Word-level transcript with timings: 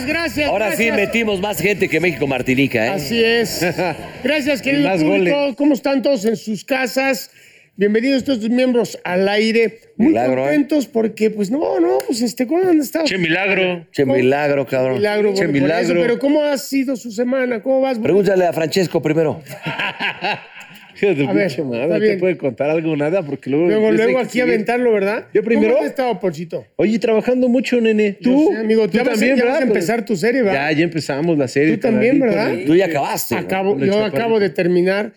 Gracias, 0.00 0.06
gracias. 0.06 0.48
Ahora 0.48 0.76
sí 0.76 0.90
metimos 0.92 1.40
más 1.40 1.60
gente 1.60 1.88
que 1.88 2.00
México 2.00 2.26
Martinica, 2.26 2.86
¿eh? 2.86 2.90
Así 2.90 3.22
es. 3.22 3.60
Gracias, 4.24 4.62
querido 4.62 4.88
más 4.88 5.02
público. 5.02 5.36
goles. 5.36 5.56
¿Cómo 5.56 5.74
están 5.74 6.02
todos 6.02 6.24
en 6.24 6.36
sus 6.36 6.64
casas? 6.64 7.30
Bienvenidos 7.76 8.24
todos 8.24 8.40
los 8.40 8.50
miembros 8.50 8.98
al 9.04 9.28
aire. 9.28 9.80
Muy 9.96 10.08
Milagro, 10.08 10.42
¿eh? 10.42 10.44
contentos 10.44 10.86
porque, 10.86 11.30
pues, 11.30 11.50
no, 11.50 11.80
no, 11.80 11.98
pues, 12.06 12.22
este, 12.22 12.46
¿cómo 12.46 12.68
han 12.68 12.78
estado? 12.80 13.04
¡Qué 13.06 13.18
milagro! 13.18 13.86
Che 13.92 14.04
milagro, 14.04 14.66
cabrón. 14.66 14.94
Milagro, 14.98 15.34
Che, 15.34 15.46
bueno, 15.46 15.52
milagro. 15.64 15.84
eso, 15.84 15.94
pero 15.94 16.18
¿cómo 16.18 16.42
ha 16.42 16.56
sido 16.58 16.96
su 16.96 17.10
semana? 17.10 17.62
¿Cómo 17.62 17.80
vas? 17.80 17.98
Pregúntale 17.98 18.46
a 18.46 18.52
Francesco 18.52 19.00
primero. 19.02 19.42
A 21.28 21.32
ver, 21.32 21.46
pinche 21.48 21.62
madre, 21.64 21.88
no 21.88 21.98
te 21.98 22.16
puede 22.18 22.36
contar 22.36 22.70
algo 22.70 22.96
nada 22.96 23.22
porque 23.22 23.50
luego. 23.50 23.66
Luego, 23.68 24.18
aquí 24.18 24.26
exhibir. 24.38 24.42
aventarlo, 24.54 24.92
¿verdad? 24.92 25.26
Yo 25.34 25.42
primero. 25.42 25.72
¿Cómo 25.74 25.84
has 25.84 25.90
estado, 25.90 26.20
Ponchito? 26.20 26.66
Oye, 26.76 26.98
trabajando 26.98 27.48
mucho, 27.48 27.80
nene. 27.80 28.12
Tú. 28.20 28.50
Sé, 28.52 28.58
amigo, 28.58 28.88
tú 28.88 28.96
ya 28.98 29.04
vas 29.04 29.08
a- 29.08 29.12
también, 29.12 29.36
ya 29.36 29.44
vas 29.44 29.50
a 29.50 29.58
¿verdad? 29.58 29.68
empezar 29.68 30.04
tu 30.04 30.16
serie, 30.16 30.42
¿verdad? 30.42 30.70
Ya, 30.70 30.78
ya 30.78 30.84
empezamos 30.84 31.38
la 31.38 31.48
serie. 31.48 31.74
Tú 31.76 31.80
también, 31.80 32.18
¿verdad? 32.20 32.52
Tú 32.66 32.74
ya 32.74 32.86
acabaste. 32.86 33.34
¿no? 33.34 33.40
Acabo, 33.40 33.76
el 33.76 33.86
yo 33.86 34.04
acabo 34.04 34.38
de 34.40 34.50
terminar. 34.50 35.12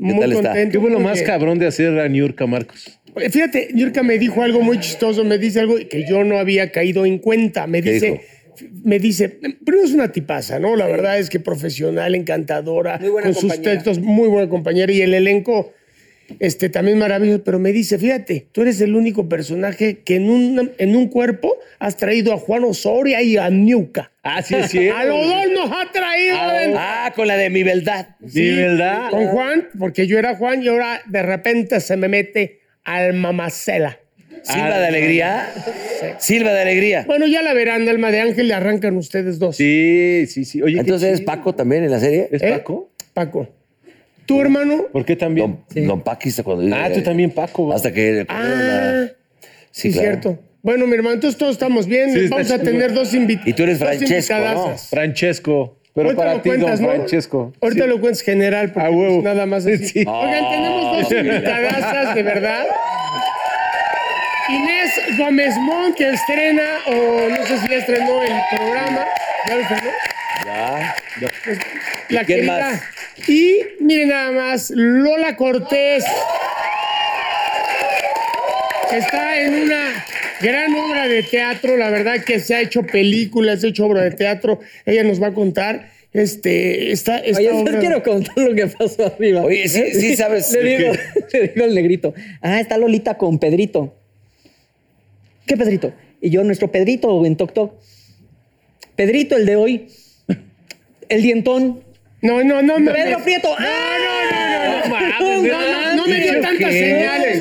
Muy 0.00 0.20
tal 0.20 0.32
está? 0.32 0.44
contento. 0.50 0.72
¿Qué 0.72 0.80
fue 0.80 0.90
lo 0.90 1.00
más 1.00 1.20
cabrón 1.22 1.58
de 1.58 1.66
hacer 1.66 1.98
a 1.98 2.08
Niurka, 2.08 2.46
Marcos? 2.46 2.98
Fíjate, 3.30 3.70
Yurka 3.74 4.04
me 4.04 4.16
dijo 4.16 4.42
algo 4.42 4.60
muy 4.60 4.78
chistoso, 4.78 5.24
me 5.24 5.38
dice 5.38 5.58
algo 5.58 5.74
que 5.90 6.04
yo 6.08 6.22
no 6.22 6.38
había 6.38 6.70
caído 6.70 7.04
en 7.04 7.18
cuenta. 7.18 7.66
Me 7.66 7.82
¿Qué 7.82 7.94
dice, 7.94 8.20
me 8.84 8.98
dice, 8.98 9.28
primero 9.28 9.84
es 9.84 9.92
una 9.92 10.10
tipaza, 10.12 10.58
¿no? 10.58 10.76
La 10.76 10.86
verdad 10.86 11.18
es 11.18 11.30
que 11.30 11.40
profesional, 11.40 12.14
encantadora, 12.14 12.98
Muy 12.98 13.10
buena 13.10 13.26
con 13.26 13.34
sus 13.34 13.60
textos, 13.62 13.98
muy 13.98 14.28
buena 14.28 14.48
compañera 14.48 14.92
y 14.92 15.00
el 15.02 15.14
elenco 15.14 15.72
este, 16.40 16.68
también 16.68 16.98
maravilloso. 16.98 17.42
Pero 17.44 17.58
me 17.58 17.72
dice, 17.72 17.98
fíjate, 17.98 18.48
tú 18.52 18.62
eres 18.62 18.80
el 18.80 18.94
único 18.94 19.28
personaje 19.28 20.00
que 20.04 20.16
en 20.16 20.28
un, 20.28 20.72
en 20.78 20.94
un 20.96 21.08
cuerpo 21.08 21.56
has 21.78 21.96
traído 21.96 22.32
a 22.34 22.36
Juan 22.38 22.64
Osoria 22.64 23.22
y 23.22 23.36
a 23.38 23.48
Niuca. 23.50 24.12
Ah, 24.22 24.42
sí, 24.42 24.54
es 24.54 24.70
cierto. 24.70 24.98
A 25.00 25.04
los 25.04 25.26
dos 25.26 25.44
nos 25.54 25.70
ha 25.72 25.90
traído. 25.90 26.36
en- 26.60 26.74
Ah, 26.76 27.12
con 27.16 27.26
la 27.28 27.36
de 27.36 27.48
mi 27.48 27.62
verdad. 27.62 28.16
Sí, 28.26 28.50
¿verdad? 28.50 29.10
Con 29.10 29.26
Juan, 29.28 29.68
porque 29.78 30.06
yo 30.06 30.18
era 30.18 30.34
Juan 30.36 30.62
y 30.62 30.68
ahora 30.68 31.00
de 31.06 31.22
repente 31.22 31.80
se 31.80 31.96
me 31.96 32.08
mete 32.08 32.60
al 32.84 33.14
mamacela. 33.14 33.98
Silva 34.48 34.78
de 34.78 34.86
alegría. 34.86 35.52
Silva 36.18 36.52
de 36.52 36.60
alegría. 36.62 37.04
Bueno, 37.06 37.26
ya 37.26 37.42
la 37.42 37.52
verán, 37.54 37.88
Alma 37.88 38.10
de 38.10 38.20
Ángel, 38.20 38.48
le 38.48 38.54
arrancan 38.54 38.96
ustedes 38.96 39.38
dos. 39.38 39.56
Sí, 39.56 40.24
sí, 40.28 40.44
sí. 40.44 40.62
Oye, 40.62 40.80
Entonces 40.80 41.08
eres. 41.08 41.20
Paco 41.22 41.54
también 41.54 41.84
en 41.84 41.90
la 41.90 42.00
serie. 42.00 42.28
¿Es 42.30 42.42
¿Eh? 42.42 42.50
Paco? 42.52 42.90
Paco. 43.14 43.48
¿Tu 44.26 44.40
hermano? 44.40 44.86
¿Por 44.92 45.04
qué 45.04 45.16
también? 45.16 45.58
Don, 45.74 45.86
don 45.86 46.00
Paqui 46.02 46.28
está 46.28 46.42
cuando 46.42 46.74
Ah, 46.76 46.90
tú 46.92 47.00
también, 47.02 47.30
Paco. 47.30 47.72
Hasta 47.72 47.92
que. 47.92 48.26
Ah, 48.28 49.06
sí, 49.70 49.90
claro. 49.92 50.08
cierto. 50.08 50.38
Bueno, 50.62 50.86
mi 50.86 50.94
hermano, 50.94 51.14
entonces 51.14 51.38
todos 51.38 51.52
estamos 51.52 51.86
bien. 51.86 52.12
Sí, 52.12 52.26
Vamos 52.28 52.50
a 52.50 52.58
tener 52.58 52.92
dos 52.92 53.14
invitados. 53.14 53.48
Y 53.48 53.52
tú 53.54 53.62
eres 53.62 53.78
Francesco, 53.78 54.34
¿no? 54.36 54.76
Francesco. 54.76 55.74
Pero 55.94 56.14
para 56.14 56.40
ti, 56.42 56.50
don 56.50 56.76
Francesco. 56.78 57.52
Ahorita 57.60 57.84
Sí. 57.84 57.88
lo 57.90 58.00
cuentas 58.00 58.22
general, 58.22 58.70
porque 58.72 58.88
pues, 58.92 59.22
nada 59.24 59.46
más 59.46 59.66
así. 59.66 59.78
Sí. 59.78 60.04
Oigan, 60.06 60.50
tenemos 60.50 61.02
dos 61.02 61.12
invitadasas, 61.24 62.14
de 62.14 62.22
verdad. 62.22 62.64
Inés 64.48 64.90
Gómez 65.18 65.54
Mon, 65.58 65.94
que 65.94 66.10
estrena, 66.10 66.78
o 66.86 67.28
no 67.28 67.46
sé 67.46 67.58
si 67.58 67.68
ya 67.68 67.76
estrenó 67.76 68.22
el 68.22 68.32
programa. 68.56 69.06
¿Ya 69.48 69.54
lo 69.56 69.60
estrenó? 69.62 69.90
Ya. 70.46 70.96
La 72.10 72.24
quién 72.24 72.38
querida. 72.40 72.58
más? 72.70 72.82
Y 73.28 73.60
miren 73.80 74.08
nada 74.08 74.30
más, 74.32 74.70
Lola 74.74 75.36
Cortés. 75.36 76.04
Está 78.92 79.38
en 79.42 79.54
una 79.64 80.04
gran 80.40 80.74
obra 80.74 81.06
de 81.08 81.22
teatro, 81.22 81.76
la 81.76 81.90
verdad 81.90 82.24
que 82.24 82.40
se 82.40 82.54
ha 82.54 82.60
hecho 82.62 82.82
películas, 82.84 83.60
se 83.60 83.66
ha 83.66 83.70
hecho 83.70 83.84
obra 83.86 84.02
de 84.02 84.12
teatro. 84.12 84.60
Ella 84.86 85.02
nos 85.04 85.22
va 85.22 85.28
a 85.28 85.34
contar. 85.34 85.90
Este, 86.10 86.90
esta, 86.90 87.18
esta 87.18 87.38
Oye, 87.38 87.50
obra- 87.52 87.72
yo 87.74 87.80
quiero 87.80 88.02
contar 88.02 88.38
lo 88.38 88.54
que 88.54 88.66
pasó 88.66 89.06
arriba. 89.14 89.42
Oye, 89.42 89.68
sí- 89.68 89.92
sí 89.92 90.16
sabes- 90.16 90.50
Le 90.52 90.62
digo, 90.78 90.92
le 91.34 91.48
digo 91.48 91.64
al 91.66 91.74
negrito, 91.74 92.14
ah, 92.40 92.60
está 92.60 92.78
Lolita 92.78 93.18
con 93.18 93.38
Pedrito. 93.38 93.97
¿Qué 95.48 95.56
Pedrito? 95.56 95.94
Y 96.20 96.28
yo, 96.30 96.44
nuestro 96.44 96.70
Pedrito 96.70 97.24
en 97.24 97.34
Toc 97.36 97.54
Toc. 97.54 97.72
Pedrito, 98.94 99.34
el 99.34 99.46
de 99.46 99.56
hoy. 99.56 99.88
El 101.08 101.22
dientón. 101.22 101.82
No, 102.20 102.44
no, 102.44 102.60
no. 102.62 102.78
no, 102.78 102.92
Pedro 102.92 103.18
no. 103.18 103.24
Prieto. 103.24 103.48
No, 103.48 103.64
no, 103.64 104.30
no, 104.30 105.18
no, 105.20 105.42
no, 105.42 105.72
no, 105.72 105.96
no 105.96 106.06
me 106.06 106.20
dio 106.20 106.32
¿Dicho 106.34 106.42
tantas 106.42 106.72
señales. 106.72 107.40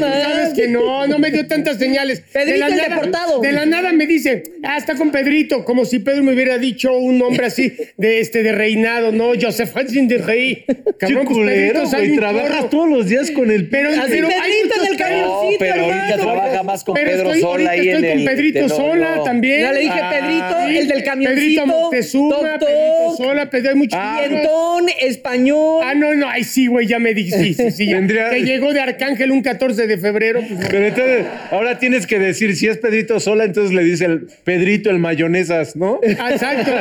Que 0.58 0.68
no, 0.68 1.08
no 1.08 1.20
me 1.20 1.32
dio 1.32 1.46
tantas 1.48 1.78
señales. 1.78 2.22
Pedrito 2.34 2.66
el 2.68 2.76
deportado. 2.76 3.40
De 3.42 3.52
la 3.52 3.66
nada 3.66 3.92
me 3.94 4.06
dice, 4.08 4.44
ah, 4.64 4.78
está 4.78 4.96
con 4.96 5.12
Pedrito, 5.12 5.64
como 5.66 5.86
si 5.86 6.00
Pedro 6.00 6.24
me 6.24 6.34
hubiera 6.34 6.58
dicho 6.58 6.92
un 6.98 7.18
nombre 7.20 7.46
así 7.46 7.74
de 7.98 8.20
este 8.20 8.44
de 8.44 8.52
reinado, 8.52 9.12
no, 9.12 9.32
Joseph 9.40 9.72
Hudson 9.76 10.08
de 10.08 10.18
Rey. 10.18 10.66
Qué 10.68 10.76
Cabrón, 11.00 11.26
pues 11.26 11.38
culero, 11.38 11.86
güey. 11.88 12.16
Trabajas 12.16 12.70
todos 12.70 12.90
los 12.90 13.08
días 13.08 13.30
con 13.32 13.52
el... 13.52 13.70
Pero, 13.70 13.90
Así, 13.90 14.00
pero 14.10 14.28
hay 14.28 14.34
Pedrito 14.34 14.76
en 14.82 14.88
el. 14.88 14.92
No, 14.92 14.98
camioncito, 14.98 15.60
pero 15.60 15.74
ahorita 15.84 16.10
hermano. 16.14 16.24
trabaja 16.24 16.64
más 16.64 16.84
con 16.84 16.96
Pero 16.96 17.10
Pedro 17.12 17.24
estoy, 17.28 17.42
Sola 17.42 17.52
ahorita 17.52 17.72
ahí 17.72 17.80
estoy 17.90 18.06
en 18.06 18.10
con 18.12 18.20
el. 18.20 18.26
Pedrito 18.26 18.60
de- 18.60 18.68
no, 18.68 18.76
Sola 18.76 19.16
no. 19.18 19.24
también. 19.24 19.62
Ya 19.62 19.72
le 19.74 19.80
dije 19.82 19.94
Ah, 20.02 20.10
Pedrito, 20.12 20.68
sí. 20.70 20.78
el 20.78 20.88
del 20.88 21.04
camioncito. 21.04 21.64
Pedrito 21.92 22.30
toc. 22.30 22.42
Pedrito 22.60 23.16
Sola, 23.18 23.50
Pedro, 23.50 23.70
hay 23.70 23.76
muchos. 23.76 24.00
Dientón, 24.30 24.86
español. 25.02 25.82
Ah, 25.84 25.94
no, 25.96 26.16
no, 26.16 26.28
ay, 26.30 26.44
sí, 26.44 26.68
güey, 26.68 26.88
ya 26.88 27.00
me 27.00 27.14
dijiste. 27.14 27.72
Sí, 27.72 27.88
Que 27.88 28.42
llegó 28.44 28.74
de 28.74 28.80
Arcángel 28.80 29.32
un 29.32 29.42
14 29.42 29.88
de 29.88 29.98
febrero. 29.98 30.42
Pero 30.70 30.86
entonces, 30.86 31.26
ahora 31.52 31.80
tienes 31.80 32.06
que 32.08 32.20
decir, 32.20 32.56
si 32.56 32.68
es 32.68 32.78
Pedrito 32.78 33.20
sola, 33.20 33.44
entonces 33.46 33.74
le 33.76 33.84
dice 33.84 34.06
el 34.06 34.28
Pedrito 34.44 34.90
el 34.90 35.00
mayonesas, 35.00 35.76
¿no? 35.76 36.00
ah, 36.20 36.32
exacto. 36.32 36.72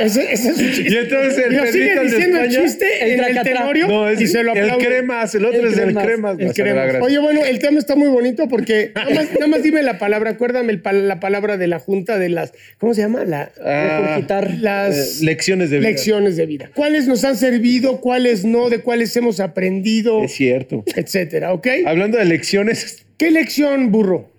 Ese, 0.00 0.32
ese 0.32 0.50
es 0.50 0.58
un 0.58 0.70
chiste. 0.72 0.92
Y 0.92 0.96
entonces 0.96 1.44
el 1.46 1.52
Y 1.52 1.56
lo 1.56 1.66
sigue 1.66 1.72
Pedrito 1.86 2.00
el 2.02 2.10
de 2.10 2.16
diciendo 2.16 2.38
el 2.38 2.44
España, 2.46 2.66
chiste 2.66 2.86
el 3.04 3.10
en 3.20 3.36
el 3.36 3.42
tenorio 3.42 3.88
No, 3.88 4.08
es 4.08 4.20
y 4.20 4.26
se 4.26 4.42
lo 4.42 4.52
el 4.54 4.62
aplaude. 4.64 4.86
cremas, 4.86 5.34
el 5.34 5.44
otro 5.44 5.60
El 5.60 5.66
es 5.66 5.78
el 5.78 5.84
cremas. 5.84 6.04
cremas. 6.04 6.36
El 6.38 6.48
O 6.48 6.52
sea, 6.52 6.64
me 6.64 6.70
da 6.70 6.74
crema. 6.74 6.92
gracia. 6.98 7.00
Oye, 7.06 7.18
bueno, 7.18 7.44
el 7.44 7.58
tema 7.58 7.78
está 7.78 7.96
muy 7.96 8.08
bonito 8.08 8.48
porque 8.48 8.92
nada 8.94 9.10
más, 9.10 9.32
nada 9.32 9.46
más 9.46 9.62
dime 9.62 9.82
la 9.82 9.98
palabra, 9.98 10.30
acuérdame 10.30 10.72
el 10.72 11.08
la 11.08 11.20
palabra 11.20 11.56
de 11.56 11.66
la 11.66 11.78
junta 11.78 12.18
de 12.18 12.28
las, 12.28 12.52
¿cómo 12.78 12.94
se 12.94 13.02
llama? 13.02 13.24
La, 13.24 13.50
Ah, 13.62 14.00
Regurgitar. 14.06 14.50
las 14.60 15.20
eh, 15.20 15.24
lecciones 15.24 15.70
de 15.70 15.78
vida. 15.78 15.88
lecciones 15.88 16.36
de 16.36 16.46
vida. 16.46 16.70
¿Cuáles 16.74 17.06
nos 17.06 17.24
han 17.24 17.36
servido? 17.36 18.00
¿Cuáles 18.00 18.44
no? 18.44 18.68
¿De 18.70 18.78
cuáles 18.80 19.16
hemos 19.16 19.40
aprendido? 19.40 20.22
Es 20.22 20.32
cierto. 20.32 20.84
Etcétera, 20.94 21.52
¿ok? 21.52 21.66
Hablando 21.86 22.18
de 22.18 22.24
lecciones, 22.26 22.84
¿Qué 23.18 23.30
lección, 23.30 23.90
burro? 23.90 24.30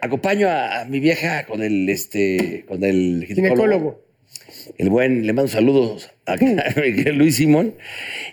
Acompaño 0.00 0.48
a, 0.48 0.80
a 0.80 0.84
mi 0.84 1.00
vieja 1.00 1.46
con 1.46 1.62
el 1.62 1.88
este 1.88 2.64
con 2.68 2.84
el 2.84 3.24
ginecólogo. 3.26 3.56
Ginecólogo. 3.56 4.04
El 4.78 4.90
buen, 4.90 5.26
le 5.26 5.32
mando 5.32 5.50
saludos 5.50 6.10
a, 6.26 6.36
Luis 7.12 7.36
Simón. 7.36 7.74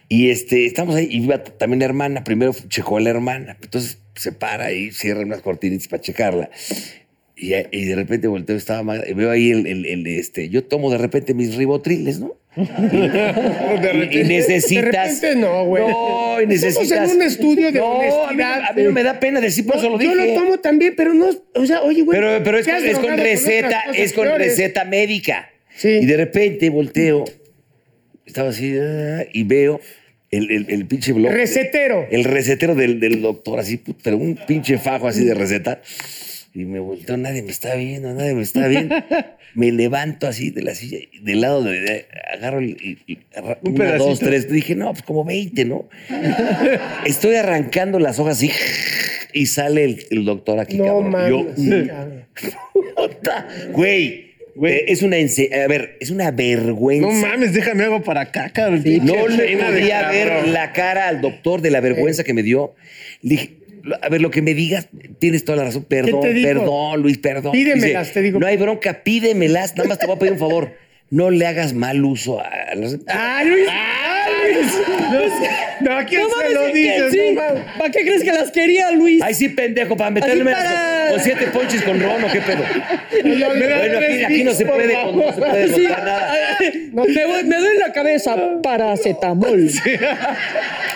Y 0.08 0.30
este, 0.30 0.66
estamos 0.66 0.96
ahí, 0.96 1.08
y 1.10 1.24
iba 1.24 1.44
también 1.44 1.80
la 1.80 1.86
hermana, 1.86 2.24
primero 2.24 2.54
checó 2.68 2.98
a 2.98 3.02
la 3.02 3.10
hermana, 3.10 3.58
entonces 3.62 4.00
se 4.16 4.32
para 4.32 4.72
y 4.72 4.92
cierra 4.92 5.22
unas 5.22 5.42
cortinitas 5.42 5.88
para 5.88 6.02
checarla. 6.02 6.50
Y, 7.44 7.56
y 7.72 7.86
de 7.86 7.96
repente 7.96 8.28
volteo, 8.28 8.56
estaba 8.56 8.84
mal, 8.84 9.04
y 9.10 9.14
veo 9.14 9.32
ahí 9.32 9.50
el, 9.50 9.66
el- 9.66 9.86
el, 9.88 10.06
este, 10.06 10.50
yo 10.50 10.64
tomo 10.64 10.92
de 10.92 11.00
repente 11.00 11.34
mis 11.34 11.56
ribotriles, 11.56 12.20
¿no? 12.20 12.36
Y, 12.56 14.20
y 14.20 14.24
necesitas. 14.26 15.22
De 15.22 15.30
repente 15.32 15.36
no, 15.38 15.66
güey. 15.66 15.84
No, 15.88 16.42
y 16.42 16.46
necesitas. 16.48 16.84
Estamos 16.84 17.12
en 17.12 17.16
un 17.18 17.22
estudio 17.24 17.72
de 17.72 17.80
no, 17.80 17.96
a 17.96 18.00
mí, 18.34 18.42
honestidad. 18.44 18.70
a 18.70 18.74
mí 18.74 18.84
no 18.84 18.92
me 18.92 19.04
da 19.04 19.20
pena 19.20 19.42
decir, 19.42 19.66
por 19.66 19.78
eso 19.78 19.90
lo 19.90 20.00
yo 20.00 20.12
dije. 20.14 20.28
lo 20.28 20.34
tomo 20.40 20.58
también, 20.60 20.94
pero 20.96 21.14
no, 21.14 21.30
o 21.56 21.66
sea, 21.66 21.82
oye, 21.82 22.02
güey. 22.04 22.20
Pero, 22.20 22.44
pero 22.44 22.58
es, 22.60 22.68
con, 22.68 23.14
es 23.14 23.20
receta, 23.20 23.84
es 23.96 24.14
con 24.14 24.28
receta 24.38 24.86
médica. 24.86 25.50
Sí. 25.76 25.90
Y 25.90 26.06
de 26.06 26.18
repente 26.18 26.70
volteo, 26.70 27.26
estaba 28.26 28.50
así, 28.50 28.76
ah, 28.80 29.24
y 29.34 29.44
veo 29.44 29.80
el, 30.30 30.52
el, 30.52 30.66
el 30.70 30.86
pinche 30.86 31.14
blog. 31.14 31.32
Recetero. 31.32 32.06
El 32.12 32.24
recetero 32.26 32.76
del, 32.76 33.00
del 33.00 33.22
doctor, 33.22 33.60
así, 33.60 33.82
pero 34.04 34.18
un 34.18 34.36
pinche 34.48 34.78
fajo 34.78 35.08
así 35.08 35.24
de 35.26 35.34
receta. 35.34 35.82
Y 36.54 36.66
me 36.66 36.80
volteo, 36.80 37.16
nadie 37.16 37.44
me 37.44 37.52
está 37.52 37.76
viendo, 37.76 38.14
nadie 38.14 38.34
me 38.34 38.42
está 38.42 38.68
viendo. 38.68 38.94
me 39.56 39.72
levanto 39.72 40.28
así 40.28 40.50
de 40.50 40.62
la 40.64 40.76
silla, 40.76 40.98
del 41.22 41.42
lado 41.42 41.64
de, 41.64 41.80
de- 41.80 42.06
agarro 42.34 42.60
el, 42.60 42.72
y- 42.72 42.98
y 43.08 43.20
agarra- 43.36 43.60
Un 43.64 43.74
una, 43.76 43.96
dos, 43.96 44.20
tres. 44.20 44.50
Dije, 44.52 44.76
no, 44.76 44.92
pues 44.92 45.04
como 45.04 45.24
20, 45.24 45.64
¿no? 45.66 45.88
Estoy 47.06 47.36
arrancando 47.36 48.00
las 48.00 48.20
hojas 48.20 48.38
así 48.38 48.52
y 49.34 49.46
sale 49.46 49.86
el, 49.86 50.06
el 50.12 50.26
doctor 50.26 50.60
aquí, 50.60 50.78
No 50.78 50.86
cabrón. 51.10 51.30
Yo, 51.30 51.48
sí, 51.56 51.88
cabrón. 51.88 52.26
Puta, 52.96 53.48
Güey, 53.72 54.32
eh, 54.64 54.86
es 54.90 55.02
una 55.02 55.16
a 55.18 55.68
ver, 55.68 55.98
es 56.02 56.10
una 56.12 56.32
vergüenza. 56.32 57.08
no 57.08 57.14
mames, 57.14 57.54
déjame 57.54 57.84
algo 57.86 58.04
para 58.04 58.22
acá, 58.22 58.50
cabrón. 58.50 58.84
No 59.04 59.28
le 59.28 59.56
podía 59.58 60.10
ver 60.10 60.48
la 60.50 60.74
cara 60.74 61.08
al 61.08 61.22
doctor 61.22 61.62
de 61.62 61.72
la 61.72 61.80
vergüenza 61.80 62.24
que 62.24 62.34
me 62.34 62.44
dio. 62.44 62.76
Le 63.22 63.30
dije, 63.32 63.50
a 64.02 64.10
ver, 64.10 64.22
lo 64.22 64.30
que 64.32 64.42
me 64.42 64.54
digas, 64.54 64.88
tienes 65.20 65.44
toda 65.46 65.58
la 65.58 65.64
razón. 65.66 65.84
Perdón, 65.86 66.22
perdón, 66.44 67.02
Luis, 67.02 67.18
perdón. 67.18 67.52
Pídemelas, 67.52 68.12
te 68.14 68.22
digo. 68.22 68.40
No 68.40 68.48
hay 68.48 68.58
bronca, 68.58 69.04
pídemelas. 69.04 69.76
Nada 69.76 69.90
más 69.90 70.00
te 70.00 70.06
voy 70.08 70.16
a 70.16 70.20
pedir 70.20 70.34
un 70.34 70.40
favor. 70.40 70.74
No 71.10 71.30
le 71.30 71.46
hagas 71.46 71.74
mal 71.74 72.04
uso 72.06 72.40
a, 72.40 72.46
a 72.48 72.76
los- 72.76 72.98
¡Ah, 73.08 73.44
Luis! 73.46 73.68
¡Ah, 73.70 74.28
Luis! 74.54 74.74
No, 75.12 75.20
¿a 75.90 76.06
quién 76.06 76.22
No 76.22 76.30
se 76.30 76.36
mames, 76.36 76.54
lo 76.54 76.66
dices? 76.74 77.12
Sí. 77.12 77.34
No. 77.36 77.42
¿Para 77.80 77.92
qué 77.92 78.02
crees 78.02 78.24
que 78.24 78.32
las 78.32 78.52
quería, 78.52 78.92
Luis? 78.92 79.22
Ay, 79.22 79.34
sí, 79.34 79.50
pendejo, 79.50 79.96
para 79.98 80.12
meterme 80.12 80.52
para- 80.52 81.10
con 81.12 81.20
siete 81.20 81.48
ponches 81.48 81.82
con 81.84 82.00
ron 82.00 82.24
o 82.24 82.32
qué 82.32 82.42
pedo. 82.42 82.64
Me 83.24 83.68
da 83.68 83.78
Bueno, 83.78 84.00
aquí, 84.28 84.44
no 84.44 84.54
se 84.54 84.66
puede, 84.66 84.94
no 84.94 85.34
se 85.34 85.40
puede 85.40 85.68
Sí, 85.74 85.84
nada. 85.84 86.34
me, 86.94 87.04
duele- 87.04 87.44
me 87.44 87.58
duele 87.58 87.80
la 87.80 87.92
cabeza. 87.92 88.36
Paracetamol. 88.64 89.70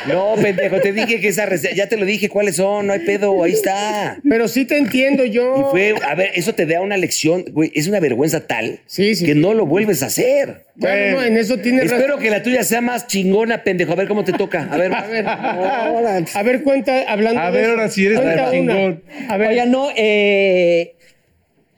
No, 0.08 0.36
pendejo, 0.40 0.80
te 0.82 0.94
dije 0.94 1.20
que 1.20 1.30
esa 1.30 1.48
receta, 1.48 1.74
ya 1.74 1.90
te 1.90 1.98
lo 1.98 2.06
dije 2.06 2.30
cuáles 2.30 2.58
son, 2.58 2.86
no 2.86 2.94
hay 2.94 3.00
pedo, 3.00 3.44
ahí 3.44 3.54
está. 3.54 4.20
Pero 4.30 4.48
sí 4.48 4.66
te 4.66 4.78
entiendo 4.78 5.26
yo. 5.26 5.62
Y 5.68 5.72
fue, 5.72 5.96
a 6.08 6.14
ver, 6.14 6.30
eso 6.36 6.54
te 6.54 6.68
da 6.68 6.80
una 6.82 6.96
lección, 6.96 7.44
güey, 7.52 7.72
es 7.74 7.88
una 7.88 8.00
vergüenza 8.00 8.46
tal 8.46 8.82
Sí, 8.86 9.16
sí, 9.16 9.26
que 9.26 9.34
sí. 9.34 9.40
no 9.40 9.56
lo 9.56 9.66
vuelves 9.66 10.04
a 10.04 10.08
hacer. 10.08 10.66
Claro, 10.80 11.12
no, 11.12 11.24
en 11.24 11.38
eso 11.38 11.58
tienes 11.58 11.86
razón. 11.86 11.98
Espero 12.00 12.18
que 12.20 12.30
la 12.30 12.44
tuya 12.44 12.64
sea 12.64 12.82
más 12.82 13.08
chingona, 13.08 13.64
pendejo. 13.64 13.94
A 13.94 13.96
ver 13.96 14.08
cómo 14.08 14.24
te 14.26 14.34
toca. 14.34 14.68
A 14.76 15.08
ver. 15.08 15.28
A 15.28 15.90
ver, 16.02 16.26
a 16.36 16.44
ver, 16.44 16.64
cuenta, 16.64 17.04
hablando 17.12 17.40
A 17.42 17.46
de 17.52 17.52
ver, 17.52 17.62
eso, 17.64 17.72
ahora 17.72 17.90
sí 17.90 18.06
eres 18.06 18.20
una. 18.20 18.52
chingón. 18.52 19.04
A 19.30 19.38
ver, 19.38 19.50
Oigan, 19.50 19.72
no, 19.72 19.90
eh, 19.96 20.96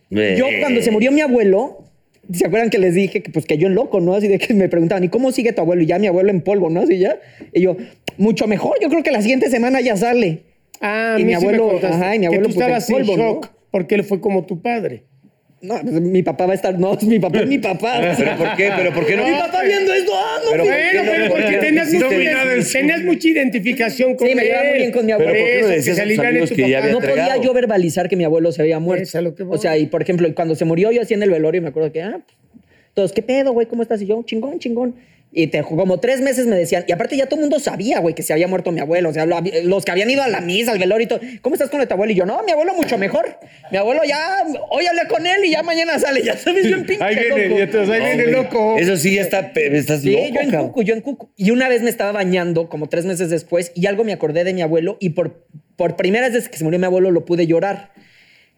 yo 0.09 0.47
cuando 0.61 0.81
se 0.81 0.91
murió 0.91 1.11
mi 1.11 1.21
abuelo, 1.21 1.83
¿se 2.33 2.45
acuerdan 2.45 2.69
que 2.69 2.77
les 2.77 2.93
dije 2.93 3.21
que 3.21 3.31
pues 3.31 3.45
que 3.45 3.57
yo 3.57 3.67
en 3.67 3.75
loco, 3.75 3.99
¿no? 3.99 4.15
Así 4.15 4.27
de 4.27 4.37
que 4.39 4.53
me 4.53 4.69
preguntaban, 4.69 5.03
¿y 5.03 5.09
cómo 5.09 5.31
sigue 5.31 5.53
tu 5.53 5.61
abuelo? 5.61 5.81
Y 5.83 5.85
ya 5.85 5.99
mi 5.99 6.07
abuelo 6.07 6.29
en 6.29 6.41
polvo, 6.41 6.69
¿no? 6.69 6.81
Así 6.81 6.97
ya. 6.97 7.17
Y 7.53 7.61
yo, 7.61 7.77
mucho 8.17 8.47
mejor, 8.47 8.77
yo 8.81 8.89
creo 8.89 9.03
que 9.03 9.11
la 9.11 9.21
siguiente 9.21 9.49
semana 9.49 9.81
ya 9.81 9.95
sale. 9.97 10.43
ah, 10.81 11.17
y 11.19 11.23
mi 11.25 11.33
abuelo- 11.33 11.79
ajá, 11.83 12.15
y 12.15 12.19
mi 12.19 12.25
abuelo, 12.27 12.47
que 12.47 12.53
tú 12.53 12.55
pues, 12.59 12.67
en 12.67 12.75
estabas 12.75 12.89
en 12.89 12.95
polvo, 12.95 13.17
¿no? 13.17 13.23
shock 13.33 13.51
porque 13.71 13.95
él 13.95 14.03
fue 14.03 14.21
como 14.21 14.45
tu 14.45 14.61
padre. 14.61 15.03
No, 15.59 15.79
pues, 15.81 15.93
mi 16.01 16.21
papá 16.21 16.45
va 16.45 16.51
a 16.51 16.55
estar, 16.55 16.77
no, 16.77 16.95
mi 17.01 17.17
papá 17.19 17.39
es 17.39 17.47
mi 17.47 17.57
papá. 17.57 17.99
¿Pero 18.17 18.37
por 18.37 18.55
qué? 18.55 18.69
¿Pero 18.77 18.93
por 18.93 19.05
qué 19.07 19.15
no? 19.15 19.25
Mi 19.27 19.31
papá 19.37 19.63
viendo 19.63 19.91
esto, 19.91 20.11
ah, 20.15 20.37
no, 20.43 20.51
Pero 20.51 20.63
mi- 20.65 20.69
¿por 20.69 20.77
qué 20.77 20.97
Bueno, 20.97 21.03
no? 21.03 21.11
pero 21.11 21.29
porque 21.29 21.41
¿Por 21.43 21.51
qué 21.51 21.57
tenías, 21.65 21.93
no 21.93 21.99
mucha, 22.05 22.09
tenías 22.79 23.03
mucha 23.03 23.27
identificación 23.27 24.15
con 24.15 24.27
Sí, 24.27 24.35
me 24.35 24.43
llevaba 24.43 24.63
muy 24.69 24.77
bien 24.77 24.91
con 24.91 25.05
mi 25.07 25.13
Pero 25.13 25.29
abuelo. 25.29 25.39
¿por 25.43 25.49
qué 25.49 25.53
no 25.53 25.59
Eso, 25.59 25.67
le 25.67 25.73
que 25.73 25.77
decías 25.77 25.99
a 25.99 26.03
tus 26.03 26.19
amigos 26.19 26.49
que 26.51 26.69
ya 26.69 26.77
había 26.77 26.91
no 26.91 26.99
podía 26.99 27.09
entregado? 27.15 27.41
yo 27.43 27.53
verbalizar 27.53 28.07
que 28.09 28.15
mi 28.15 28.23
abuelo 28.23 28.51
se 28.51 28.61
había 28.61 28.79
muerto. 28.79 29.21
Lo 29.21 29.33
que. 29.33 29.43
O 29.43 29.57
sea, 29.57 29.77
y 29.79 29.87
por 29.87 30.01
ejemplo, 30.03 30.33
cuando 30.35 30.53
se 30.53 30.65
murió 30.65 30.91
yo 30.91 31.01
así 31.01 31.15
en 31.15 31.23
el 31.23 31.31
velorio, 31.31 31.61
me 31.63 31.69
acuerdo 31.69 31.91
que, 31.91 32.03
ah, 32.03 32.19
todos, 32.93 33.11
¿qué 33.11 33.23
pedo, 33.23 33.51
güey? 33.53 33.65
¿Cómo 33.67 33.81
estás? 33.81 33.99
Y 34.01 34.05
yo, 34.05 34.21
chingón, 34.23 34.59
chingón. 34.59 34.95
Y 35.29 35.47
te, 35.47 35.61
como 35.61 35.99
tres 35.99 36.21
meses 36.21 36.47
me 36.47 36.55
decían, 36.55 36.85
y 36.87 36.91
aparte 36.93 37.17
ya 37.17 37.25
todo 37.25 37.35
el 37.35 37.41
mundo 37.41 37.59
sabía, 37.59 37.99
güey, 37.99 38.15
que 38.15 38.23
se 38.23 38.31
había 38.33 38.47
muerto 38.47 38.71
mi 38.71 38.79
abuelo. 38.79 39.09
O 39.09 39.13
sea, 39.13 39.25
lo- 39.25 39.41
los 39.65 39.83
que 39.85 39.91
habían 39.91 40.09
ido 40.09 40.23
a 40.23 40.27
la 40.29 40.39
misa, 40.41 40.71
al 40.71 40.79
velorio 40.79 41.03
y 41.03 41.07
todo, 41.07 41.19
¿cómo 41.41 41.53
estás 41.55 41.69
con 41.69 41.85
tu 41.85 41.93
abuelo? 41.93 42.13
Y 42.13 42.15
yo, 42.15 42.25
no, 42.25 42.41
mi 42.43 42.51
abuelo 42.53 42.73
mucho 42.73 42.97
mejor. 42.97 43.37
Mi 43.69 43.77
abuelo 43.77 44.01
ya, 44.07 44.43
hoy 44.71 44.85
hablé 44.87 45.01
con 45.09 45.27
él 45.27 45.43
y 45.45 45.51
ya 45.51 45.63
mañana 45.63 45.99
sale, 45.99 46.23
ya 46.23 46.37
sabes, 46.37 46.65
yo 46.67 46.77
en 46.77 46.85
pinche 46.85 47.03
Ahí 47.03 47.15
viene, 47.15 47.45
loco. 47.49 47.59
y 47.59 47.61
entonces 47.61 47.89
ahí 47.93 47.99
No, 47.99 48.05
viene 48.05 48.23
güey. 48.23 48.35
loco. 48.35 48.75
Eso 48.79 48.95
sí, 48.97 49.15
ya 49.15 49.21
está, 49.21 49.51
estás 49.53 50.01
Sí, 50.01 50.11
loco, 50.13 50.23
yo 50.33 50.39
en 50.41 50.49
cabrón. 50.49 50.67
cucu, 50.69 50.81
yo 50.83 50.93
en 50.95 51.01
cucu. 51.01 51.29
Y 51.35 51.51
una 51.51 51.67
vez 51.69 51.81
me 51.83 51.89
estaba 51.89 52.13
bañando, 52.13 52.69
como 52.69 52.87
tres 52.87 53.03
meses 53.05 53.29
después, 53.29 53.73
y 53.75 53.85
algo 53.85 54.05
me 54.05 54.13
acordé 54.13 54.43
de 54.45 54.53
mi 54.53 54.61
abuelo, 54.61 54.97
y 55.01 55.09
por, 55.09 55.45
por 55.75 55.97
primera 55.97 56.29
vez 56.29 56.47
que 56.49 56.57
se 56.57 56.63
murió 56.63 56.79
mi 56.79 56.85
abuelo 56.85 57.11
lo 57.11 57.25
pude 57.25 57.45
llorar. 57.45 57.91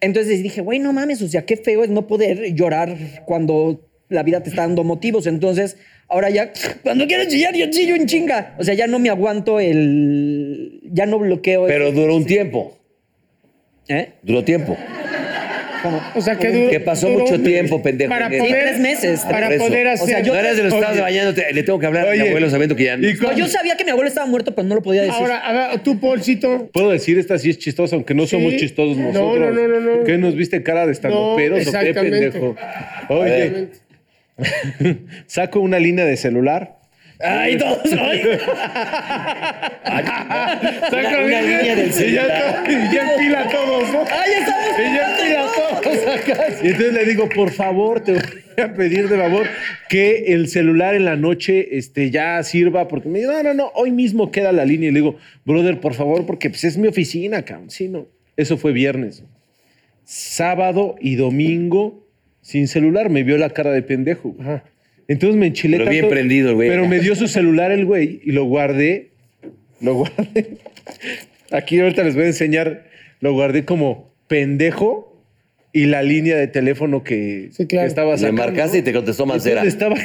Entonces 0.01 0.41
dije, 0.41 0.61
güey, 0.61 0.79
no 0.79 0.93
mames, 0.93 1.21
o 1.21 1.27
sea, 1.27 1.45
qué 1.45 1.57
feo 1.57 1.83
es 1.83 1.89
no 1.89 2.07
poder 2.07 2.53
llorar 2.53 2.95
cuando 3.25 3.88
la 4.09 4.23
vida 4.23 4.41
te 4.43 4.49
está 4.49 4.63
dando 4.63 4.83
motivos. 4.83 5.27
Entonces, 5.27 5.77
ahora 6.07 6.29
ya, 6.29 6.51
cuando 6.83 7.07
quiero 7.07 7.25
chillar, 7.29 7.55
yo 7.55 7.69
chillo 7.69 7.95
en 7.95 8.05
chinga. 8.07 8.55
O 8.59 8.63
sea, 8.63 8.73
ya 8.73 8.87
no 8.87 8.99
me 8.99 9.09
aguanto 9.09 9.59
el. 9.59 10.81
Ya 10.91 11.05
no 11.05 11.19
bloqueo. 11.19 11.67
el- 11.67 11.73
Pero 11.73 11.91
duró 11.91 12.15
un 12.15 12.25
tiempo. 12.25 12.77
¿Eh? 13.87 14.09
Duró 14.21 14.43
tiempo. 14.43 14.77
¿Cómo? 15.81 16.01
O 16.13 16.21
sea, 16.21 16.35
que, 16.37 16.49
duró- 16.49 16.69
Que 16.69 16.79
pasó 16.81 17.07
duró- 17.07 17.21
mucho 17.21 17.41
tiempo, 17.41 17.81
pendejo. 17.81 18.09
Para 18.09 18.29
Sí, 18.29 18.37
poder, 18.37 18.63
tres 18.65 18.79
meses. 18.79 19.21
Para 19.21 19.47
poder 19.57 19.87
O 19.87 19.91
hacer. 19.91 20.07
sea, 20.09 20.19
yo- 20.19 20.33
no 20.33 20.39
eres 20.39 20.57
de 20.57 20.63
los 20.63 20.73
Oye. 20.73 20.99
bañándote. 21.01 21.53
Le 21.53 21.63
tengo 21.63 21.79
que 21.79 21.85
hablar 21.85 22.09
a 22.09 22.11
mi 22.11 22.19
abuelo 22.19 22.49
sabiendo 22.49 22.75
que 22.75 22.83
ya 22.83 22.97
no. 22.97 23.07
No, 23.21 23.31
yo 23.37 23.47
sabía 23.47 23.77
que 23.77 23.85
mi 23.85 23.91
abuelo 23.91 24.09
estaba 24.09 24.27
muerto, 24.27 24.53
pero 24.53 24.67
no 24.67 24.75
lo 24.75 24.81
podía 24.81 25.03
decir. 25.03 25.15
Ahora, 25.17 25.37
a 25.37 25.69
ver, 25.71 25.79
tú, 25.79 25.97
Paulcito. 25.99 26.69
Puedo 26.73 26.89
decir, 26.91 27.17
esta 27.17 27.37
sí 27.37 27.49
es 27.49 27.59
chistosa, 27.59 27.95
aunque 27.95 28.13
no 28.13 28.27
somos 28.27 28.57
chistosos 28.57 28.97
No, 28.97 29.07
nosotros. 29.13 29.39
no, 29.55 29.67
no, 29.67 29.79
no, 29.79 29.97
no. 29.99 30.03
¿Qué 30.03 30.17
nos 30.17 30.35
viste 30.35 30.61
cara 30.63 30.85
de 30.85 30.91
estandoperos 30.91 31.63
No, 31.65 31.79
o 31.79 31.81
qué, 31.81 31.93
pendejo? 31.93 32.55
Oye, 33.07 33.67
saco 35.27 35.59
una 35.59 35.79
línea 35.79 36.05
de 36.05 36.17
celular. 36.17 36.77
Ay, 37.21 37.57
todos. 37.57 37.81
ay. 37.99 38.21
Saca 39.83 40.91
Una- 40.91 41.25
una 41.25 41.41
línea 41.41 41.75
del 41.75 41.87
y 41.87 41.91
ya, 41.91 41.91
celular. 41.91 42.63
y 42.69 42.95
ya 42.95 43.11
empila 43.13 43.41
a 43.41 43.49
todos, 43.49 43.91
¿no? 43.91 43.99
Ay, 44.09 44.31
estamos. 44.39 44.79
Y 44.79 44.95
ya 44.95 45.17
empila 45.17 45.43
a 45.43 45.81
todos 45.81 46.07
acá. 46.07 46.45
Y 46.63 46.67
entonces 46.67 46.93
le 46.93 47.05
digo, 47.05 47.27
por 47.29 47.51
favor, 47.51 48.01
te 48.01 48.13
voy 48.13 48.21
a 48.63 48.73
pedir 48.73 49.09
de 49.09 49.17
favor 49.17 49.47
que 49.89 50.33
el 50.33 50.47
celular 50.47 50.95
en 50.95 51.05
la 51.05 51.15
noche 51.17 51.77
este, 51.77 52.09
ya 52.09 52.41
sirva, 52.43 52.87
porque 52.87 53.09
me 53.09 53.19
dice, 53.19 53.31
no, 53.31 53.43
no, 53.43 53.53
no, 53.53 53.71
hoy 53.75 53.91
mismo 53.91 54.31
queda 54.31 54.51
la 54.53 54.63
línea. 54.65 54.89
Y 54.89 54.93
le 54.93 54.99
digo, 55.01 55.17
brother, 55.45 55.79
por 55.81 55.93
favor, 55.95 56.25
porque 56.25 56.49
pues, 56.49 56.63
es 56.63 56.77
mi 56.77 56.87
oficina, 56.87 57.43
cabrón. 57.43 57.69
Sí, 57.69 57.89
no. 57.89 58.07
Eso 58.37 58.57
fue 58.57 58.71
viernes. 58.71 59.23
Sábado 60.05 60.95
y 61.01 61.15
domingo 61.15 62.07
sin 62.49 62.67
celular. 62.67 63.09
Me 63.09 63.23
vio 63.23 63.37
la 63.37 63.49
cara 63.51 63.71
de 63.71 63.81
pendejo. 63.83 64.35
Entonces 65.07 65.37
me 65.39 65.47
enchilé 65.47 65.77
Pero 65.77 65.89
bien 65.89 66.01
tanto, 66.03 66.13
prendido 66.15 66.55
güey. 66.55 66.69
Pero 66.69 66.87
me 66.87 66.99
dio 66.99 67.15
su 67.15 67.27
celular 67.27 67.71
el 67.71 67.85
güey 67.85 68.21
y 68.23 68.31
lo 68.31 68.45
guardé. 68.45 69.09
Lo 69.81 69.93
guardé. 69.95 70.57
Aquí 71.51 71.79
ahorita 71.79 72.03
les 72.03 72.15
voy 72.15 72.23
a 72.25 72.27
enseñar. 72.27 72.85
Lo 73.19 73.33
guardé 73.33 73.65
como 73.65 74.13
pendejo 74.27 75.23
y 75.73 75.85
la 75.85 76.01
línea 76.01 76.35
de 76.37 76.47
teléfono 76.47 77.03
que, 77.03 77.49
Sí, 77.51 77.67
claro. 77.67 77.85
que 77.85 77.89
estaba 77.89 78.11
Le 78.13 78.17
sacando. 78.17 78.41
marcaste 78.43 78.77
y 78.79 78.81
te 78.81 78.93
contestó 78.93 79.25
Mancera. 79.25 79.61
Le 79.63 79.69
estaba, 79.69 79.95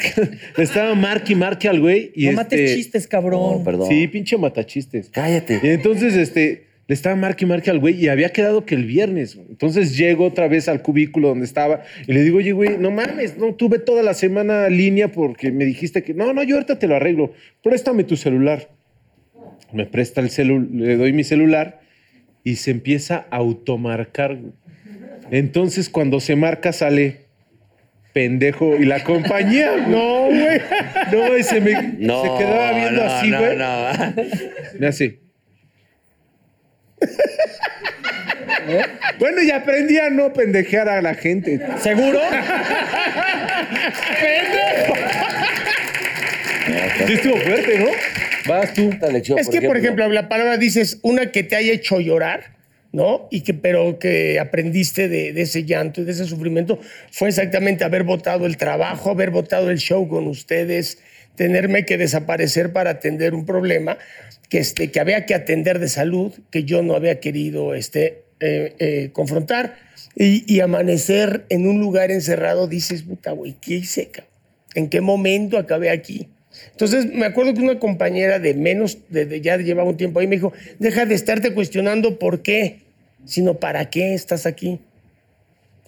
le 0.57 0.63
estaba 0.63 0.95
marque 0.95 1.33
y 1.33 1.37
marque 1.37 1.69
al 1.69 1.81
güey. 1.81 2.13
Y 2.15 2.25
No 2.25 2.31
este, 2.33 2.37
mates 2.57 2.75
chistes, 2.75 3.07
cabrón. 3.07 3.59
No, 3.59 3.65
perdón. 3.65 3.89
Sí, 3.89 4.07
pinche 4.09 4.37
matachistes. 4.37 5.09
Cállate. 5.11 5.61
Y 5.63 5.69
entonces, 5.69 6.15
este, 6.15 6.65
le 6.87 6.95
estaba 6.95 7.17
marque 7.17 7.45
y 7.45 7.49
marque 7.49 7.71
al 7.71 7.79
güey 7.79 7.95
y 8.03 8.09
había 8.09 8.29
quedado 8.31 8.67
que 8.67 8.75
el 8.75 8.85
viernes. 8.85 9.37
güey. 9.37 9.47
Entonces 9.51 9.97
llego 9.97 10.27
otra 10.27 10.49
vez 10.49 10.69
al 10.69 10.83
cubículo 10.83 11.29
donde 11.29 11.47
estaba 11.47 11.83
y 12.07 12.13
le 12.13 12.23
digo, 12.23 12.39
oye, 12.39 12.53
güey, 12.53 12.77
no 12.79 12.91
mames, 12.91 13.39
no 13.39 13.55
tuve 13.55 13.79
toda 13.79 14.03
la 14.03 14.13
semana 14.15 14.69
línea 14.69 15.09
porque 15.11 15.51
me 15.51 15.65
dijiste 15.65 16.03
que, 16.03 16.13
no, 16.15 16.33
no, 16.35 16.43
yo 16.43 16.57
ahorita 16.57 16.79
te 16.79 16.87
lo 16.87 16.97
arreglo. 16.97 17.33
Préstame 17.63 18.05
tu 18.05 18.17
celular. 18.17 18.69
Me 19.73 19.87
presta 19.87 20.21
el 20.21 20.31
celular, 20.31 20.69
le 20.73 20.97
doy 20.97 21.13
mi 21.13 21.25
celular 21.25 21.81
y 22.45 22.57
se 22.57 22.71
empieza 22.71 23.27
a 23.31 23.37
automarcar. 23.37 24.37
güey. 24.37 24.53
Entonces, 25.31 25.89
cuando 25.89 26.21
se 26.21 26.37
marca, 26.37 26.73
sale 26.73 27.25
pendejo 28.13 28.77
y 28.77 28.85
la 28.85 29.03
compañía. 29.03 29.73
No, 29.89 30.27
güey. 30.27 30.61
No, 31.13 31.37
y 31.37 31.43
se 31.43 31.61
me 31.61 31.73
No, 31.99 32.23
se 32.23 32.45
quedaba 32.45 32.73
viendo 32.73 33.05
no, 33.05 33.11
así, 33.11 33.31
no, 33.31 33.39
güey. 33.41 33.57
no. 33.57 33.75
Me 34.79 34.87
hace. 34.87 35.24
Bueno, 39.19 39.43
y 39.43 39.51
aprendí 39.51 39.99
a 39.99 40.11
no 40.11 40.33
pendejear 40.33 40.89
a 40.89 41.03
la 41.03 41.15
gente. 41.15 41.61
¿Seguro? 41.81 42.21
Sí 47.07 47.13
estuvo 47.13 47.37
fuerte, 47.37 47.79
¿no? 47.79 47.87
Vas 48.47 48.75
tú. 48.75 48.91
Esta 48.91 49.09
lección, 49.09 49.39
Es 49.39 49.49
que, 49.49 49.63
por 49.63 49.77
ejemplo, 49.77 50.09
la 50.09 50.29
palabra 50.29 50.57
dices 50.57 50.99
una 51.03 51.31
que 51.31 51.43
te 51.43 51.57
haya 51.57 51.73
hecho 51.73 52.01
llorar, 52.01 52.57
¿no? 52.93 53.29
Y 53.31 53.43
que, 53.43 53.55
pero 53.55 53.99
que 53.99 54.39
aprendiste 54.41 55.09
de, 55.09 55.33
de 55.33 55.43
ese 55.43 55.65
llanto 55.65 56.01
y 56.01 56.05
de 56.05 56.13
ese 56.13 56.25
sufrimiento 56.25 56.79
fue 57.11 57.29
exactamente 57.29 57.85
haber 57.85 58.05
votado 58.05 58.47
el 58.47 58.57
trabajo, 58.57 59.11
haber 59.11 59.31
votado 59.31 59.71
el 59.71 59.79
show 59.79 60.09
con 60.09 60.27
ustedes, 60.27 60.99
tenerme 61.37 61.85
que 61.85 61.99
desaparecer 61.99 62.73
para 62.73 62.91
atender 62.91 63.35
un 63.35 63.47
problema 63.47 63.99
que, 64.49 64.59
este, 64.59 64.91
que 64.91 65.01
había 65.01 65.27
que 65.27 65.35
atender 65.35 65.79
de 65.79 65.89
salud, 65.89 66.33
que 66.51 66.65
yo 66.65 66.83
no 66.83 66.95
había 66.95 67.21
querido 67.21 67.75
este, 67.75 68.25
eh, 68.41 68.75
eh, 68.79 69.11
confrontar. 69.13 69.77
Y, 70.17 70.61
amanecer 70.61 71.45
en 71.49 71.67
un 71.67 71.81
lugar 71.81 72.13
encerrado, 72.13 72.69
dices, 72.69 73.03
puta, 73.03 73.33
güey, 73.33 73.57
¿qué 73.61 73.75
hice? 73.75 74.11
¿En 74.77 74.89
qué 74.89 75.01
momento 75.01 75.59
acabé 75.59 75.91
aquí? 75.91 76.29
Entonces, 76.71 77.07
me 77.07 77.27
acuerdo 77.27 77.53
que 77.55 77.61
una 77.61 77.81
compañera 77.81 78.39
de 78.39 78.55
menos, 78.55 78.99
de- 79.09 79.41
ya 79.41 79.57
llevaba 79.57 79.89
un 79.89 79.97
tiempo 79.97 80.21
ahí, 80.21 80.29
me 80.29 80.37
dijo, 80.37 80.53
deja 80.79 81.05
de 81.05 81.17
estarte 81.17 81.53
cuestionando 81.53 82.19
por 82.21 82.43
qué, 82.43 82.83
sino 83.25 83.55
para 83.55 83.91
qué 83.91 84.15
estás 84.15 84.47
aquí, 84.47 84.79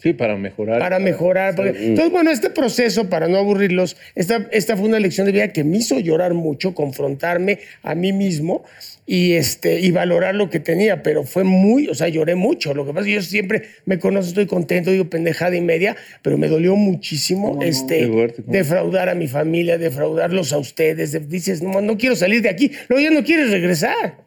Sí, 0.02 0.12
para 0.12 0.36
mejorar. 0.36 0.78
para 0.78 0.98
mejorar. 0.98 1.54
porque- 1.54 1.86
Entonces, 1.86 2.12
bueno, 2.12 2.30
este 2.30 2.50
proceso, 2.50 3.08
para 3.08 3.28
no 3.28 3.38
aburrirlos, 3.38 3.96
esta, 4.14 4.46
esta 4.52 4.76
fue 4.76 4.86
una 4.86 5.00
lección 5.00 5.26
de 5.26 5.32
vida 5.32 5.48
que 5.48 5.64
me 5.64 5.78
hizo 5.78 5.98
llorar 5.98 6.34
mucho, 6.34 6.74
confrontarme 6.74 7.60
a 7.82 7.94
mí 7.94 8.12
mismo 8.12 8.62
y, 9.06 9.32
este, 9.32 9.80
y 9.80 9.90
valorar 9.92 10.34
lo 10.34 10.50
que 10.50 10.60
tenía, 10.60 11.02
pero 11.02 11.24
fue 11.24 11.44
muy, 11.44 11.88
o 11.88 11.94
sea, 11.94 12.08
lloré 12.08 12.34
mucho. 12.34 12.74
Lo 12.74 12.84
que 12.84 12.92
pasa 12.92 13.00
es 13.00 13.06
que 13.06 13.12
yo 13.14 13.22
siempre 13.22 13.62
me 13.86 13.98
conozco, 13.98 14.28
estoy 14.28 14.46
contento, 14.46 14.90
digo 14.90 15.08
pendejada 15.08 15.56
y 15.56 15.62
media, 15.62 15.96
pero 16.22 16.36
me 16.36 16.48
dolió 16.48 16.76
muchísimo 16.76 17.60
este, 17.62 18.06
defraudar 18.46 19.08
a 19.08 19.14
mi 19.14 19.28
familia, 19.28 19.78
defraudarlos 19.78 20.52
a 20.52 20.58
ustedes. 20.58 21.12
de- 21.12 21.20
dices, 21.20 21.62
no, 21.62 21.80
no 21.80 21.96
quiero 21.96 22.16
salir 22.16 22.42
de 22.42 22.50
aquí, 22.50 22.70
luego 22.88 23.02
ya 23.02 23.10
no 23.18 23.24
quieres 23.24 23.50
regresar. 23.50 24.26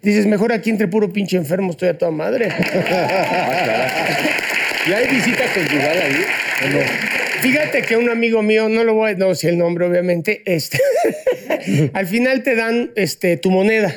Dices, 0.00 0.26
mejor 0.26 0.52
aquí 0.52 0.70
entre 0.70 0.86
puro 0.86 1.12
pinche 1.12 1.36
enfermo 1.36 1.72
estoy 1.72 1.88
a 1.88 1.98
toda 1.98 2.12
madre. 2.12 2.48
¿Y 4.88 4.92
hay 4.92 5.06
visita 5.06 5.44
conyugal 5.52 6.00
ahí? 6.00 6.24
¿O 6.64 6.70
no? 6.70 6.78
Fíjate 7.42 7.82
que 7.82 7.96
un 7.98 8.08
amigo 8.08 8.42
mío, 8.42 8.70
no 8.70 8.84
lo 8.84 8.94
voy 8.94 9.10
a 9.10 9.14
no 9.16 9.28
decir 9.28 9.50
el 9.50 9.58
nombre, 9.58 9.84
obviamente, 9.84 10.42
este, 10.46 10.78
al 11.92 12.06
final 12.06 12.42
te 12.42 12.54
dan 12.54 12.92
este, 12.96 13.36
tu 13.36 13.50
moneda 13.50 13.94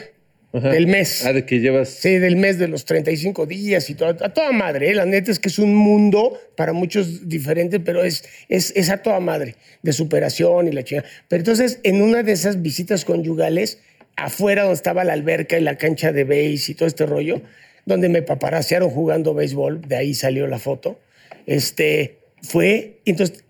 del 0.52 0.88
mes. 0.88 1.26
Ah, 1.26 1.32
de 1.32 1.46
que 1.46 1.62
llevas. 1.62 1.88
Sí, 1.88 2.20
del 2.20 2.36
mes 2.36 2.60
de 2.60 2.68
los 2.68 2.84
35 2.84 3.46
días 3.46 3.90
y 3.90 3.96
todo. 3.96 4.10
A 4.10 4.34
toda 4.34 4.52
madre, 4.52 4.90
¿eh? 4.90 4.96
la 4.96 5.06
neta 5.06 5.32
es 5.32 5.40
que 5.40 5.48
es 5.48 5.60
un 5.60 5.74
mundo 5.74 6.38
para 6.58 6.74
muchos 6.74 7.30
diferente, 7.30 7.80
pero 7.80 8.04
es, 8.04 8.26
es, 8.50 8.74
es 8.76 8.90
a 8.90 8.98
toda 8.98 9.22
madre, 9.22 9.56
de 9.84 9.94
superación 9.94 10.68
y 10.68 10.74
la 10.74 10.84
chingada. 10.84 11.08
Pero 11.30 11.40
entonces, 11.40 11.80
en 11.84 12.02
una 12.02 12.22
de 12.22 12.34
esas 12.34 12.62
visitas 12.62 13.06
conyugales, 13.06 13.80
afuera 14.18 14.64
donde 14.64 14.76
estaba 14.76 15.06
la 15.06 15.14
alberca 15.14 15.58
y 15.58 15.62
la 15.62 15.78
cancha 15.78 16.12
de 16.12 16.26
base 16.26 16.74
y 16.74 16.76
todo 16.76 16.90
este 16.90 17.06
rollo, 17.06 17.42
donde 17.86 18.10
me 18.10 18.22
paparasearon 18.22 18.90
jugando 18.90 19.34
béisbol, 19.34 19.82
de 19.82 19.96
ahí 19.96 20.14
salió 20.14 20.48
la 20.48 20.60
foto, 20.60 21.00
este, 21.46 22.18
fue, 22.42 23.00
entonces 23.06 23.44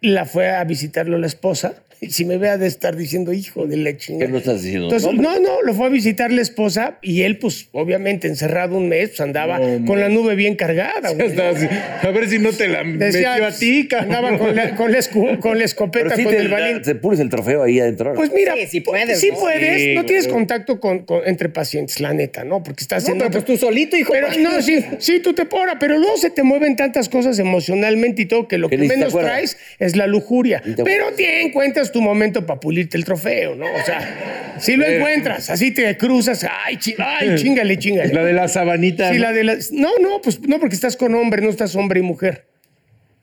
la 0.00 0.24
fue 0.24 0.50
a 0.50 0.62
visitarlo 0.64 1.18
la 1.18 1.26
esposa, 1.26 1.82
si 2.08 2.24
me 2.24 2.38
vea 2.38 2.58
de 2.58 2.66
estar 2.66 2.96
diciendo, 2.96 3.32
hijo 3.32 3.66
de 3.66 3.76
la 3.76 3.96
chingada. 3.96 4.26
¿Qué 4.26 4.32
no 4.32 4.38
estás 4.38 4.62
diciendo? 4.62 4.86
Entonces, 4.86 5.12
No, 5.20 5.38
no, 5.40 5.62
lo 5.62 5.74
fue 5.74 5.86
a 5.86 5.88
visitar 5.88 6.30
la 6.32 6.42
esposa 6.42 6.98
y 7.02 7.22
él, 7.22 7.38
pues, 7.38 7.68
obviamente, 7.72 8.28
encerrado 8.28 8.76
un 8.76 8.88
mes, 8.88 9.08
pues 9.10 9.20
andaba 9.20 9.58
con 9.86 10.00
la 10.00 10.08
nube 10.08 10.34
bien 10.34 10.54
cargada. 10.56 11.10
güey. 11.14 11.28
Estaba 11.28 11.50
así, 11.50 11.66
A 12.02 12.10
ver 12.10 12.28
si 12.28 12.38
no 12.38 12.52
te 12.52 12.68
la 12.68 12.84
Decía, 12.84 13.30
metió 13.32 13.46
a 13.46 13.52
ti, 13.52 13.88
cabrón. 13.88 14.08
Andaba 14.14 14.38
con 14.38 14.54
la, 14.56 14.74
con 14.76 14.92
la 14.92 14.98
escu- 14.98 15.38
con 15.40 15.58
la 15.58 15.64
escopeta, 15.64 16.04
Pero 16.06 16.16
sí 16.16 16.24
con 16.24 16.32
te, 16.34 16.38
el 16.40 16.48
balín. 16.48 16.82
te 16.82 16.94
pones 16.94 17.20
el 17.20 17.28
trofeo 17.30 17.62
ahí 17.62 17.80
adentro. 17.80 18.14
Pues 18.14 18.32
mira, 18.32 18.54
Sí, 18.56 18.66
sí 18.68 18.80
puedes, 18.80 19.20
sí 19.20 19.30
¿no? 19.32 19.38
puedes, 19.38 19.82
Sí, 19.82 19.94
no 19.94 20.04
tienes 20.04 20.24
güey. 20.26 20.34
contacto 20.34 20.80
con, 20.80 21.04
con- 21.04 21.22
entre 21.26 21.48
pacientes, 21.48 22.00
la 22.00 22.12
neta, 22.14 22.44
¿no? 22.44 22.62
Porque 22.62 22.82
estás 22.82 23.04
No, 23.04 23.12
en 23.12 23.18
pero 23.18 23.28
otro- 23.28 23.44
pues 23.44 23.60
tú 23.60 23.66
solito, 23.66 23.96
hijo. 23.96 24.12
Pero 24.12 24.28
no, 24.40 24.62
sí, 24.62 24.84
sí, 24.98 25.20
tú 25.20 25.32
te 25.34 25.44
pora, 25.46 25.78
pero 25.78 25.98
luego 25.98 26.16
se 26.16 26.30
te 26.30 26.42
mueven 26.42 26.76
tantas 26.76 27.08
cosas 27.08 27.38
emocionalmente 27.38 28.22
y 28.22 28.26
todo 28.26 28.48
que 28.48 28.58
lo 28.58 28.68
Que 28.68 28.78
menos 28.78 29.12
traes 29.14 29.56
es 29.78 29.96
la 29.96 30.06
lujuria. 30.06 30.62
Pero 30.84 31.12
te 31.16 31.42
encuentras 31.42 31.87
tu 31.92 32.00
momento 32.00 32.44
para 32.46 32.60
pulirte 32.60 32.96
el 32.96 33.04
trofeo, 33.04 33.54
¿no? 33.54 33.66
O 33.66 33.84
sea, 33.84 34.54
si 34.58 34.76
lo 34.76 34.86
encuentras, 34.86 35.50
así 35.50 35.70
te 35.72 35.96
cruzas, 35.96 36.46
ay, 36.64 36.76
chi- 36.76 36.94
ay, 36.98 37.34
chingale, 37.36 37.78
chingale. 37.78 38.12
La 38.12 38.24
de 38.24 38.32
la 38.32 38.48
sabanita. 38.48 39.10
Sí, 39.10 39.16
¿no? 39.16 39.22
la 39.22 39.32
de 39.32 39.44
las- 39.44 39.72
No, 39.72 39.90
no, 40.00 40.20
pues 40.22 40.40
no, 40.40 40.58
porque 40.58 40.74
estás 40.74 40.96
con 40.96 41.14
hombre, 41.14 41.42
no 41.42 41.50
estás 41.50 41.74
hombre 41.76 42.00
y 42.00 42.02
mujer. 42.02 42.46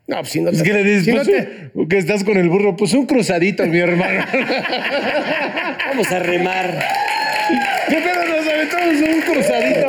No, 0.07 0.17
pues 0.19 0.29
si 0.29 0.39
no 0.41 0.51
Es 0.51 0.57
te- 0.59 0.63
que 0.63 0.73
le 0.73 0.83
dices, 0.83 1.05
si 1.05 1.11
no 1.11 1.23
pues, 1.23 1.27
te- 1.27 1.71
un- 1.73 1.87
que 1.89 1.97
estás 1.97 2.23
con 2.23 2.37
el 2.37 2.47
burro, 2.49 2.75
pues 2.75 2.93
un 2.93 3.05
cruzadito, 3.07 3.65
mi 3.65 3.79
hermano. 3.79 4.23
Vamos 5.87 6.11
a 6.11 6.19
remar. 6.19 6.83
¿Qué 7.89 7.95
pedo 7.97 8.25
nos 8.25 8.47
aventamos 8.47 8.95
un 9.01 9.21
cruzadito? 9.21 9.87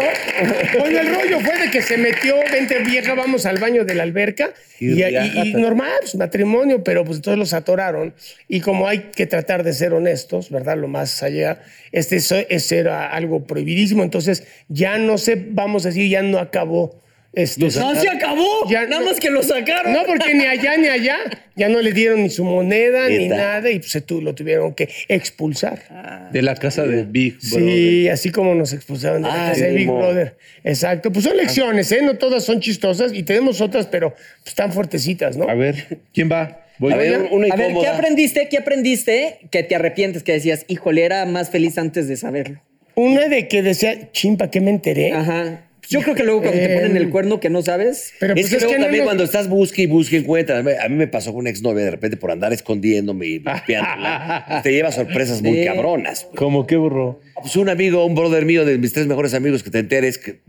Bueno, 0.79 1.01
el 1.01 1.15
rollo 1.15 1.41
fue 1.41 1.59
de 1.59 1.71
que 1.71 1.83
se 1.83 1.97
metió, 1.97 2.35
vente 2.53 2.79
vieja, 2.81 3.15
vamos 3.15 3.47
al 3.47 3.59
baño 3.59 3.85
de 3.85 3.95
la 3.95 4.03
alberca. 4.03 4.51
Y 4.79 4.87
Y, 4.89 4.91
y- 4.91 5.05
riájate. 5.05 5.49
y 5.49 5.55
normal, 5.55 5.91
pues 6.01 6.15
matrimonio, 6.17 6.85
pero 6.85 7.05
pues 7.05 7.21
todos 7.21 7.39
los 7.39 7.53
atoraron. 7.53 8.15
Y 8.49 8.61
como 8.61 8.89
hay 8.89 9.11
que 9.15 9.27
tratar 9.27 9.63
de 9.65 9.73
ser 9.73 9.93
honestos, 9.95 10.51
¿verdad? 10.51 10.77
Lo 10.77 10.89
más 10.89 11.23
allá, 11.23 11.61
este 11.93 12.17
eso, 12.17 12.37
eso 12.49 12.75
era 12.75 13.09
algo 13.11 13.45
prohibidísimo. 13.47 14.03
Entonces 14.03 14.45
ya 14.69 14.99
no 14.99 15.19
sé, 15.19 15.43
vamos 15.51 15.85
a 15.87 15.89
decir, 15.89 16.09
ya 16.11 16.23
no 16.23 16.39
acabó. 16.39 17.01
Este, 17.37 17.61
No 17.67 17.95
se 17.95 18.09
acabó. 18.09 18.69
Ya 18.71 18.87
Nada 18.87 19.01
no- 19.01 19.07
más 19.11 19.21
que 19.21 19.29
lo 19.31 19.43
sacaron. 19.43 19.93
No, 19.93 20.05
porque 20.07 20.33
ni 20.35 20.47
allá 20.47 20.77
ni 20.79 20.89
allá 20.89 21.19
ya 21.55 21.69
no 21.69 21.83
le 21.83 21.93
dieron 21.93 22.23
ni 22.23 22.31
su 22.31 22.45
moneda 22.45 23.09
ni 23.11 23.29
nada 23.29 23.71
y 23.71 23.79
pues 23.79 23.91
se 23.91 24.01
tu- 24.01 24.23
lo 24.23 24.35
tuvieron 24.35 24.73
que 24.75 24.89
expulsar. 25.09 26.29
De 26.33 26.41
la 26.41 26.55
casa 26.55 26.85
de 26.87 27.05
Big 27.05 27.37
Brother. 27.51 27.69
Sí, 27.69 28.09
así 28.09 28.31
como 28.31 28.55
nos 28.55 28.73
expulsaron 28.73 29.21
de 29.23 29.29
la 29.29 29.49
Ay, 29.49 29.51
casa 29.53 29.65
de 29.67 29.73
Big. 29.73 29.87
Brother. 29.87 30.37
Exacto. 30.65 31.13
Pues 31.13 31.25
son 31.27 31.37
lecciones, 31.37 31.93
¿eh? 31.93 32.01
No 32.03 32.15
todas 32.17 32.43
son 32.43 32.61
chistosas 32.61 33.13
y 33.13 33.23
tenemos 33.23 33.61
otras, 33.61 33.87
pero 33.87 34.11
pues, 34.15 34.47
están 34.47 34.73
fuertecitas, 34.73 35.37
¿no? 35.37 35.47
A 35.49 35.55
ver, 35.55 35.99
¿quién 36.15 36.33
va? 36.33 36.63
Voy 36.79 36.93
A 36.93 36.97
ver, 36.97 37.29
una 37.31 37.53
A 37.53 37.57
ver, 37.57 37.73
¿qué 37.79 37.87
aprendiste? 37.87 38.49
¿Qué 38.49 38.57
aprendiste 38.59 39.41
que 39.51 39.63
te 39.63 39.75
arrepientes? 39.75 40.23
Que 40.23 40.33
decías, 40.33 40.65
híjole, 40.69 41.05
era 41.05 41.25
más 41.27 41.51
feliz 41.51 41.77
antes 41.79 42.09
de 42.09 42.17
saberlo. 42.17 42.63
Una 42.95 43.29
de 43.29 43.47
que 43.47 43.63
decía, 43.63 44.11
chimpa, 44.13 44.51
¿qué 44.51 44.61
me 44.63 44.71
enteré? 44.71 45.13
Ajá. 45.13 45.63
Yo 45.89 46.01
creo 46.03 46.15
que 46.15 46.25
luego 46.25 46.43
cuando 46.43 46.59
te 46.61 46.69
ponen 46.71 46.97
el 46.97 47.11
cuerno 47.11 47.41
que 47.41 47.51
no 47.51 47.63
sabes. 47.63 48.13
Pero 48.19 48.35
es 48.35 48.41
pues 48.41 48.51
que 48.51 48.57
es 48.57 48.63
luego 48.63 48.77
que 48.77 48.83
también 48.83 49.05
cuando 49.05 49.25
estás 49.25 49.49
busque 49.49 49.83
y 49.83 49.87
busque 49.87 50.17
encuentras. 50.19 50.65
A 50.67 50.89
mí 50.89 50.97
me 50.97 51.07
pasó 51.07 51.31
con 51.33 51.41
una 51.41 51.51
exnovia 51.51 51.85
de 51.85 51.91
repente 51.91 52.17
por 52.17 52.31
andar 52.31 52.53
escondiéndome 52.53 53.27
y 53.27 53.43
espiándola. 53.45 54.61
te 54.63 54.73
lleva 54.73 54.91
sorpresas 54.93 55.43
muy 55.43 55.59
Sí. 55.61 55.65
cabronas. 55.65 56.27
¿Cómo 56.35 56.67
qué 56.67 56.77
burro? 56.77 57.21
Pues 57.41 57.57
un 57.57 57.69
amigo, 57.69 58.05
un 58.05 58.15
brother 58.15 58.45
mío, 58.45 58.65
de 58.65 58.79
mis 58.79 58.93
tres 58.93 59.07
mejores 59.07 59.35
amigos, 59.35 59.63
que 59.63 59.71
te 59.71 59.79
enteres 59.79 60.19
que 60.19 60.41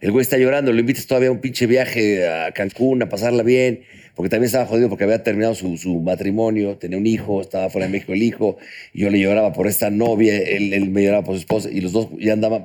el 0.00 0.10
güey 0.10 0.22
está 0.22 0.36
llorando, 0.38 0.72
lo 0.72 0.80
invitas 0.80 1.06
todavía 1.06 1.28
a 1.28 1.32
un 1.32 1.40
pinche 1.40 1.66
viaje 1.66 2.28
a 2.28 2.50
Cancún 2.52 3.02
a 3.02 3.08
pasarla 3.08 3.42
bien, 3.44 3.82
porque 4.14 4.28
también 4.28 4.46
estaba 4.46 4.66
jodido 4.66 4.88
porque 4.88 5.04
había 5.04 5.22
terminado 5.22 5.54
su, 5.54 5.76
su 5.76 6.00
matrimonio, 6.00 6.76
tenía 6.76 6.98
un 6.98 7.06
hijo, 7.06 7.40
estaba 7.40 7.70
fuera 7.70 7.86
de 7.86 7.92
México 7.92 8.12
el 8.12 8.22
hijo, 8.22 8.56
y 8.92 9.00
yo 9.02 9.10
le 9.10 9.18
lloraba 9.20 9.52
por 9.52 9.66
esta 9.66 9.90
novia, 9.90 10.36
él, 10.36 10.72
él 10.72 10.90
me 10.90 11.02
lloraba 11.02 11.24
por 11.24 11.34
su 11.34 11.40
esposa, 11.40 11.68
y 11.72 11.80
los 11.80 11.92
dos 11.92 12.08
ya 12.18 12.32
andaban, 12.32 12.64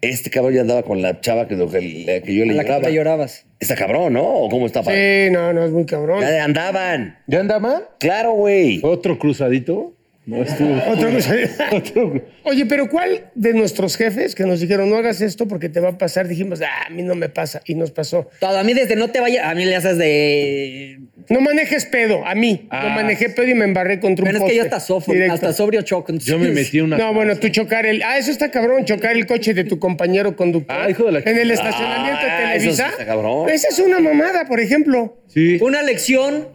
este 0.00 0.30
cabrón 0.30 0.54
ya 0.54 0.60
andaba 0.62 0.82
con 0.82 1.02
la 1.02 1.20
chava 1.20 1.48
que, 1.48 1.56
que, 1.56 2.22
que 2.24 2.34
yo 2.34 2.44
le 2.44 2.52
A 2.52 2.54
la 2.56 2.62
que 2.62 2.68
lloraba. 2.68 2.88
le 2.88 2.94
llorabas. 2.94 3.46
Está 3.60 3.76
cabrón, 3.76 4.14
¿no? 4.14 4.24
¿O 4.24 4.48
cómo 4.48 4.66
está? 4.66 4.82
Sí, 4.82 5.30
no, 5.30 5.52
no, 5.52 5.64
es 5.64 5.70
muy 5.70 5.86
cabrón. 5.86 6.20
Ya 6.20 6.42
andaban. 6.42 7.18
¿Ya 7.28 7.40
andaban? 7.40 7.84
Claro, 8.00 8.32
güey. 8.32 8.80
¿Otro 8.82 9.18
cruzadito? 9.18 9.94
No, 10.24 10.40
estuvo. 10.40 10.72
Otra 10.88 11.10
cosa. 11.10 11.34
Otro- 11.72 12.22
Oye, 12.44 12.64
pero 12.66 12.88
¿cuál 12.88 13.30
de 13.34 13.54
nuestros 13.54 13.96
jefes 13.96 14.36
que 14.36 14.44
nos 14.44 14.60
dijeron 14.60 14.88
no 14.88 14.96
hagas 14.96 15.20
esto 15.20 15.48
porque 15.48 15.68
te 15.68 15.80
va 15.80 15.88
a 15.90 15.98
pasar? 15.98 16.28
Dijimos, 16.28 16.60
ah, 16.62 16.86
a 16.86 16.90
mí 16.90 17.02
no 17.02 17.16
me 17.16 17.28
pasa 17.28 17.60
y 17.66 17.74
nos 17.74 17.90
pasó. 17.90 18.28
Todo, 18.38 18.56
a 18.56 18.62
mí 18.62 18.72
desde 18.72 18.94
no 18.94 19.10
te 19.10 19.20
vayas, 19.20 19.44
a 19.44 19.54
mí 19.56 19.64
le 19.64 19.74
haces 19.74 19.98
de... 19.98 21.00
No 21.28 21.40
manejes 21.40 21.86
pedo, 21.86 22.24
a 22.24 22.36
mí. 22.36 22.68
Ah. 22.70 22.84
No 22.84 22.90
manejé 22.90 23.30
pedo 23.30 23.48
y 23.48 23.54
me 23.54 23.64
embarré 23.64 23.98
contra 23.98 24.24
Bueno, 24.24 24.40
un 24.40 24.46
es 24.46 24.50
que 24.52 24.56
yo 24.58 24.62
poste. 24.70 24.76
hasta, 24.94 25.12
Directo. 25.12 25.34
hasta 25.34 25.52
sobrio 25.54 25.82
choco. 25.82 26.12
Yo 26.12 26.38
me 26.38 26.50
metí 26.50 26.80
una. 26.80 26.98
No, 26.98 27.12
bueno, 27.14 27.36
tú 27.36 27.48
chocar 27.48 27.86
el. 27.86 28.02
Ah, 28.02 28.18
eso 28.18 28.30
está 28.32 28.50
cabrón, 28.50 28.84
chocar 28.84 29.16
el 29.16 29.26
coche 29.26 29.54
de 29.54 29.62
tu 29.64 29.78
compañero 29.78 30.34
conductor. 30.36 30.76
Ah, 30.80 30.90
hijo 30.90 31.04
de 31.04 31.12
la 31.12 31.18
En 31.20 31.38
el 31.38 31.50
estacionamiento 31.52 32.18
Ah, 32.20 32.24
de 32.50 32.56
eso 32.56 32.58
Televisa. 32.58 32.84
sí 32.86 32.90
está 32.92 33.06
cabrón. 33.06 33.48
Esa 33.48 33.68
es 33.68 33.78
una 33.78 34.00
mamada, 34.00 34.46
por 34.46 34.58
ejemplo. 34.60 35.16
Sí. 35.28 35.58
Una 35.62 35.82
lección, 35.82 36.48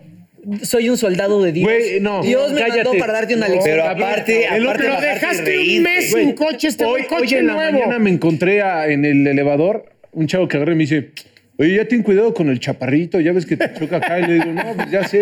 soy 0.64 0.90
un 0.90 0.98
soldado 0.98 1.42
de 1.44 1.52
Dios. 1.52 1.66
Güey, 1.70 2.00
no, 2.00 2.22
Dios 2.22 2.52
me 2.54 2.62
cállate. 2.62 2.84
mandó 2.86 3.00
para 3.00 3.14
darte 3.14 3.36
una 3.36 3.48
lección. 3.48 3.76
Pero 3.76 3.84
aparte, 3.86 4.48
aparte 4.48 4.84
Pero 4.84 5.02
dejaste 5.02 5.58
un 5.78 5.84
mes 5.84 6.12
sin 6.12 6.32
coche, 6.34 6.68
este 6.70 6.86
hoy, 6.86 7.04
coche 7.04 7.22
hoy 7.22 7.40
en 7.42 7.48
la 7.48 7.54
nuevo. 7.54 7.72
mañana 7.80 8.00
me 8.00 8.10
encontré 8.10 8.62
a- 8.62 8.88
en 8.88 9.06
el 9.06 9.26
elevador 9.28 9.86
un 10.12 10.28
chavo 10.28 10.48
que 10.48 10.58
agarré 10.58 10.74
y 10.74 10.76
me 10.78 10.84
dice, 10.84 11.10
oye, 11.58 11.76
ya 11.76 11.86
ten 11.88 12.04
cuidado 12.04 12.34
con 12.34 12.50
el 12.50 12.60
chaparrito, 12.60 13.20
ya 13.20 13.32
ves 13.34 13.46
que 13.46 13.58
te 13.58 13.72
choca 13.78 13.98
acá. 13.98 14.20
Y 14.20 14.24
le 14.28 14.34
digo, 14.36 14.46
no, 14.54 14.74
pues 14.76 14.92
ya 14.92 15.08
sé. 15.08 15.22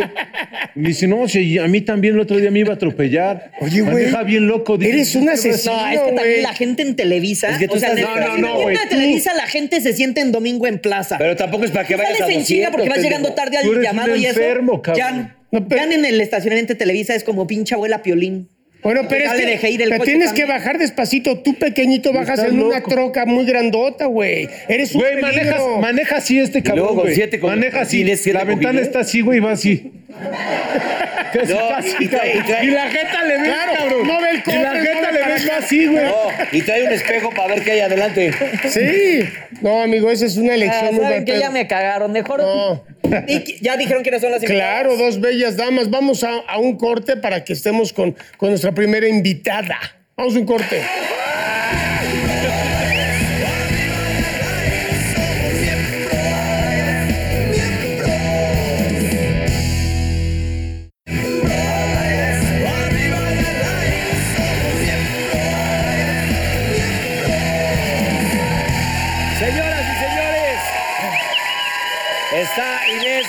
Y 0.75 0.79
me 0.79 0.89
dice, 0.89 1.07
no, 1.07 1.27
si 1.27 1.57
a 1.57 1.67
mí 1.67 1.81
también 1.81 2.15
el 2.15 2.19
otro 2.19 2.37
día 2.37 2.51
me 2.51 2.59
iba 2.59 2.71
a 2.71 2.75
atropellar. 2.75 3.51
Oye, 3.61 3.81
güey, 3.81 3.93
Maneja 3.95 4.23
bien 4.23 4.47
loco. 4.47 4.77
Dije, 4.77 4.91
eres 4.91 5.15
un 5.15 5.25
"¿Qué 5.25 5.31
asesino. 5.31 5.73
No, 5.75 5.87
es 5.87 5.91
que 5.99 6.03
güey. 6.03 6.15
también 6.15 6.43
la 6.43 6.53
gente 6.53 6.81
en 6.81 6.95
Televisa. 6.95 7.49
Es 7.51 7.57
que 7.57 7.67
tú 7.67 7.75
o 7.75 7.79
sea, 7.79 7.89
estás- 7.93 8.01
no, 8.03 8.07
no, 8.09 8.15
no, 8.15 8.19
estacionamiento 8.19 8.61
güey, 8.63 8.75
de 8.77 8.83
tú- 8.83 8.89
Televisa 8.89 9.33
la 9.35 9.47
gente 9.47 9.81
se 9.81 9.93
siente 9.93 10.21
en 10.21 10.31
domingo 10.31 10.67
en 10.67 10.79
plaza. 10.79 11.17
Pero 11.17 11.35
tampoco 11.35 11.63
es 11.65 11.71
para 11.71 11.87
que 11.87 11.95
vayas 11.95 12.13
a 12.13 12.17
sales 12.17 12.35
en 12.35 12.41
200, 12.41 12.47
chinga 12.47 12.71
porque 12.71 12.89
vas 12.89 12.97
pendejo. 12.97 13.09
llegando 13.17 13.33
tarde 13.35 13.57
Tú 13.63 13.69
al 13.69 13.75
eres 13.77 13.83
llamado 13.83 14.13
un 14.13 14.19
y 14.19 14.25
eso. 14.25 14.39
enfermo, 14.39 14.81
cabrón. 14.81 15.05
Jan, 15.05 15.35
No, 15.51 15.67
pero- 15.67 15.81
Jan 15.81 15.91
en 15.93 16.05
el 16.05 16.19
estacionamiento 16.19 16.73
de 16.73 16.79
Televisa 16.79 17.15
es 17.15 17.23
como 17.23 17.47
pinche 17.47 17.75
abuela 17.75 18.01
piolín. 18.03 18.49
Bueno, 18.85 19.01
pero 19.09 19.25
Ya 19.25 19.31
es 19.31 19.37
le 19.39 19.43
que 19.45 19.51
dejé 19.51 19.69
ir 19.71 19.81
el 19.81 19.89
te 19.89 19.97
coche 19.97 20.11
tienes 20.11 20.27
también. 20.27 20.47
que 20.47 20.53
bajar 20.53 20.77
despacito. 20.77 21.39
Tú 21.39 21.55
pequeñito 21.55 22.13
bajas 22.13 22.37
Estás 22.39 22.53
en 22.53 22.61
una 22.61 22.77
loco. 22.77 22.89
troca 22.91 23.25
muy 23.25 23.43
grandota, 23.45 24.05
güey. 24.05 24.47
Eres 24.69 24.93
un 24.93 25.01
Güey, 25.01 25.15
peligro. 25.19 25.31
manejas, 25.33 25.61
maneja 25.81 26.15
así 26.17 26.39
este 26.39 26.61
luego 26.61 26.75
cabrón, 26.75 26.95
con 26.95 27.03
güey. 27.05 27.15
siete 27.15 27.39
con- 27.39 27.49
Maneja 27.49 27.81
así. 27.81 27.97
tienes 27.97 28.21
siete 28.21 28.37
La 28.37 28.45
ventana 28.45 28.79
está 28.81 28.99
así, 28.99 29.21
güey, 29.21 29.39
va 29.39 29.51
así. 29.53 29.91
Casi, 31.33 31.51
No, 31.51 31.67
casi, 31.67 31.89
y 31.99 32.07
trae- 32.07 32.29
y 32.29 32.37
cabrón. 32.37 32.45
trae- 32.47 32.63
Y 32.65 32.67
la 32.71 32.89
jeta 32.89 33.23
le 33.25 33.35
Claro, 33.43 33.71
cabrón. 33.75 34.07
no 34.07 34.21
ve 34.21 34.29
el 34.29 34.37
Y 34.37 34.41
cofre, 34.41 34.61
la 34.63 34.73
no 34.73 34.79
jeta 34.79 35.07
ve 35.07 35.13
le 35.13 35.19
para 35.19 35.35
acá. 35.35 35.57
así, 35.57 35.85
güey. 35.87 36.05
No, 36.05 36.15
y 36.53 36.61
trae 36.61 36.83
un 36.85 36.93
espejo 36.93 37.29
para 37.31 37.47
ver 37.55 37.63
qué 37.63 37.71
hay 37.71 37.79
adelante. 37.81 38.31
Sí. 38.69 39.27
No, 39.61 39.81
amigo, 39.81 40.09
esa 40.11 40.25
es 40.27 40.37
una 40.37 40.53
Ah, 40.53 40.55
elección 40.55 40.95
muy 40.95 41.03
¿Saben 41.03 41.25
que 41.25 41.31
buena. 41.33 41.47
ya 41.47 41.51
me 41.51 41.67
cagaron? 41.67 42.11
Mejor. 42.13 42.39
No. 42.41 42.83
Ya 43.61 43.77
dijeron 43.77 44.03
no 44.11 44.19
son 44.19 44.31
las 44.31 44.41
Claro, 44.43 44.91
invitadas. 44.91 45.15
dos 45.15 45.21
bellas 45.21 45.57
damas. 45.57 45.89
Vamos 45.89 46.23
a, 46.23 46.39
a 46.47 46.57
un 46.57 46.77
corte 46.77 47.17
para 47.17 47.43
que 47.43 47.53
estemos 47.53 47.93
con, 47.93 48.15
con 48.37 48.49
nuestra 48.49 48.71
primera 48.73 49.07
invitada. 49.07 49.77
Vamos 50.15 50.35
a 50.35 50.39
un 50.39 50.45
corte. 50.45 50.81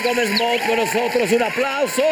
Gómez 0.07 0.31
Mont 0.39 0.61
con 0.69 0.77
nosotros. 0.77 1.33
Un 1.33 1.43
aplauso. 1.43 2.03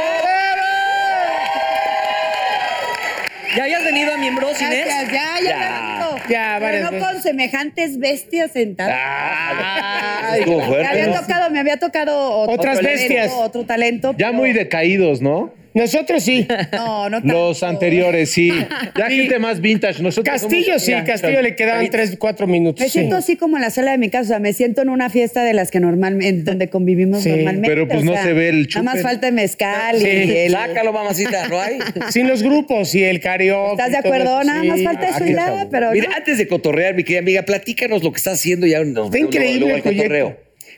¿Ya 3.56 3.62
habías 3.64 3.84
venido 3.84 4.12
a 4.12 4.16
Miembros, 4.18 4.60
Inés? 4.60 4.84
Gracias, 4.84 5.12
ya, 5.12 5.40
ya, 5.40 5.48
Ya. 5.48 5.48
ya. 5.48 6.28
Ya, 6.28 6.56
Pero 6.58 6.84
no 6.84 6.90
veces. 6.90 7.06
con 7.08 7.22
semejantes 7.22 7.98
bestias 7.98 8.50
sentadas. 8.52 8.96
Ah, 8.98 10.34
me 10.40 10.86
había 10.86 11.06
¿no? 11.06 11.20
tocado, 11.20 11.50
me 11.50 11.60
había 11.60 11.76
tocado 11.78 12.30
otro 12.30 12.54
Otras 12.54 12.76
talento, 12.76 12.98
bestias. 13.00 13.32
Otro 13.32 13.64
talento. 13.64 14.12
Ya 14.12 14.28
pero- 14.28 14.32
muy 14.32 14.52
decaídos, 14.52 15.20
¿no? 15.20 15.52
Nosotros 15.74 16.22
sí. 16.22 16.46
No, 16.72 17.10
no 17.10 17.18
tanto. 17.20 17.34
Los 17.34 17.62
anteriores, 17.62 18.30
sí. 18.30 18.48
Ya 18.96 19.08
Sí. 19.08 19.16
gente 19.16 19.38
más 19.40 19.60
vintage. 19.60 20.02
Nosotros 20.02 20.32
Castillo 20.40 20.78
somos- 20.78 20.82
sí, 20.84 20.92
Castillo 21.04 21.42
le 21.42 21.56
quedaban 21.56 21.88
tres, 21.90 22.16
cuatro 22.18 22.46
minutos. 22.46 22.80
Me 22.80 22.86
sí. 22.86 22.92
siento 23.00 23.16
así 23.16 23.36
como 23.36 23.56
en 23.56 23.62
la 23.62 23.70
sala 23.70 23.90
de 23.90 23.98
mi 23.98 24.08
casa, 24.08 24.22
o 24.22 24.28
sea, 24.28 24.38
me 24.38 24.52
siento 24.52 24.82
en 24.82 24.88
una 24.88 25.10
fiesta 25.10 25.42
de 25.42 25.52
las 25.52 25.70
que 25.70 25.80
normalmente, 25.80 26.44
donde 26.44 26.68
convivimos 26.68 27.22
Sí, 27.24 27.30
normalmente. 27.30 27.68
pero 27.68 27.88
pues 27.88 28.00
o 28.02 28.04
no 28.04 28.12
sea, 28.12 28.22
se 28.22 28.32
ve 28.32 28.48
el 28.50 28.68
Nada 28.68 28.82
más 28.84 28.94
chupe. 28.94 29.02
falta 29.02 29.28
el 29.28 29.34
mezcal 29.34 29.96
Sí. 29.98 30.06
y 30.06 30.36
el... 30.36 30.52
Sácalo, 30.52 30.92
mamacita, 30.92 31.48
¿no 31.48 31.60
hay? 31.60 31.78
Sin 32.10 32.28
los 32.28 32.42
grupos 32.42 32.94
y 32.94 33.02
el 33.02 33.20
karaoke. 33.20 33.72
¿Estás 33.82 33.90
de 33.90 33.98
y 33.98 34.02
todo 34.02 34.12
acuerdo? 34.14 34.40
eso, 34.40 34.44
Nada 34.50 34.62
sí. 34.62 34.68
más 34.68 34.82
falta 34.82 35.08
eso 35.08 35.18
Ah, 35.20 35.22
y 35.22 35.26
qué 35.28 35.32
ya, 35.34 35.44
sabor. 35.46 35.68
pero 35.70 35.90
Mira, 35.92 36.08
no. 36.10 36.16
antes 36.16 36.38
de 36.38 36.46
cotorrear, 36.48 36.94
mi 36.94 37.02
querida 37.04 37.18
amiga, 37.20 37.42
platícanos 37.42 38.02
lo 38.04 38.12
que 38.12 38.18
estás 38.18 38.34
haciendo 38.34 38.66
ya. 38.66 38.78
Está 38.80 39.18
increíble 39.18 39.58
luego, 39.60 39.76
el 39.76 39.82
proyecto. 39.82 40.36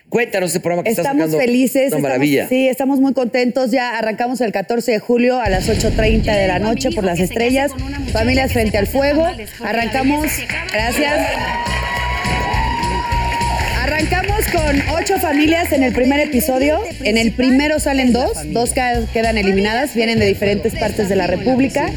Cuéntanos 0.09 0.51
ese 0.51 0.61
programa 0.61 0.83
que 0.83 0.89
estás 0.91 1.05
Estamos 1.05 1.25
sacando. 1.31 1.37
felices. 1.39 1.75
Una 1.75 1.85
estamos- 1.87 2.01
maravilla. 2.03 2.47
sí, 2.47 2.67
estamos 2.69 2.99
muy 3.01 3.13
contentos. 3.13 3.71
Ya 3.71 3.97
arrancamos 3.97 4.39
el 4.39 4.51
14 4.53 4.93
de 4.93 4.99
julio 4.99 5.39
a 5.39 5.49
las 5.49 5.67
8.30 5.67 6.33
de 6.35 6.47
la 6.47 6.59
noche 6.59 6.91
por 6.91 7.03
las 7.03 7.19
estrellas. 7.19 7.71
Familias 8.13 8.53
frente 8.53 8.77
al 8.77 8.87
fuego. 8.87 9.27
Arrancamos. 9.63 10.27
Gracias. 10.71 11.13
Arrancamos 13.83 14.16
con 14.51 14.81
ocho 14.97 15.17
familias 15.19 15.71
en 15.71 15.83
el 15.83 15.93
primer 15.93 16.19
episodio. 16.19 16.79
En 17.03 17.17
el 17.17 17.31
primero 17.33 17.79
salen 17.79 18.13
dos, 18.13 18.31
dos 18.51 18.73
quedan 18.73 19.37
eliminadas, 19.37 19.93
vienen 19.95 20.19
de 20.19 20.25
diferentes 20.25 20.75
partes 20.75 21.09
de 21.09 21.15
la 21.15 21.27
República. 21.27 21.89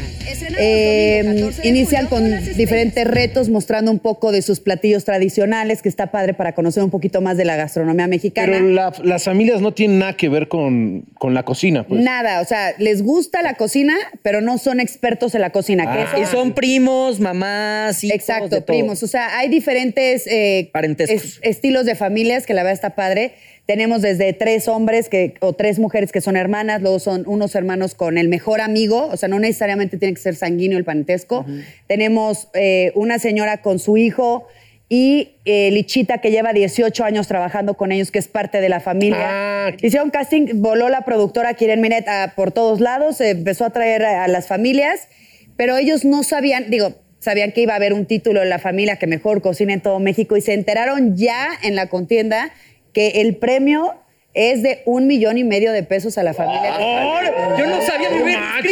Eh, 0.57 1.49
inician 1.63 2.07
con 2.07 2.23
diferentes 2.55 3.05
retos 3.05 3.49
mostrando 3.49 3.91
un 3.91 3.99
poco 3.99 4.31
de 4.31 4.41
sus 4.41 4.59
platillos 4.59 5.03
tradicionales, 5.05 5.81
que 5.81 5.89
está 5.89 6.07
padre 6.11 6.33
para 6.33 6.53
conocer 6.53 6.83
un 6.83 6.89
poquito 6.89 7.21
más 7.21 7.37
de 7.37 7.45
la 7.45 7.55
gastronomía 7.55 8.07
mexicana. 8.07 8.53
Pero 8.53 8.67
la- 8.69 8.93
las 9.03 9.23
familias 9.23 9.61
no 9.61 9.73
tienen 9.73 9.99
nada 9.99 10.17
que 10.17 10.29
ver 10.29 10.47
con, 10.47 11.05
con 11.15 11.33
la 11.33 11.43
cocina, 11.43 11.85
pues. 11.87 12.01
Nada, 12.01 12.41
o 12.41 12.45
sea, 12.45 12.73
les 12.77 13.01
gusta 13.03 13.41
la 13.41 13.55
cocina, 13.55 13.95
pero 14.23 14.41
no 14.41 14.57
son 14.57 14.79
expertos 14.79 15.35
en 15.35 15.41
la 15.41 15.49
cocina. 15.51 15.83
que 15.91 15.99
Ah. 15.99 16.07
eso- 16.13 16.21
Y 16.21 16.25
son 16.25 16.53
primos, 16.53 17.19
mamás, 17.19 18.03
hijos, 18.03 18.09
de 18.11 18.15
Exacto, 18.15 18.49
todo. 18.49 18.65
primos. 18.65 19.03
O 19.03 19.07
sea, 19.07 19.37
hay 19.37 19.49
diferentes 19.49 20.25
eh, 20.27 20.69
Parentescos. 20.73 21.23
es- 21.23 21.39
estilos 21.43 21.85
de 21.85 21.95
familias 22.21 22.45
que 22.45 22.53
la 22.53 22.61
verdad 22.63 22.73
está 22.73 22.91
padre. 22.91 23.33
Tenemos 23.65 24.01
desde 24.01 24.33
tres 24.33 24.67
hombres 24.67 25.09
que, 25.09 25.33
o 25.39 25.53
tres 25.53 25.79
mujeres 25.79 26.11
que 26.11 26.21
son 26.21 26.35
hermanas, 26.37 26.81
luego 26.81 26.99
son 26.99 27.23
unos 27.25 27.55
hermanos 27.55 27.95
con 27.95 28.17
el 28.17 28.27
mejor 28.27 28.61
amigo, 28.61 29.07
o 29.11 29.17
sea, 29.17 29.27
no 29.29 29.39
necesariamente 29.39 29.97
tiene 29.97 30.13
que 30.13 30.21
ser 30.21 30.35
sanguíneo 30.35 30.77
el 30.77 30.83
parentesco. 30.83 31.45
Tenemos 31.87 32.47
eh, 32.53 32.91
una 32.95 33.17
señora 33.17 33.61
con 33.61 33.79
su 33.79 33.97
hijo 33.97 34.47
y 34.89 35.35
eh, 35.45 35.71
Lichita 35.71 36.19
que 36.19 36.29
lleva 36.31 36.53
18 36.53 37.03
años 37.05 37.27
trabajando 37.27 37.75
con 37.75 37.91
ellos, 37.91 38.11
que 38.11 38.19
es 38.19 38.27
parte 38.27 38.59
de 38.61 38.69
la 38.69 38.81
familia. 38.81 39.27
Ah, 39.67 39.71
Hicieron 39.81 40.09
casting, 40.11 40.61
voló 40.61 40.89
la 40.89 41.01
productora 41.05 41.53
Kiren 41.55 41.81
Minet 41.81 42.07
a- 42.07 42.33
por 42.35 42.51
todos 42.51 42.81
lados, 42.81 43.19
eh, 43.21 43.29
empezó 43.31 43.65
a 43.65 43.69
traer 43.71 44.03
a, 44.03 44.25
a 44.25 44.27
las 44.27 44.47
familias, 44.47 45.07
pero 45.55 45.77
ellos 45.77 46.03
no 46.05 46.23
sabían, 46.23 46.69
digo, 46.69 46.93
sabían 47.21 47.53
que 47.53 47.61
iba 47.61 47.73
a 47.73 47.75
haber 47.77 47.93
un 47.93 48.05
título 48.05 48.41
en 48.41 48.49
la 48.49 48.59
familia 48.59 48.97
que 48.97 49.07
mejor 49.07 49.41
cocina 49.41 49.73
en 49.73 49.81
todo 49.81 49.99
México 49.99 50.35
y 50.35 50.41
se 50.41 50.53
enteraron 50.53 51.15
ya 51.15 51.49
en 51.63 51.75
la 51.75 51.87
contienda 51.87 52.51
que 52.93 53.21
el 53.21 53.37
premio 53.37 53.95
es 54.33 54.63
de 54.63 54.81
un 54.85 55.07
millón 55.07 55.37
y 55.37 55.43
medio 55.43 55.71
de 55.71 55.83
pesos 55.83 56.17
a 56.17 56.23
la 56.23 56.33
familia. 56.33 56.73
¡Ahora! 56.73 57.57
Yo 57.59 57.67
no 57.67 57.81
sabía, 57.81 58.09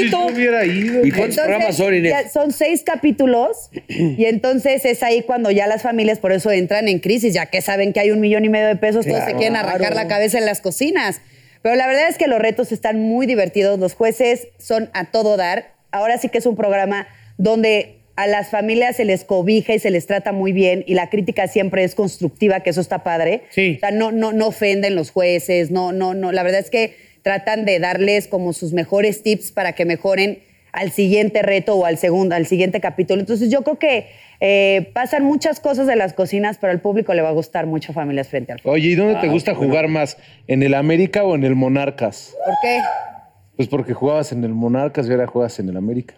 No 0.10 0.27
hubiera 0.27 0.65
ido. 0.65 1.06
¿Y 1.06 1.12
cuántos 1.12 1.38
programas 1.38 1.75
son, 1.75 1.94
Inés? 1.94 2.32
son 2.32 2.51
seis 2.51 2.82
capítulos 2.84 3.70
y 3.88 4.25
entonces 4.25 4.86
es 4.86 5.03
ahí 5.03 5.22
cuando 5.22 5.51
ya 5.51 5.68
las 5.68 5.82
familias 5.82 6.17
por 6.19 6.32
eso 6.32 6.50
entran 6.50 6.88
en 6.88 7.00
crisis, 7.00 7.34
ya 7.34 7.45
que 7.47 7.62
saben 7.62 7.93
que 7.93 8.00
hay 8.00 8.12
un 8.12 8.19
millón 8.19 8.45
y 8.45 8.50
medio 8.50 8.67
de 8.67 8.78
pesos, 8.78 9.06
todos 9.06 9.23
se 9.26 9.36
quieren 9.36 9.58
arrancar 9.58 9.93
la 9.95 10.08
cabeza 10.08 10.38
en 10.38 10.45
las 10.45 10.62
cocinas. 10.62 11.21
Pero 11.62 11.76
la 11.76 11.88
verdad 11.88 12.08
es 12.08 12.17
que 12.17 12.28
los 12.28 12.39
retos 12.39 12.71
están 12.71 13.00
muy 13.00 13.28
divertidos, 13.28 13.78
los 13.80 13.93
jueces 13.93 14.47
son 14.58 14.89
a 14.93 15.12
todo 15.12 15.36
dar. 15.36 15.73
Ahora 15.91 16.17
sí 16.17 16.30
que 16.30 16.38
es 16.38 16.45
un 16.45 16.56
programa 16.56 17.08
donde 17.38 17.98
a 18.21 18.27
las 18.27 18.49
familias 18.49 18.97
se 18.97 19.05
les 19.05 19.23
cobija 19.23 19.73
y 19.73 19.79
se 19.79 19.91
les 19.91 20.05
trata 20.05 20.34
muy 20.34 20.51
bien 20.51 20.84
y 20.86 20.93
la 20.93 21.10
crítica 21.10 21.47
siempre 21.47 21.86
es 21.86 21.95
constructiva, 21.95 22.60
que 22.60 22.71
eso 22.71 22.82
está 22.82 23.01
padre. 23.01 23.43
Sí. 23.49 23.75
O 23.77 23.79
sea, 23.79 23.91
no, 23.91 24.12
no, 24.12 24.34
no 24.34 24.47
ofenden 24.47 24.93
los 24.95 25.10
jueces, 25.12 25.71
no, 25.71 25.93
no, 25.93 26.13
no. 26.13 26.34
La 26.34 26.43
verdad 26.43 26.60
es 26.60 26.69
que 26.69 26.95
tratan 27.21 27.63
de 27.63 27.79
darles 27.79 28.27
como 28.27 28.51
sus 28.51 28.73
mejores 28.73 29.23
tips 29.23 29.53
para 29.53 29.71
que 29.71 29.86
mejoren 29.86 30.39
al 30.73 30.91
siguiente 30.91 31.41
reto 31.43 31.75
o 31.75 31.86
al 31.86 31.97
segundo, 31.97 32.36
al 32.36 32.45
siguiente 32.45 32.82
capítulo. 32.82 33.21
Entonces 33.21 33.49
yo 33.49 33.62
creo 33.63 33.79
que 33.79 34.08
eh, 34.41 34.89
pasan 34.93 35.23
muchas 35.23 35.62
cosas 35.62 35.88
de 35.88 35.95
las 35.95 36.12
cocinas, 36.12 36.58
pero 36.60 36.71
al 36.71 36.82
público 36.82 37.13
le 37.13 37.21
va 37.21 37.29
a 37.29 37.34
gustar 37.34 37.67
mucho 37.67 37.93
Familias 37.93 38.27
Frente 38.27 38.51
al 38.51 38.60
Fuego. 38.60 38.75
Oye, 38.75 38.89
¿y 38.89 38.95
dónde 38.95 39.15
Ah, 39.15 39.21
te 39.21 39.29
gusta 39.29 39.55
jugar 39.55 39.88
más? 39.88 40.17
¿En 40.47 40.62
el 40.62 40.73
América 40.73 41.23
o 41.23 41.36
en 41.36 41.45
el 41.45 41.55
Monarcas? 41.55 42.36
¿Por 42.45 42.55
qué? 42.62 42.79
Pues 43.55 43.69
porque 43.69 43.93
jugabas 43.93 44.34
en 44.34 44.43
el 44.43 44.53
Monarcas 44.53 45.08
y 45.08 45.12
ahora 45.12 45.25
juegas 45.25 45.58
en 45.60 45.69
el 45.69 45.77
América. 45.77 46.15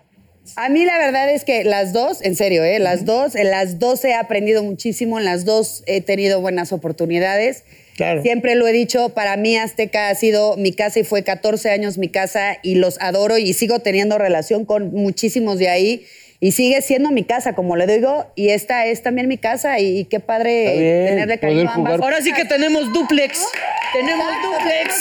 A 0.56 0.70
mí 0.70 0.86
la 0.86 0.98
verdad 0.98 1.30
es 1.30 1.44
que 1.44 1.64
las 1.64 1.94
dos, 1.94 2.22
en 2.22 2.36
serio, 2.36 2.64
¿eh? 2.64 2.80
las 2.80 3.06
dos, 3.06 3.36
en 3.36 3.52
las 3.52 3.80
dos 3.80 4.04
he 4.06 4.14
aprendido 4.14 4.64
muchísimo, 4.64 5.20
en 5.20 5.26
las 5.26 5.46
dos 5.46 5.84
he 5.86 6.02
tenido 6.02 6.42
buenas 6.42 6.72
oportunidades. 6.74 7.64
Claro. 7.96 8.22
Siempre 8.22 8.56
lo 8.56 8.68
he 8.68 8.72
dicho, 8.72 9.10
para 9.10 9.38
mí 9.38 9.58
Azteca 9.58 10.10
ha 10.10 10.16
sido 10.16 10.58
mi 10.58 10.72
casa 10.72 11.00
y 11.00 11.04
fue 11.04 11.24
14 11.24 11.70
años 11.70 11.98
mi 11.98 12.10
casa 12.10 12.58
y 12.64 12.76
los 12.76 13.00
adoro 13.02 13.38
y 13.38 13.54
sigo 13.54 13.80
teniendo 13.80 14.18
relación 14.18 14.66
con 14.66 14.92
muchísimos 14.92 15.60
de 15.60 15.70
ahí 15.70 16.06
y 16.44 16.52
sigue 16.54 16.82
siendo 16.82 17.12
mi 17.12 17.24
casa, 17.24 17.54
como 17.54 17.76
le 17.76 17.86
digo, 17.88 18.32
y 18.36 18.50
esta 18.50 18.86
es 18.88 19.04
también 19.04 19.28
mi 19.28 19.38
casa 19.38 19.78
y, 19.80 20.00
y 20.00 20.06
qué 20.06 20.20
padre 20.20 20.76
bien, 20.78 21.06
tenerle 21.06 21.38
cariño 21.40 21.60
poder 21.62 21.68
a 21.68 21.74
ambas. 21.76 21.94
jugar. 21.94 22.04
Ahora 22.14 22.22
sí 22.24 22.34
que 22.34 22.46
tenemos 22.46 22.92
duplex. 22.92 23.46
Tenemos 23.94 24.26
duplex. 24.44 24.96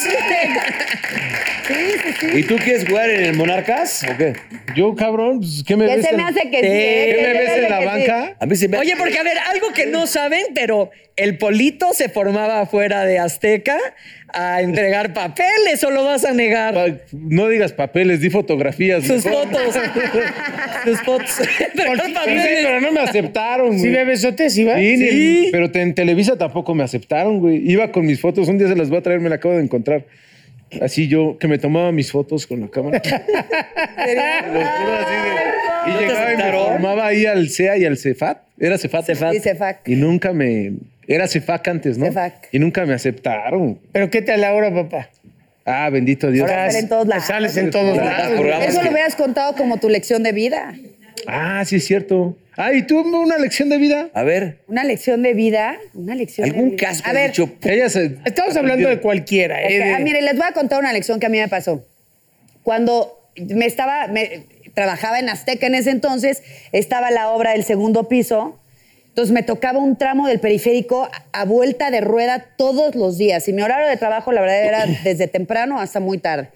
Sí, 1.66 1.74
sí, 2.02 2.12
sí. 2.20 2.26
¿Y 2.38 2.42
tú 2.42 2.56
quieres 2.56 2.86
jugar 2.88 3.10
en 3.10 3.24
el 3.24 3.34
Monarcas 3.34 4.02
o 4.12 4.16
qué? 4.16 4.32
Yo, 4.74 4.94
cabrón, 4.96 5.38
pues, 5.40 5.62
¿qué 5.66 5.76
me 5.76 5.86
¿Qué 5.86 5.96
ves? 5.96 6.04
se 6.04 6.10
en- 6.10 6.16
me 6.16 6.22
hace 6.24 6.40
que 6.50 6.60
sí? 6.60 6.66
¿eh? 6.66 7.06
¿Qué 7.10 7.16
¿Qué 7.16 7.22
me 7.22 7.38
ves 7.38 7.50
en 7.58 7.70
la 7.70 7.80
banca? 7.84 8.36
A 8.40 8.46
mí 8.46 8.56
se 8.56 8.68
me 8.68 8.78
Oye, 8.78 8.94
porque 8.96 9.18
a 9.18 9.22
ver, 9.22 9.38
algo 9.50 9.68
que 9.72 9.86
no 9.86 10.06
saben, 10.06 10.42
pero 10.54 10.90
el 11.16 11.38
Polito 11.38 11.92
se 11.94 12.08
formaba 12.08 12.66
fuera 12.66 13.04
de 13.04 13.18
Azteca 13.18 13.78
a 14.32 14.60
entregar 14.62 15.12
papeles, 15.12 15.82
¿o 15.84 15.90
lo 15.90 16.04
vas 16.04 16.24
a 16.24 16.32
negar? 16.32 16.74
Pa- 16.74 16.86
No 17.12 17.48
digas 17.48 17.72
papeles, 17.72 18.20
di 18.20 18.30
fotografías. 18.30 19.04
Sus 19.04 19.24
mejor. 19.24 19.48
fotos. 19.48 19.74
Sus 20.84 21.00
fotos. 21.02 21.40
Entregar 21.74 22.24
Sí, 22.26 22.48
pero 22.62 22.80
no 22.80 22.92
me 22.92 23.00
aceptaron, 23.00 23.78
¿Sí 23.78 23.88
güey. 23.90 24.16
sí 24.50 24.64
va? 24.64 24.76
Sí, 24.76 24.96
ni 24.96 25.08
Sí. 25.08 25.44
en- 25.46 25.52
pero 25.52 25.70
te- 25.70 25.82
en 25.82 25.94
Televisa 25.94 26.36
tampoco 26.38 26.74
me 26.74 26.84
aceptaron, 26.84 27.38
güey. 27.40 27.70
Iba 27.70 27.92
con 27.92 28.06
mis 28.06 28.20
fotos, 28.20 28.48
un 28.48 28.58
día 28.58 28.68
se 28.68 28.76
las 28.76 28.88
voy 28.88 28.98
a 28.98 29.02
traer, 29.02 29.20
me 29.20 29.28
la 29.28 29.36
acabo 29.36 29.54
de 29.56 29.62
encontrar. 29.62 30.04
Así 30.80 31.08
yo, 31.08 31.36
que 31.38 31.48
me 31.48 31.58
tomaba 31.58 31.90
mis 31.90 32.12
fotos 32.12 32.46
con 32.46 32.60
la 32.60 32.68
cámara. 32.68 33.02
Y 35.86 35.90
¿No 35.92 35.98
te 35.98 36.04
llegaba 36.06 36.32
y 36.32 36.36
me 36.36 36.52
formaba 36.52 37.06
ahí 37.06 37.26
al 37.26 37.48
CEA 37.48 37.78
y 37.78 37.84
al 37.86 37.96
CEFAT. 37.96 38.38
Era 38.58 38.76
CEFAT. 38.78 39.06
Cefat. 39.06 39.32
Sí, 39.32 39.40
Cefac. 39.40 39.88
Y 39.88 39.96
nunca 39.96 40.32
me... 40.32 40.72
Era 41.12 41.26
CEFAC 41.26 41.66
antes, 41.68 41.98
¿no? 41.98 42.06
Cefac. 42.06 42.48
Y 42.52 42.58
nunca 42.60 42.86
me 42.86 42.94
aceptaron. 42.94 43.80
¿Pero 43.90 44.10
qué 44.10 44.22
tal 44.22 44.44
ahora, 44.44 44.72
papá? 44.72 45.10
Ah, 45.64 45.90
bendito 45.90 46.30
Dios. 46.30 46.48
Ahora 46.48 46.66
sale 46.70 46.78
en 46.78 46.88
todos 46.88 47.06
lados. 47.08 47.24
Sales 47.24 47.56
en 47.56 47.70
todos 47.70 47.96
lados. 47.96 48.40
Eso 48.68 48.82
lo 48.82 48.90
hubieras 48.90 49.16
contado 49.16 49.56
como 49.56 49.78
tu 49.78 49.88
lección 49.88 50.22
de 50.22 50.30
vida. 50.32 50.72
Ah, 51.26 51.64
sí 51.66 51.76
es 51.76 51.84
cierto. 51.84 52.36
Ah, 52.56 52.72
¿y 52.72 52.82
tú 52.82 53.00
una 53.00 53.38
lección 53.38 53.68
de 53.70 53.78
vida? 53.78 54.08
A 54.14 54.22
ver, 54.22 54.58
Una 54.68 54.84
lección 54.84 55.22
de 55.22 55.34
vida, 55.34 55.78
una 55.94 56.14
lección 56.14 56.48
de 56.48 56.54
¿algún 56.54 56.70
vida. 56.76 56.86
caso 56.88 57.02
que 57.02 57.08
A 57.08 57.10
has 57.10 57.16
ver, 57.16 57.30
dicho? 57.30 57.50
Ella 57.64 57.88
se... 57.88 58.16
Estamos 58.24 58.56
hablando 58.56 58.88
de 58.88 59.00
cualquiera. 59.00 59.62
¿eh? 59.62 59.64
ok, 59.80 59.84
De- 59.84 59.94
ah, 59.94 59.98
mire, 60.00 60.22
les 60.22 60.36
voy 60.36 60.46
a 60.48 60.52
contar 60.52 60.78
una 60.78 60.92
lección 60.92 61.18
que 61.18 61.26
a 61.26 61.28
mí 61.28 61.38
me 61.38 61.48
pasó. 61.48 61.86
Cuando 62.62 63.18
me 63.36 63.66
estaba, 63.66 64.06
me- 64.08 64.46
trabajaba 64.74 65.18
en 65.18 65.28
Azteca 65.28 65.66
en 65.66 65.74
ese 65.74 65.90
entonces, 65.90 66.42
estaba 66.72 67.10
la 67.10 67.30
obra 67.30 67.52
del 67.52 67.64
segundo 67.64 68.08
piso, 68.08 68.58
entonces 69.10 69.32
me 69.34 69.42
tocaba 69.42 69.80
un 69.80 69.96
tramo 69.96 70.28
del 70.28 70.38
periférico 70.38 71.08
a, 71.32 71.44
vuelta 71.44 71.90
de 71.90 72.00
rueda 72.00 72.46
todos 72.56 72.94
los 72.94 73.18
días 73.18 73.48
y 73.48 73.52
mi 73.52 73.60
horario 73.60 73.88
de 73.88 73.96
trabajo 73.96 74.30
la 74.30 74.40
verdad 74.40 74.64
era 74.64 74.86
desde 75.04 75.26
temprano 75.26 75.80
hasta 75.80 75.98
muy 75.98 76.18
tarde. 76.18 76.50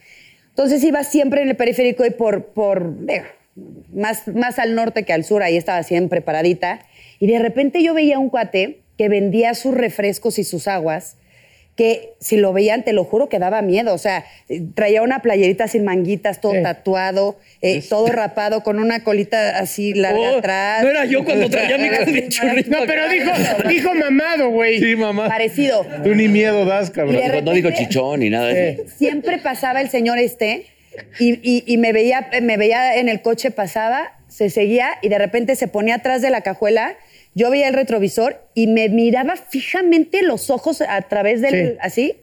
Entonces 0.51 0.83
iba 0.85 1.03
siempre 1.03 1.43
en 1.43 1.49
el 1.49 1.57
periférico 1.57 2.07
y 2.07 2.11
por, 2.11 2.47
por 2.47 3.05
digo, 3.07 3.25
más, 3.93 4.29
más 4.29 4.61
al 4.61 4.77
norte 4.77 5.03
que 5.03 5.13
al 5.13 5.25
sur, 5.25 5.43
ahí 5.43 5.57
estaba 5.57 5.83
siempre 5.83 6.21
paradita. 6.21 6.87
Y 7.19 7.27
de 7.27 7.41
repente 7.41 7.83
yo 7.83 7.93
veía 7.93 8.21
un 8.21 8.31
cuate 8.31 8.83
que 8.97 9.09
vendía 9.09 9.55
sus 9.55 9.75
refrescos 9.75 10.39
y 10.39 10.45
sus 10.45 10.69
aguas, 10.69 11.17
que 11.77 12.13
si 12.21 12.37
lo 12.37 12.53
veían, 12.53 12.85
te 12.85 12.93
lo 12.93 13.03
juro 13.03 13.29
que 13.29 13.39
daba 13.41 13.61
miedo. 13.61 13.93
O 13.95 13.99
sea, 13.99 14.25
traía 14.77 15.03
una 15.03 15.23
playerita 15.23 15.67
sin 15.67 15.85
manguitas, 15.85 16.41
todo 16.41 16.53
Sí. 16.53 16.63
tatuado, 16.63 17.37
eh, 17.63 17.83
todo 17.89 18.07
rapado, 18.07 18.63
con 18.63 18.79
una 18.79 19.03
colita 19.03 19.59
así 19.59 19.93
larga 19.93 20.21
Oh, 20.35 20.39
atrás. 20.39 20.83
no 20.85 20.91
era 20.91 21.05
yo 21.05 21.25
cuando 21.25 21.51
traía 21.51 21.77
mi 21.79 21.89
caprichurrito. 21.97 22.71
No, 22.71 22.87
pero 22.87 23.09
dijo, 23.09 23.31
dijo 23.69 23.95
mamado, 23.95 24.51
güey. 24.51 24.79
Sí, 24.81 24.95
mamá. 24.95 25.27
Parecido. 25.29 25.85
Tú 26.05 26.15
ni 26.15 26.29
miedo 26.29 26.65
das, 26.65 26.91
cabrón. 26.91 27.21
No 27.45 27.53
digo 27.53 27.71
chichón 27.73 28.21
ni 28.21 28.31
nada 28.31 28.47
de 28.49 28.71
eso. 28.71 28.83
siempre 28.97 29.39
pasaba 29.39 29.81
el 29.81 29.89
señor 29.91 30.19
este 30.19 30.67
y, 31.19 31.41
y- 31.43 31.65
y 31.67 31.77
me, 31.79 31.93
veía, 31.93 32.29
me 32.41 32.57
veía 32.57 32.97
en 32.97 33.09
el 33.09 33.21
coche, 33.21 33.51
pasaba, 33.51 34.13
se 34.29 34.49
seguía 34.49 34.91
y 35.03 35.09
de 35.09 35.19
repente 35.19 35.57
se 35.57 35.67
ponía 35.67 35.97
atrás 35.97 36.23
de 36.23 36.31
la 36.31 36.43
cajuela. 36.43 36.95
Yo 37.35 37.51
veía 37.51 37.69
el 37.69 37.75
retrovisor 37.75 38.41
y 38.55 38.67
me 38.69 38.89
miraba 38.89 39.35
fijamente 39.37 40.23
los 40.23 40.51
ojos 40.51 40.81
a 40.81 41.01
través 41.03 41.41
del, 41.41 41.73
Sí. 41.73 41.77
así, 41.81 42.17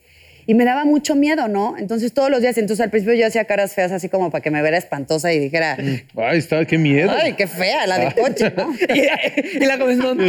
y 0.47 0.55
me 0.55 0.65
daba 0.65 0.85
mucho 0.85 1.15
miedo, 1.15 1.47
¿no? 1.47 1.75
Entonces 1.77 2.13
todos 2.13 2.29
los 2.31 2.41
días, 2.41 2.57
entonces 2.57 2.83
al 2.83 2.89
principio 2.89 3.15
yo 3.15 3.27
hacía 3.27 3.45
caras 3.45 3.73
feas 3.75 3.91
así 3.91 4.09
como 4.09 4.31
para 4.31 4.41
que 4.41 4.49
me 4.51 4.61
viera 4.61 4.77
espantosa 4.77 5.31
y 5.33 5.39
dijera, 5.39 5.77
Ay, 6.17 6.39
está, 6.39 6.65
qué 6.65 6.77
miedo. 6.77 7.11
ay, 7.15 7.33
qué 7.33 7.47
fea 7.47 7.85
la 7.87 7.99
de 7.99 8.11
coche, 8.19 8.51
¿no? 8.57 8.73
y, 8.95 9.63
y 9.63 9.65
la 9.65 9.77
comenzó. 9.77 10.15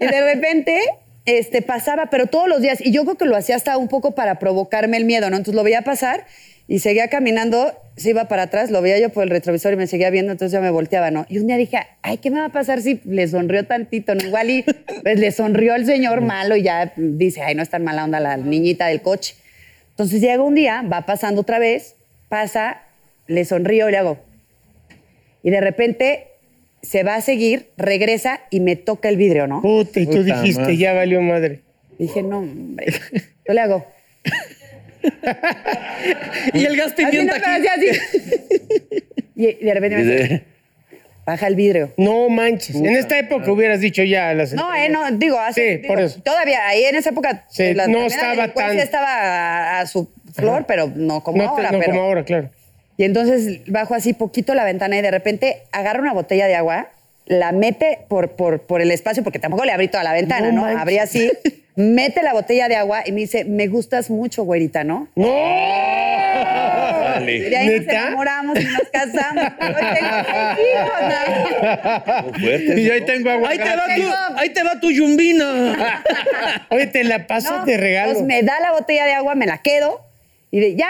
Y 0.00 0.06
de 0.06 0.20
repente 0.34 0.80
este, 1.24 1.62
pasaba, 1.62 2.06
pero 2.10 2.26
todos 2.26 2.48
los 2.48 2.60
días. 2.62 2.78
Y 2.80 2.92
yo 2.92 3.04
creo 3.04 3.16
que 3.16 3.24
lo 3.26 3.36
hacía 3.36 3.56
hasta 3.56 3.76
un 3.76 3.88
poco 3.88 4.14
para 4.14 4.38
provocarme 4.38 4.96
el 4.96 5.04
miedo, 5.04 5.28
¿no? 5.30 5.36
Entonces 5.36 5.54
lo 5.54 5.62
veía 5.64 5.82
pasar 5.82 6.24
y 6.68 6.80
seguía 6.80 7.08
caminando, 7.08 7.72
se 7.96 8.10
iba 8.10 8.28
para 8.28 8.42
atrás, 8.42 8.70
lo 8.70 8.82
veía 8.82 9.00
yo 9.00 9.08
por 9.08 9.24
el 9.24 9.30
retrovisor 9.30 9.72
y 9.72 9.76
me 9.76 9.86
seguía 9.86 10.10
viendo, 10.10 10.32
entonces 10.32 10.52
ya 10.52 10.60
me 10.60 10.70
volteaba, 10.70 11.10
¿no? 11.10 11.24
Y 11.30 11.38
un 11.38 11.46
día 11.46 11.56
dije, 11.56 11.78
ay, 12.02 12.18
¿qué 12.18 12.30
me 12.30 12.40
va 12.40 12.44
a 12.44 12.52
pasar 12.52 12.82
si 12.82 13.00
le 13.06 13.26
sonrió 13.26 13.66
tantito? 13.66 14.14
¿no? 14.14 14.22
Igual 14.24 14.50
y 14.50 14.64
pues, 15.02 15.18
le 15.18 15.32
sonrió 15.32 15.74
el 15.74 15.86
señor 15.86 16.20
malo 16.20 16.56
y 16.56 16.62
ya 16.62 16.92
dice, 16.96 17.40
ay, 17.40 17.54
no 17.54 17.62
es 17.62 17.70
tan 17.70 17.84
mala 17.84 18.04
onda 18.04 18.20
la 18.20 18.36
niñita 18.36 18.86
del 18.86 19.00
coche. 19.00 19.34
Entonces 19.90 20.20
llega 20.20 20.42
un 20.42 20.54
día, 20.54 20.82
va 20.82 21.06
pasando 21.06 21.40
otra 21.40 21.58
vez, 21.58 21.96
pasa, 22.28 22.82
le 23.26 23.46
sonrío 23.46 23.88
y 23.88 23.92
le 23.92 23.96
hago. 23.96 24.18
Y 25.42 25.50
de 25.50 25.62
repente 25.62 26.26
se 26.82 27.02
va 27.02 27.14
a 27.14 27.22
seguir, 27.22 27.70
regresa 27.78 28.42
y 28.50 28.60
me 28.60 28.76
toca 28.76 29.08
el 29.08 29.16
vidrio, 29.16 29.46
¿no? 29.46 29.62
Puta, 29.62 30.00
y 30.00 30.04
tú 30.04 30.18
Puta 30.18 30.40
dijiste, 30.42 30.60
madre. 30.60 30.76
ya 30.76 30.92
valió 30.92 31.22
madre. 31.22 31.62
Dije, 31.98 32.22
no, 32.22 32.40
hombre. 32.40 32.92
Yo 33.48 33.54
le 33.54 33.60
hago. 33.60 33.86
y 36.52 36.64
el 36.64 36.76
gas 36.76 36.92
Así, 36.92 37.04
pimienta 37.06 37.36
aquí. 37.36 37.66
así, 37.66 37.88
así. 37.88 38.00
Y 39.34 39.52
de 39.64 39.74
repente 39.74 39.96
me 39.96 40.04
dice, 40.04 40.44
baja 41.24 41.46
el 41.46 41.54
vidrio. 41.56 41.92
No 41.96 42.28
manches. 42.28 42.76
En 42.76 42.86
esta 42.86 43.18
época 43.18 43.50
hubieras 43.52 43.80
dicho 43.80 44.02
ya 44.02 44.34
las 44.34 44.52
No, 44.52 44.74
eh, 44.74 44.88
no, 44.88 45.10
digo, 45.12 45.38
hace, 45.38 45.60
Sí, 45.60 45.76
digo, 45.82 45.88
por 45.94 46.00
eso. 46.00 46.20
todavía 46.22 46.66
ahí 46.66 46.84
en 46.84 46.96
esa 46.96 47.10
época 47.10 47.44
Sí, 47.48 47.74
la 47.74 47.86
no 47.86 48.02
estaba 48.06 48.52
tan- 48.52 48.78
estaba 48.78 49.08
a, 49.78 49.80
a 49.80 49.86
su 49.86 50.10
flor, 50.34 50.64
pero 50.66 50.90
no 50.94 51.22
como 51.22 51.42
no, 51.42 51.48
ahora. 51.50 51.70
no 51.70 51.78
pero- 51.78 51.92
como 51.92 52.02
ahora, 52.02 52.24
claro. 52.24 52.50
Y 52.96 53.04
entonces 53.04 53.60
bajo 53.68 53.94
así 53.94 54.12
poquito 54.12 54.54
la 54.54 54.64
ventana 54.64 54.98
y 54.98 55.02
de 55.02 55.10
repente 55.12 55.62
agarra 55.70 56.00
una 56.00 56.12
botella 56.12 56.48
de 56.48 56.56
agua, 56.56 56.90
la 57.28 57.52
mete 57.52 58.00
por, 58.08 58.30
por, 58.32 58.60
por 58.62 58.80
el 58.80 58.90
espacio, 58.90 59.22
porque 59.22 59.38
tampoco 59.38 59.64
le 59.64 59.72
abrí 59.72 59.88
toda 59.88 60.02
la 60.02 60.12
ventana, 60.12 60.50
No 60.50 60.66
¿no? 60.66 60.78
Abrí 60.78 60.98
así, 60.98 61.30
mete 61.76 62.22
la 62.22 62.32
botella 62.32 62.68
de 62.68 62.76
agua 62.76 63.02
y 63.06 63.12
me 63.12 63.20
dice, 63.20 63.44
me 63.44 63.68
gustas 63.68 64.10
mucho, 64.10 64.42
güerita, 64.44 64.82
¿no? 64.84 65.08
¡No! 65.14 65.28
Y 67.20 67.40
de 67.40 67.56
ahí 67.56 67.66
nos 67.68 67.80
¿Neta? 67.86 67.92
enamoramos 68.08 68.60
y 68.60 68.64
nos 68.64 68.82
casamos. 68.92 69.44
Hoy 69.60 69.74
tengo 72.64 72.78
Y 72.80 72.90
ahí 72.90 73.00
¿no? 73.00 73.06
tengo 73.06 73.30
agua. 73.30 73.48
Ahí 73.50 73.58
te, 73.58 73.64
va 73.64 73.86
tu, 73.94 74.38
ahí 74.38 74.50
te 74.50 74.62
va 74.62 74.80
tu 74.80 74.90
yumbina. 74.90 76.14
Oye, 76.70 76.86
te 76.86 77.04
la 77.04 77.26
paso 77.26 77.58
No, 77.58 77.64
de 77.64 77.76
regalo. 77.76 78.12
Pues 78.12 78.24
me 78.24 78.42
da 78.42 78.60
la 78.60 78.72
botella 78.72 79.04
de 79.04 79.14
agua, 79.14 79.34
me 79.34 79.46
la 79.46 79.58
quedo 79.58 80.00
y 80.50 80.60
de, 80.60 80.76
ya, 80.76 80.88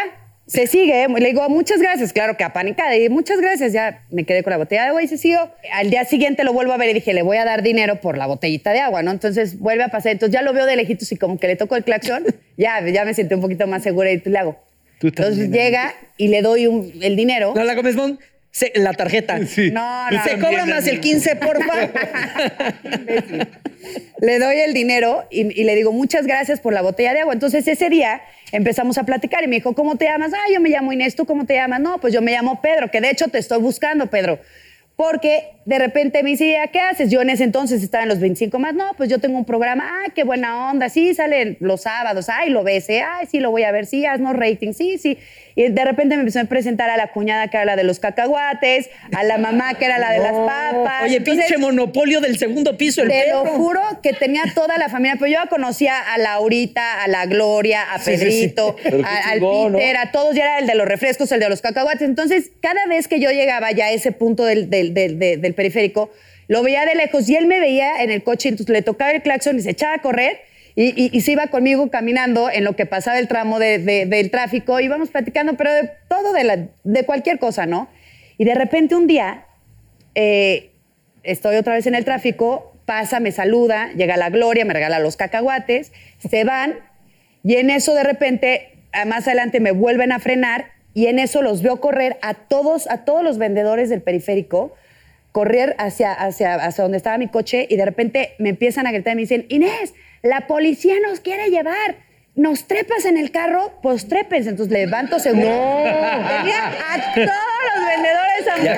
se 0.48 0.66
sigue. 0.66 1.04
¿eh? 1.04 1.08
Le 1.08 1.26
digo, 1.28 1.48
muchas 1.48 1.80
gracias, 1.80 2.12
claro 2.12 2.36
que 2.36 2.42
apanicada. 2.42 2.96
Y 2.96 3.08
muchas 3.08 3.40
gracias, 3.40 3.72
ya 3.72 4.04
me 4.10 4.24
quedé 4.24 4.42
con 4.42 4.50
la 4.50 4.56
botella 4.56 4.82
de 4.82 4.88
agua 4.88 5.02
y 5.02 5.06
se 5.08 5.16
siguió. 5.18 5.50
Al 5.72 5.90
día 5.90 6.04
siguiente 6.04 6.42
lo 6.42 6.52
vuelvo 6.52 6.72
a 6.72 6.76
ver 6.78 6.90
y 6.90 6.94
dije, 6.94 7.14
le 7.14 7.22
voy 7.22 7.36
a 7.36 7.44
dar 7.44 7.62
dinero 7.62 8.00
por 8.00 8.18
la 8.18 8.26
botellita 8.26 8.72
de 8.72 8.80
agua, 8.80 9.02
¿no? 9.02 9.12
Entonces 9.12 9.58
vuelve 9.60 9.84
a 9.84 9.88
pasar. 9.88 10.12
Entonces 10.12 10.32
ya 10.32 10.42
lo 10.42 10.52
veo 10.52 10.66
de 10.66 10.74
lejitos 10.74 11.12
y 11.12 11.16
como 11.16 11.38
que 11.38 11.46
le 11.46 11.54
toco 11.56 11.76
el 11.76 11.84
claxon, 11.84 12.24
ya, 12.56 12.80
ya 12.88 13.04
me 13.04 13.14
sentí 13.14 13.34
un 13.34 13.40
poquito 13.42 13.66
más 13.68 13.82
segura 13.82 14.10
y 14.10 14.18
tú 14.18 14.30
le 14.30 14.38
hago. 14.38 14.58
Tú 14.98 15.06
Entonces 15.08 15.50
llega 15.50 15.94
y 16.16 16.26
le 16.28 16.42
doy 16.42 16.66
un- 16.66 16.92
el 17.02 17.14
dinero. 17.14 17.52
No, 17.54 17.62
la 17.62 17.76
comenzón. 17.76 18.18
Se- 18.58 18.72
la 18.74 18.92
tarjeta. 18.92 19.38
Sí. 19.46 19.70
No, 19.70 20.10
no. 20.10 20.24
Se 20.24 20.38
cobra 20.38 20.66
más 20.66 20.86
el 20.86 21.00
15, 21.00 21.36
porfa. 21.36 21.74
le 24.20 24.38
doy 24.38 24.58
el 24.60 24.74
dinero 24.74 25.26
y, 25.30 25.60
y 25.60 25.64
le 25.64 25.74
digo, 25.74 25.92
muchas 25.92 26.26
gracias 26.26 26.60
por 26.60 26.72
la 26.72 26.82
botella 26.82 27.12
de 27.14 27.20
agua. 27.20 27.32
Entonces 27.34 27.66
ese 27.68 27.88
día 27.88 28.20
empezamos 28.52 28.98
a 28.98 29.04
platicar 29.04 29.44
y 29.44 29.46
me 29.46 29.56
dijo, 29.56 29.74
¿cómo 29.74 29.96
te 29.96 30.06
llamas? 30.06 30.32
Ah, 30.34 30.52
yo 30.52 30.60
me 30.60 30.70
llamo 30.70 30.92
Inés, 30.92 31.14
¿tú 31.14 31.24
cómo 31.26 31.46
te 31.46 31.54
llamas? 31.54 31.80
No, 31.80 31.98
pues 32.00 32.12
yo 32.12 32.20
me 32.22 32.32
llamo 32.32 32.60
Pedro, 32.60 32.90
que 32.90 33.00
de 33.00 33.10
hecho 33.10 33.28
te 33.28 33.38
estoy 33.38 33.60
buscando, 33.60 34.08
Pedro. 34.08 34.40
Porque 34.96 35.50
de 35.68 35.78
repente 35.78 36.22
me 36.22 36.30
dice, 36.30 36.50
"¿Ya 36.50 36.66
¿qué 36.68 36.80
haces? 36.80 37.10
Yo 37.10 37.20
en 37.20 37.28
ese 37.28 37.44
entonces 37.44 37.82
estaba 37.82 38.04
en 38.04 38.08
los 38.08 38.20
25 38.20 38.58
más. 38.58 38.72
No, 38.74 38.86
pues 38.96 39.10
yo 39.10 39.18
tengo 39.18 39.36
un 39.36 39.44
programa. 39.44 39.84
Ah, 39.86 40.10
qué 40.14 40.24
buena 40.24 40.70
onda. 40.70 40.88
Sí, 40.88 41.12
sale 41.14 41.58
los 41.60 41.82
sábados. 41.82 42.30
Ay, 42.30 42.48
lo 42.48 42.62
ves. 42.64 42.88
¿eh? 42.88 43.02
Ay, 43.02 43.26
sí, 43.30 43.38
lo 43.38 43.50
voy 43.50 43.64
a 43.64 43.70
ver. 43.72 43.84
Sí, 43.84 44.06
haznos 44.06 44.34
rating. 44.34 44.72
Sí, 44.72 44.96
sí. 44.96 45.18
Y 45.56 45.68
de 45.70 45.84
repente 45.84 46.14
me 46.14 46.20
empezó 46.20 46.40
a 46.40 46.44
presentar 46.44 46.88
a 46.88 46.96
la 46.96 47.08
cuñada 47.08 47.48
que 47.48 47.56
era 47.56 47.66
la 47.66 47.76
de 47.76 47.82
los 47.84 47.98
cacahuates, 47.98 48.88
a 49.12 49.24
la 49.24 49.38
mamá 49.38 49.74
que 49.74 49.84
era 49.86 49.98
la 49.98 50.12
de 50.12 50.20
las 50.20 50.32
papas. 50.32 51.02
Oye, 51.04 51.16
Entonces, 51.16 51.46
pinche 51.46 51.58
monopolio 51.60 52.20
del 52.20 52.38
segundo 52.38 52.78
piso, 52.78 53.02
el 53.02 53.08
te 53.08 53.24
perro. 53.24 53.44
lo 53.44 53.50
juro 53.50 53.80
que 54.02 54.12
tenía 54.14 54.44
toda 54.54 54.78
la 54.78 54.88
familia, 54.88 55.16
pero 55.18 55.26
yo 55.26 55.38
ya 55.42 55.48
conocía 55.48 55.98
a 56.14 56.16
Laurita, 56.16 57.02
a 57.02 57.08
la 57.08 57.26
Gloria, 57.26 57.82
a 57.92 57.98
Sí, 57.98 58.12
sí, 58.12 58.18
sí. 58.18 58.24
Pedrito, 58.48 58.76
al. 59.04 59.40
Peter, 59.72 59.96
a 59.98 60.12
todos, 60.12 60.34
ya 60.34 60.44
era 60.44 60.58
el 60.60 60.66
de 60.66 60.76
los 60.76 60.86
refrescos, 60.86 61.30
el 61.32 61.40
de 61.40 61.48
los 61.48 61.60
cacahuates. 61.60 62.02
Entonces, 62.02 62.52
cada 62.62 62.86
vez 62.86 63.08
que 63.08 63.18
yo 63.20 63.30
llegaba 63.32 63.72
ya 63.72 63.86
a 63.86 63.90
ese 63.90 64.12
punto 64.12 64.44
del, 64.44 64.70
del- 64.70 64.94
del- 64.94 65.18
del- 65.18 65.40
del 65.42 65.54
periférico, 65.58 66.10
lo 66.46 66.62
veía 66.62 66.86
de 66.86 66.94
lejos 66.94 67.28
y 67.28 67.36
él 67.36 67.46
me 67.46 67.58
veía 67.60 68.02
en 68.02 68.10
el 68.10 68.22
coche, 68.22 68.48
entonces 68.48 68.72
le 68.72 68.80
tocaba 68.82 69.10
el 69.10 69.20
claxon 69.22 69.58
y 69.58 69.60
se 69.62 69.70
echaba 69.72 69.94
a 69.94 69.98
correr. 70.00 70.40
Y, 70.80 71.20
se 71.22 71.32
iba 71.32 71.48
conmigo 71.48 71.90
caminando 71.90 72.48
en 72.48 72.62
lo 72.62 72.76
que 72.76 72.86
pasaba 72.86 73.18
el 73.18 73.26
tramo 73.26 73.58
de- 73.58 73.78
de- 73.80 74.06
del 74.06 74.30
tráfico, 74.30 74.78
íbamos 74.78 75.10
platicando, 75.10 75.54
pero 75.56 75.72
de 75.72 75.90
todo, 76.08 76.32
de, 76.32 76.44
la- 76.44 76.68
de 76.84 77.02
cualquier 77.04 77.40
cosa, 77.40 77.66
¿no? 77.66 77.88
Y 78.38 78.44
de 78.44 78.54
repente 78.54 78.94
un 78.94 79.08
día, 79.08 79.44
eh, 80.14 80.70
estoy 81.24 81.56
otra 81.56 81.74
vez 81.74 81.86
en 81.88 81.96
el 81.96 82.04
tráfico, 82.04 82.76
pasa, 82.86 83.18
me 83.18 83.32
saluda, 83.32 83.90
llega 83.96 84.16
la 84.16 84.30
Gloria, 84.30 84.64
me 84.64 84.72
regala 84.72 85.00
los 85.00 85.16
cacahuates, 85.16 85.90
se 86.26 86.44
van 86.44 86.76
y 87.42 87.56
en 87.56 87.70
eso 87.70 87.92
de 87.94 88.04
repente, 88.04 88.68
a 88.92 89.04
más 89.04 89.26
adelante 89.26 89.58
me 89.58 89.72
vuelven 89.72 90.12
a 90.12 90.20
frenar 90.20 90.66
y 90.94 91.06
en 91.08 91.18
eso 91.18 91.42
los 91.42 91.60
veo 91.60 91.80
correr 91.80 92.18
a 92.22 92.34
todos, 92.34 92.88
a 92.88 93.04
todos 93.04 93.24
los 93.24 93.36
vendedores 93.38 93.90
del 93.90 94.00
periférico, 94.00 94.74
correr 95.38 95.76
hacia, 95.78 96.12
hacia, 96.12 96.56
hacia 96.56 96.82
donde 96.82 96.96
estaba 96.96 97.16
mi 97.16 97.28
coche 97.28 97.68
y 97.70 97.76
de 97.76 97.84
repente 97.84 98.34
me 98.40 98.48
empiezan 98.48 98.88
a 98.88 98.90
gritar 98.90 99.12
y 99.12 99.14
me 99.14 99.20
dicen, 99.20 99.46
Inés, 99.50 99.94
la 100.20 100.48
policía 100.48 100.94
nos 101.06 101.20
quiere 101.20 101.48
llevar. 101.48 101.94
¿Nos 102.34 102.66
trepas 102.66 103.04
en 103.04 103.16
el 103.16 103.30
carro? 103.30 103.78
Pues 103.80 104.08
trépense. 104.08 104.50
Entonces 104.50 104.72
levanto 104.72 105.20
seguro. 105.20 105.48
No. 105.48 105.84
Tenía 105.84 106.66
a 106.90 107.14
todos 107.14 107.60
los 107.68 107.86
vendedores 107.86 108.46
de 108.46 108.72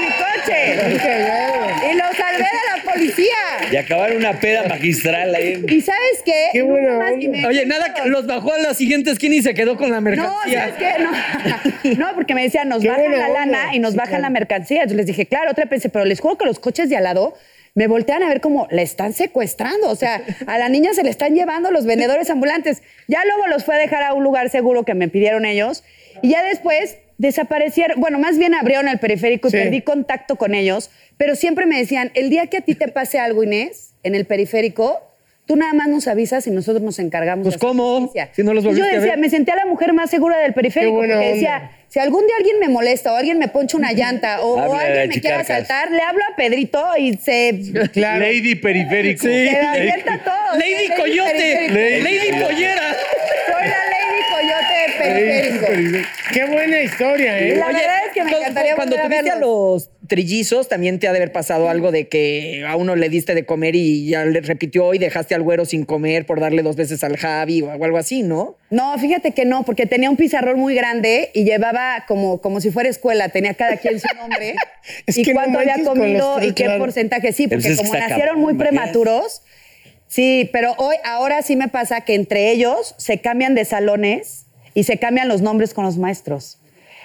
mi 0.00 0.12
coche. 0.20 0.74
Y 1.90 1.96
los 1.96 2.14
salvé 2.14 2.44
de 2.44 2.64
la 2.76 2.83
policía. 2.94 3.34
Y 3.72 3.76
acabar 3.76 4.16
una 4.16 4.32
peda 4.40 4.64
magistral 4.68 5.34
ahí. 5.34 5.52
en- 5.54 5.68
¿Y 5.72 5.80
sabes 5.80 6.22
qué? 6.24 6.48
Qué 6.52 6.62
me- 6.62 7.46
Oye, 7.46 7.66
nada, 7.66 7.94
que 7.94 8.08
los 8.08 8.26
bajó 8.26 8.52
a 8.52 8.58
la 8.58 8.74
siguiente 8.74 9.10
esquina 9.10 9.34
y 9.36 9.42
se 9.42 9.54
quedó 9.54 9.76
con 9.76 9.90
la 9.90 9.96
No, 9.96 10.02
mercancía. 10.02 10.60
¿sabes 10.60 10.74
qué? 10.78 11.02
No, 11.02 11.98
no 12.08 12.14
porque 12.14 12.34
me 12.34 12.42
decían, 12.42 12.68
nos 12.68 12.82
Qué 12.82 12.88
bajan 12.88 13.10
la 13.12 13.28
lana 13.28 13.42
onda. 13.64 13.74
y 13.74 13.78
nos 13.78 13.92
Sí, 13.92 13.96
bajan 13.96 14.10
claro. 14.10 14.22
la 14.22 14.30
mercancía. 14.30 14.78
Entonces 14.78 14.96
les 14.96 15.06
dije, 15.06 15.26
claro, 15.26 15.54
trépense, 15.54 15.88
pero 15.88 16.04
les 16.04 16.20
juro 16.20 16.38
que 16.38 16.44
los 16.46 16.58
coches 16.58 16.88
de 16.88 16.96
al 16.96 17.04
lado 17.04 17.34
me 17.76 17.88
voltean 17.88 18.22
a 18.22 18.28
ver 18.28 18.40
como 18.40 18.68
la 18.70 18.82
están 18.82 19.12
secuestrando. 19.12 19.88
O 19.90 19.96
sea, 19.96 20.22
a 20.46 20.58
la 20.58 20.68
niña 20.68 20.94
se 20.94 21.02
le 21.02 21.10
están 21.10 21.34
llevando 21.34 21.70
los 21.72 21.86
vendedores 21.86 22.30
ambulantes. 22.30 22.82
Ya 23.08 23.24
luego 23.24 23.48
los 23.48 23.64
fue 23.64 23.74
a 23.74 23.78
dejar 23.78 24.02
a 24.04 24.14
un 24.14 24.22
lugar 24.22 24.48
seguro 24.50 24.84
que 24.84 24.94
me 24.94 25.08
pidieron 25.08 25.44
ellos. 25.44 25.82
Y 26.22 26.30
ya 26.30 26.42
después 26.44 26.98
desaparecieron, 27.18 28.00
bueno, 28.00 28.18
más 28.18 28.38
bien 28.38 28.54
abrieron 28.54 28.88
el 28.88 28.98
periférico 28.98 29.48
y 29.48 29.50
Sí. 29.52 29.56
perdí 29.56 29.82
contacto 29.82 30.36
con 30.36 30.54
ellos, 30.54 30.90
pero 31.16 31.36
siempre 31.36 31.66
me 31.66 31.78
decían, 31.78 32.10
el 32.14 32.30
día 32.30 32.46
que 32.48 32.58
a 32.58 32.60
ti 32.60 32.74
te 32.74 32.88
pase 32.88 33.18
algo, 33.18 33.42
Inés, 33.44 33.94
en 34.02 34.14
el 34.14 34.24
periférico, 34.26 35.00
tú 35.46 35.56
nada 35.56 35.72
más 35.74 35.88
nos 35.88 36.08
avisas 36.08 36.46
y 36.46 36.50
nosotros 36.50 36.82
nos 36.82 36.98
encargamos. 36.98 37.44
Pues, 37.44 37.54
de 37.56 37.60
¿cómo? 37.60 38.00
justicia". 38.00 38.30
Si 38.32 38.42
no 38.42 38.52
los 38.54 38.64
Y 38.64 38.66
yo 38.66 38.70
volviste 38.72 38.90
a 38.90 38.98
decía, 39.00 39.12
ver. 39.12 39.20
me 39.20 39.30
sentía 39.30 39.54
la 39.56 39.66
mujer 39.66 39.92
más 39.92 40.10
segura 40.10 40.38
del 40.38 40.54
periférico, 40.54 40.92
Qué 40.92 40.96
buena 40.96 41.14
porque 41.14 41.26
onda. 41.32 41.34
decía, 41.36 41.70
si 41.88 41.98
algún 42.00 42.26
día 42.26 42.34
alguien 42.38 42.58
me 42.60 42.68
molesta 42.68 43.12
o 43.12 43.16
alguien 43.16 43.38
me 43.38 43.48
poncha 43.48 43.76
una 43.76 43.92
llanta 43.92 44.40
o, 44.40 44.72
alguien 44.74 45.08
me 45.08 45.20
quiere 45.20 45.36
asaltar, 45.36 45.90
le 45.92 46.00
hablo 46.02 46.22
a 46.32 46.34
Pedrito 46.36 46.82
y 46.98 47.14
se... 47.18 47.60
Claro. 47.92 48.24
Lady 48.24 48.54
Periférico. 48.56 49.22
Sí. 49.26 49.48
Se 49.48 49.56
avienta 49.60 50.18
todo. 50.24 50.58
Lady 50.58 50.86
Soy 50.88 50.96
Coyote. 50.96 51.32
periférico. 51.68 52.04
Lady 52.04 52.42
Pollera. 52.42 52.96
Soy 53.46 53.62
la 53.68 53.82
Lady 53.94 54.22
Coyote 54.32 54.93
periférico. 55.62 56.08
Qué 56.32 56.44
buena 56.46 56.82
historia, 56.82 57.38
¿eh? 57.38 57.56
La 57.56 57.66
verdad 57.66 58.06
es 58.06 58.12
que 58.12 58.24
me 58.24 58.30
encantaría 58.30 58.74
Cuando 58.76 58.96
a 58.96 59.02
tuviste 59.02 59.30
a 59.30 59.34
verlos. 59.34 59.40
los 59.40 59.90
trillizos, 60.06 60.68
también 60.68 60.98
te 60.98 61.08
ha 61.08 61.12
de 61.12 61.18
haber 61.18 61.32
pasado 61.32 61.68
algo 61.68 61.90
de 61.90 62.08
que 62.08 62.64
a 62.66 62.76
uno 62.76 62.96
le 62.96 63.08
diste 63.08 63.34
de 63.34 63.44
comer 63.46 63.74
y 63.74 64.08
ya 64.08 64.24
le 64.24 64.40
repitió 64.40 64.94
y 64.94 64.98
dejaste 64.98 65.34
al 65.34 65.42
güero 65.42 65.64
sin 65.64 65.84
comer 65.84 66.26
por 66.26 66.40
darle 66.40 66.62
dos 66.62 66.76
veces 66.76 67.02
al 67.04 67.16
Javi 67.16 67.62
o 67.62 67.70
algo 67.70 67.96
así, 67.96 68.22
¿no? 68.22 68.56
No, 68.70 68.98
fíjate 68.98 69.32
que 69.32 69.44
no, 69.44 69.64
porque 69.64 69.86
tenía 69.86 70.10
un 70.10 70.16
pizarrón 70.16 70.58
muy 70.58 70.74
grande 70.74 71.30
y 71.34 71.44
llevaba 71.44 72.04
como, 72.06 72.40
como 72.40 72.60
si 72.60 72.70
fuera 72.70 72.88
escuela, 72.88 73.28
tenía 73.28 73.54
cada 73.54 73.76
quien 73.76 74.00
su 74.00 74.08
nombre 74.16 74.54
Es 75.06 75.16
y 75.16 75.22
que 75.22 75.32
no 75.32 75.40
cuánto 75.40 75.58
había 75.58 75.82
comido 75.82 76.42
y 76.42 76.52
qué 76.52 76.64
claro. 76.64 76.80
porcentaje. 76.80 77.32
Sí, 77.32 77.48
porque 77.48 77.74
como 77.76 77.94
nacieron 77.94 78.40
muy 78.40 78.54
prematuros, 78.54 79.42
sí, 80.06 80.50
pero 80.52 80.74
hoy, 80.78 80.96
ahora 81.04 81.42
sí 81.42 81.56
me 81.56 81.68
pasa 81.68 82.02
que 82.02 82.14
entre 82.14 82.50
ellos 82.50 82.94
se 82.98 83.20
cambian 83.20 83.54
de 83.54 83.64
salones 83.64 84.43
y 84.74 84.84
se 84.84 84.98
cambian 84.98 85.28
los 85.28 85.40
nombres 85.40 85.72
con 85.74 85.84
los 85.84 85.96
maestros. 85.96 86.58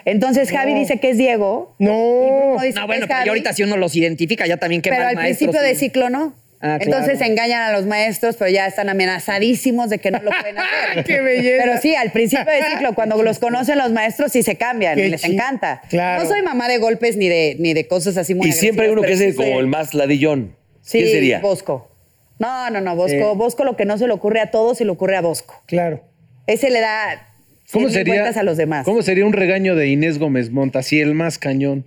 Entonces 0.05 0.49
Javi 0.51 0.73
dice 0.73 0.99
que 0.99 1.11
es 1.11 1.17
Diego. 1.17 1.75
No. 1.77 2.55
Dice 2.61 2.73
No, 2.79 2.81
que 2.81 2.87
bueno, 2.87 2.93
es 3.03 3.07
pero 3.07 3.07
Javi, 3.07 3.25
ya 3.25 3.31
ahorita 3.31 3.53
si 3.53 3.63
uno 3.63 3.77
los 3.77 3.95
identifica, 3.95 4.47
ya 4.47 4.57
también 4.57 4.81
que 4.81 4.89
Pero 4.89 5.03
mal 5.03 5.17
al 5.17 5.23
principio 5.23 5.61
de 5.61 5.75
ciclo 5.75 6.09
no. 6.09 6.33
Ah, 6.61 6.77
claro. 6.77 6.83
Entonces 6.83 7.21
engañan 7.21 7.61
a 7.61 7.71
los 7.71 7.85
maestros, 7.85 8.35
pero 8.37 8.51
ya 8.51 8.67
están 8.67 8.89
amenazadísimos 8.89 9.89
de 9.89 9.99
que 9.99 10.11
no 10.11 10.19
lo 10.19 10.29
pueden 10.31 10.57
hacer. 10.57 11.03
¡Qué 11.05 11.21
belleza! 11.21 11.63
Pero 11.63 11.77
sí, 11.81 11.95
al 11.95 12.11
principio 12.11 12.51
de 12.51 12.63
ciclo, 12.71 12.93
cuando 12.95 13.21
los 13.23 13.39
conocen 13.39 13.77
los 13.77 13.91
maestros, 13.91 14.31
sí 14.33 14.43
se 14.43 14.55
cambian 14.55 14.95
Qué 14.97 15.05
y 15.07 15.09
les 15.09 15.23
encanta. 15.23 15.81
claro. 15.89 16.23
No 16.23 16.29
soy 16.29 16.41
mamá 16.41 16.67
de 16.67 16.77
golpes 16.79 17.15
ni 17.15 17.29
de, 17.29 17.55
ni 17.59 17.73
de 17.73 17.87
cosas 17.87 18.17
así 18.17 18.35
muy 18.35 18.49
Y 18.49 18.51
siempre 18.51 18.87
hay 18.87 18.91
uno 18.91 19.01
que 19.03 19.13
es 19.13 19.19
sí 19.19 19.33
como 19.35 19.47
soy- 19.47 19.57
el 19.57 19.67
más 19.67 19.93
ladillón. 19.93 20.55
Sí, 20.81 20.99
¿Quién 20.99 21.11
sería? 21.11 21.39
Bosco. 21.39 21.91
No, 22.39 22.69
no, 22.69 22.81
no, 22.81 22.95
Bosco. 22.95 23.35
Bosco 23.35 23.63
lo 23.63 23.77
que 23.77 23.85
no 23.85 23.97
se 23.97 24.07
le 24.07 24.13
ocurre 24.13 24.39
a 24.41 24.49
todos 24.51 24.77
se 24.79 24.85
le 24.85 24.91
ocurre 24.91 25.15
a 25.15 25.21
Bosco. 25.21 25.61
Claro. 25.65 26.03
Ese 26.47 26.69
le 26.71 26.79
da 26.81 27.28
¿Cómo 27.71 27.89
sería, 27.89 28.13
vueltas 28.15 28.37
a 28.37 28.43
los 28.43 28.57
demás. 28.57 28.85
¿Cómo 28.85 29.01
sería 29.01 29.25
un 29.25 29.33
regaño 29.33 29.75
de 29.75 29.87
Inés 29.87 30.17
Gómez 30.17 30.49
Monta? 30.49 30.79
Así 30.79 30.99
el 30.99 31.13
más 31.13 31.37
cañón. 31.37 31.85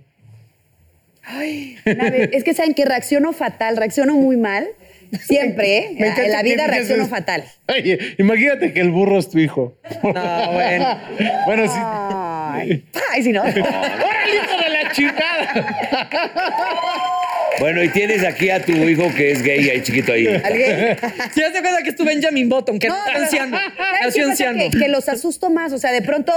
Vez- 1.85 2.29
es 2.33 2.43
que 2.43 2.53
saben 2.53 2.73
que 2.73 2.85
reacciono 2.85 3.33
fatal, 3.33 3.77
reacciono 3.77 4.15
muy 4.15 4.37
mal. 4.37 4.67
Siempre, 5.21 5.77
¿eh? 5.77 5.87
Me 5.99 6.07
encanta 6.07 6.25
En 6.25 6.31
la 6.31 6.43
vida 6.43 6.67
reacciono 6.67 7.07
fatal. 7.07 7.43
Oye, 7.67 8.15
imagínate 8.17 8.73
que 8.73 8.81
el 8.81 8.91
burro 8.91 9.19
es 9.19 9.29
tu 9.29 9.39
hijo. 9.39 9.77
No, 10.03 10.51
bueno. 10.53 10.99
bueno, 11.45 11.67
sí. 11.67 11.79
Ay, 11.79 12.85
ay, 13.11 13.23
si 13.23 13.31
no. 13.31 13.41
¡Órale, 13.45 14.35
hijo 14.35 14.63
de 14.63 14.69
la 14.69 14.91
chingada! 14.91 17.09
Bueno, 17.59 17.83
y 17.83 17.89
tienes 17.89 18.23
aquí 18.23 18.49
a 18.49 18.61
tu 18.63 18.71
hijo 18.71 19.13
que 19.15 19.31
es 19.31 19.41
gay 19.43 19.69
ahí 19.69 19.81
chiquito 19.83 20.13
ahí. 20.13 20.27
¿Alguien? 20.27 20.97
Si 21.33 21.41
te 21.41 21.51
cuenta 21.61 21.81
que 21.83 21.89
es 21.89 21.95
tu 21.95 22.03
Benjamin 22.05 22.49
Button, 22.49 22.79
que 22.79 22.87
No, 22.87 22.95
está 22.95 23.11
pero-. 23.13 23.25
Que, 24.71 24.79
que 24.79 24.87
los 24.87 25.07
asusto 25.09 25.49
más. 25.49 25.71
O 25.73 25.77
sea, 25.77 25.91
de 25.91 26.01
pronto, 26.01 26.33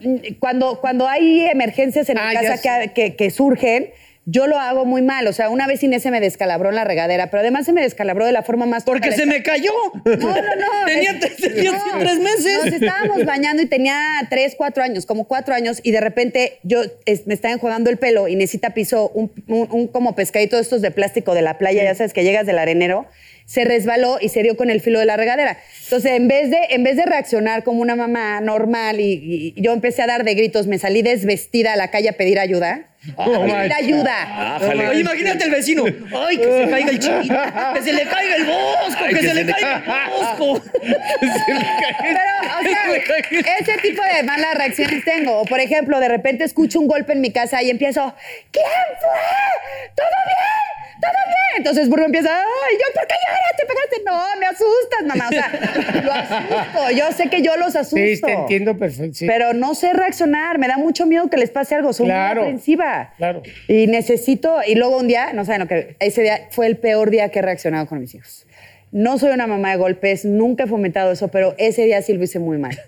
mm, 0.00 0.16
cuando, 0.38 0.80
cuando 0.80 1.08
hay 1.08 1.46
emergencias 1.46 2.08
en 2.10 2.18
Ah, 2.18 2.28
mi 2.28 2.34
ya 2.34 2.42
casa 2.42 2.80
que, 2.82 2.92
que- 2.92 3.16
que 3.16 3.30
surgen, 3.30 3.90
yo 4.24 4.46
lo 4.46 4.58
hago 4.58 4.84
muy 4.84 5.02
mal. 5.02 5.26
O 5.26 5.32
sea, 5.32 5.48
una 5.48 5.66
vez 5.66 5.82
Inés 5.82 6.02
se 6.02 6.10
me 6.10 6.20
descalabró 6.20 6.68
en 6.68 6.76
la 6.76 6.84
regadera, 6.84 7.28
pero 7.30 7.40
además 7.40 7.66
se 7.66 7.72
me 7.72 7.82
descalabró 7.82 8.24
de 8.24 8.32
la 8.32 8.42
forma 8.42 8.66
más... 8.66 8.84
Porque 8.84 9.12
se 9.12 9.26
me 9.26 9.42
cayó. 9.42 9.72
No, 10.04 10.16
no, 10.16 10.32
no. 10.34 10.66
Tenía, 10.86 11.10
Es- 11.12 11.36
tenía 11.36 11.72
no. 11.72 11.98
tres 11.98 12.18
meses. 12.18 12.64
Nos 12.64 12.74
estábamos 12.74 13.24
bañando 13.24 13.62
y 13.62 13.66
tenía 13.66 13.96
tres, 14.30 14.54
cuatro 14.56 14.82
años, 14.82 15.06
como 15.06 15.24
cuatro 15.26 15.54
años, 15.54 15.80
y 15.82 15.90
de 15.90 16.00
repente 16.00 16.58
yo 16.62 16.82
es- 17.04 17.26
me 17.26 17.34
estaba 17.34 17.52
enjuagando 17.54 17.90
el 17.90 17.96
pelo 17.98 18.28
y 18.28 18.36
necesita 18.36 18.74
pisó 18.74 19.08
un, 19.10 19.32
un- 19.48 19.68
un 19.70 19.88
como 19.88 20.14
pescadito 20.14 20.56
de 20.56 20.62
estos 20.62 20.82
de 20.82 20.90
plástico 20.90 21.34
de 21.34 21.42
la 21.42 21.58
playa, 21.58 21.82
ya 21.82 21.94
sabes 21.94 22.12
que 22.12 22.22
llegas 22.24 22.46
del 22.46 22.58
arenero, 22.58 23.06
se 23.44 23.64
resbaló 23.64 24.18
y 24.20 24.28
se 24.28 24.42
dio 24.44 24.56
con 24.56 24.70
el 24.70 24.80
filo 24.80 25.00
de 25.00 25.06
la 25.06 25.16
regadera. 25.16 25.58
Entonces, 25.84 26.12
en 26.12 26.28
vez 26.28 26.48
de, 26.50 26.58
en 26.70 26.84
vez 26.84 26.96
de 26.96 27.04
reaccionar 27.06 27.64
como 27.64 27.80
una 27.82 27.96
mamá 27.96 28.40
normal 28.40 29.00
y, 29.00 29.52
y 29.56 29.60
yo 29.60 29.72
empecé 29.72 30.02
a 30.02 30.06
dar 30.06 30.22
de 30.24 30.34
gritos, 30.34 30.68
me 30.68 30.78
salí 30.78 31.02
desvestida 31.02 31.72
a 31.72 31.76
la 31.76 31.90
calle 31.90 32.08
a 32.08 32.12
pedir 32.12 32.38
ayuda. 32.38 32.88
Pedir 33.02 33.38
manches. 33.48 33.76
ayuda. 33.76 34.56
Ájale. 34.56 34.88
Oye, 34.88 35.00
imagínate 35.00 35.44
el 35.44 35.50
vecino. 35.50 35.84
Ay, 35.84 36.36
que 36.38 36.44
se 36.44 36.70
caiga 36.70 36.90
el 36.90 36.98
chiquito. 37.00 37.34
Que 37.74 37.82
se 37.82 37.92
le 37.92 38.04
caiga 38.04 38.36
el 38.36 38.44
bosco. 38.44 39.04
Ay, 39.04 39.14
que, 39.14 39.22
se, 39.22 39.34
le 39.34 39.46
caiga 39.46 39.76
el 39.76 40.10
bosco. 40.10 40.62
Pero, 40.80 42.20
o 42.58 42.62
sea, 42.62 43.56
ese 43.58 43.78
tipo 43.78 44.02
de 44.02 44.22
malas 44.22 44.54
reacciones 44.54 45.04
tengo. 45.04 45.40
O, 45.40 45.44
por 45.44 45.58
ejemplo, 45.58 45.98
de 45.98 46.08
repente 46.08 46.44
escucho 46.44 46.78
un 46.78 46.86
golpe 46.86 47.12
en 47.12 47.20
mi 47.20 47.32
casa 47.32 47.60
y 47.62 47.70
empiezo, 47.70 48.14
¿quién 48.52 48.64
fue? 49.00 49.90
¿Todo 49.96 50.06
bien? 50.26 51.00
¿Todo 51.00 51.10
bien? 51.26 51.42
Entonces 51.56 51.88
Bruno 51.88 52.06
empieza, 52.06 52.30
ay, 52.30 52.76
yo, 52.78 52.94
¿por 52.94 53.06
qué 53.06 53.14
lloras? 53.26 53.56
¿Te 53.56 53.66
pegaste? 53.66 54.02
No, 54.06 54.40
me 54.40 54.46
asustas, 54.46 55.02
mamá. 55.04 55.28
O 55.28 55.32
sea, 55.32 56.02
lo 56.02 56.12
asusto. 56.12 56.90
Yo 56.96 57.12
sé 57.12 57.28
que 57.28 57.42
yo 57.42 57.56
los 57.56 57.76
asusto. 57.76 57.96
Sí, 57.96 58.20
te 58.20 58.32
entiendo 58.32 58.76
perfecto. 58.78 59.14
sí. 59.14 59.26
Pero 59.26 59.52
no 59.52 59.74
sé 59.74 59.92
reaccionar, 59.92 60.58
me 60.58 60.68
da 60.68 60.78
mucho 60.78 61.06
miedo 61.06 61.28
que 61.28 61.36
les 61.36 61.50
pase 61.50 61.74
algo, 61.74 61.92
soy 61.92 62.06
Claro, 62.06 62.42
muy 62.42 62.50
aprensiva. 62.50 62.91
Claro. 63.16 63.42
Y 63.68 63.86
necesito, 63.86 64.56
y 64.66 64.74
luego 64.74 64.98
un 64.98 65.08
día, 65.08 65.32
no 65.32 65.44
saben 65.44 65.60
lo 65.60 65.68
que, 65.68 65.96
ese 66.00 66.22
día 66.22 66.48
fue 66.50 66.66
el 66.66 66.76
peor 66.76 67.10
día 67.10 67.28
que 67.30 67.40
he 67.40 67.42
reaccionado 67.42 67.86
con 67.86 68.00
mis 68.00 68.14
hijos. 68.14 68.46
No 68.90 69.18
soy 69.18 69.32
una 69.32 69.46
mamá 69.46 69.70
de 69.70 69.76
golpes, 69.76 70.24
nunca 70.24 70.64
he 70.64 70.66
fomentado 70.66 71.12
eso, 71.12 71.28
pero 71.28 71.54
ese 71.58 71.84
día 71.84 72.02
sí 72.02 72.12
lo 72.12 72.22
hice 72.22 72.38
muy 72.38 72.58
mal. 72.58 72.78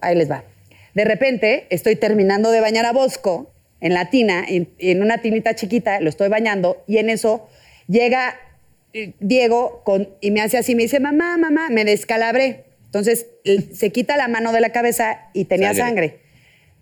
Ahí 0.00 0.16
les 0.16 0.30
va. 0.30 0.44
De 0.94 1.04
repente 1.04 1.66
estoy 1.70 1.96
terminando 1.96 2.50
de 2.50 2.60
bañar 2.60 2.86
a 2.86 2.92
Bosco 2.92 3.52
en 3.80 3.94
la 3.94 4.10
tina, 4.10 4.44
en, 4.48 4.68
en 4.78 5.02
una 5.02 5.18
tinita 5.18 5.54
chiquita, 5.54 6.00
lo 6.00 6.08
estoy 6.08 6.28
bañando, 6.28 6.82
y 6.88 6.98
en 6.98 7.10
eso 7.10 7.48
llega 7.86 8.34
eh, 8.94 9.12
Diego 9.20 9.82
con, 9.84 10.08
y 10.20 10.30
me 10.30 10.40
hace 10.40 10.58
así, 10.58 10.74
me 10.74 10.82
dice, 10.82 10.98
mamá, 10.98 11.36
mamá, 11.36 11.68
me 11.70 11.84
descalabré. 11.84 12.64
Entonces 12.86 13.26
se 13.74 13.90
quita 13.90 14.16
la 14.16 14.28
mano 14.28 14.50
de 14.50 14.60
la 14.60 14.70
cabeza 14.70 15.28
y 15.34 15.44
tenía 15.44 15.74
Sangre. 15.74 16.08
sangre. 16.08 16.27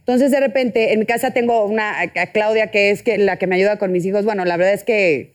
Entonces, 0.06 0.30
de 0.30 0.38
repente, 0.38 0.92
en 0.92 1.00
mi 1.00 1.04
casa 1.04 1.32
tengo 1.32 1.64
una, 1.64 2.00
a 2.00 2.26
Claudia, 2.28 2.68
que 2.68 2.90
es 2.90 3.02
que, 3.02 3.18
la 3.18 3.38
que 3.38 3.48
me 3.48 3.56
ayuda 3.56 3.76
con 3.76 3.90
mis 3.90 4.06
hijos. 4.06 4.24
Bueno, 4.24 4.44
la 4.44 4.56
verdad 4.56 4.72
es 4.72 4.84
que 4.84 5.32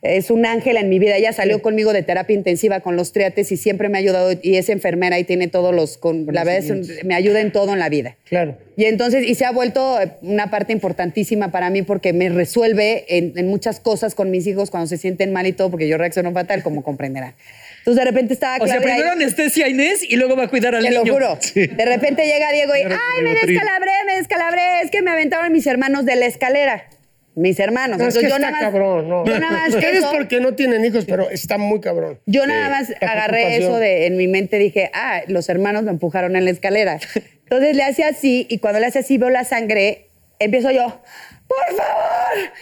es 0.00 0.30
un 0.30 0.46
ángel 0.46 0.76
en 0.76 0.88
mi 0.88 1.00
vida. 1.00 1.16
Ella 1.16 1.32
salió 1.32 1.60
conmigo 1.60 1.92
de 1.92 2.04
terapia 2.04 2.36
intensiva 2.36 2.78
con 2.78 2.94
los 2.94 3.10
triates 3.10 3.50
y 3.50 3.56
siempre 3.56 3.88
me 3.88 3.98
ha 3.98 4.00
ayudado 4.00 4.32
y 4.40 4.54
es 4.54 4.68
enfermera 4.68 5.18
y 5.18 5.24
tiene 5.24 5.48
todos 5.48 5.74
los... 5.74 5.98
Con, 5.98 6.26
la 6.30 6.44
verdad 6.44 6.78
es 6.78 7.04
me 7.04 7.16
ayuda 7.16 7.40
en 7.40 7.50
todo 7.50 7.72
en 7.72 7.80
la 7.80 7.88
vida. 7.88 8.16
Claro. 8.28 8.56
Y 8.76 8.84
entonces, 8.84 9.26
y 9.26 9.34
se 9.34 9.44
ha 9.44 9.50
vuelto 9.50 9.98
una 10.20 10.50
parte 10.50 10.72
importantísima 10.72 11.50
para 11.50 11.70
mí 11.70 11.82
porque 11.82 12.12
me 12.12 12.28
resuelve 12.28 13.04
en, 13.08 13.32
en 13.36 13.48
muchas 13.48 13.80
cosas 13.80 14.14
con 14.14 14.30
mis 14.30 14.46
hijos 14.46 14.70
cuando 14.70 14.86
se 14.86 14.98
sienten 14.98 15.32
mal 15.32 15.48
y 15.48 15.52
todo, 15.52 15.68
porque 15.68 15.88
yo 15.88 15.98
reacciono 15.98 16.30
fatal, 16.30 16.62
como 16.62 16.84
comprenderán. 16.84 17.34
Entonces, 17.82 18.04
de 18.04 18.10
repente 18.10 18.32
estaba 18.34 18.56
O 18.62 18.66
sea, 18.66 18.76
Claudia 18.76 18.94
ahí- 18.94 19.00
primero 19.00 19.12
anestesia 19.12 19.66
a 19.66 19.68
Inés 19.68 20.04
y 20.08 20.16
luego 20.16 20.36
va 20.36 20.44
a 20.44 20.48
cuidar 20.48 20.74
al 20.76 20.84
te 20.84 20.90
lo 20.92 21.02
niño. 21.02 21.12
juro. 21.14 21.38
De 21.54 21.84
repente 21.84 22.24
llega 22.26 22.50
Diego 22.52 22.74
y, 22.76 22.82
ay, 22.82 22.88
me 23.22 23.30
Ribotril". 23.30 23.54
descalabré, 23.56 23.90
me 24.06 24.16
descalabré. 24.16 24.80
Es 24.82 24.90
que 24.90 25.02
me 25.02 25.10
aventaron 25.10 25.52
mis 25.52 25.66
hermanos 25.66 26.04
de 26.04 26.16
la 26.16 26.26
escalera. 26.26 26.86
Mis 27.34 27.58
hermanos. 27.58 27.96
No, 27.98 28.06
es 28.08 28.14
Entonces, 28.14 28.22
que 28.24 28.28
yo 28.28 28.36
está 28.36 28.50
nada 28.50 28.62
más, 28.64 28.72
cabrón, 28.72 29.08
no. 29.08 29.24
Yo 29.24 29.38
nada 29.40 29.52
más 29.52 29.68
Ustedes 29.74 29.98
eso- 29.98 30.12
porque 30.12 30.38
no 30.40 30.54
tienen 30.54 30.84
hijos, 30.84 31.06
pero 31.06 31.30
está 31.30 31.56
muy 31.58 31.80
cabrón. 31.80 32.20
yo 32.26 32.46
nada 32.46 32.68
más 32.68 32.90
la 33.00 33.10
agarré 33.12 33.56
eso 33.56 33.78
de 33.78 34.06
en 34.06 34.16
mi 34.16 34.28
mente 34.28 34.58
dije, 34.58 34.90
ah, 34.94 35.22
los 35.28 35.48
hermanos 35.48 35.82
me 35.82 35.90
empujaron 35.92 36.36
en 36.36 36.44
la 36.44 36.50
escalera. 36.50 37.00
Entonces 37.44 37.74
le 37.74 37.82
hace 37.84 38.04
así 38.04 38.46
y 38.50 38.58
cuando 38.58 38.80
le 38.80 38.86
hace 38.86 38.98
así 39.00 39.16
veo 39.18 39.30
la 39.30 39.44
sangre, 39.44 40.10
empiezo 40.38 40.70
yo, 40.70 41.02
por 41.48 41.76
favor, 41.76 42.52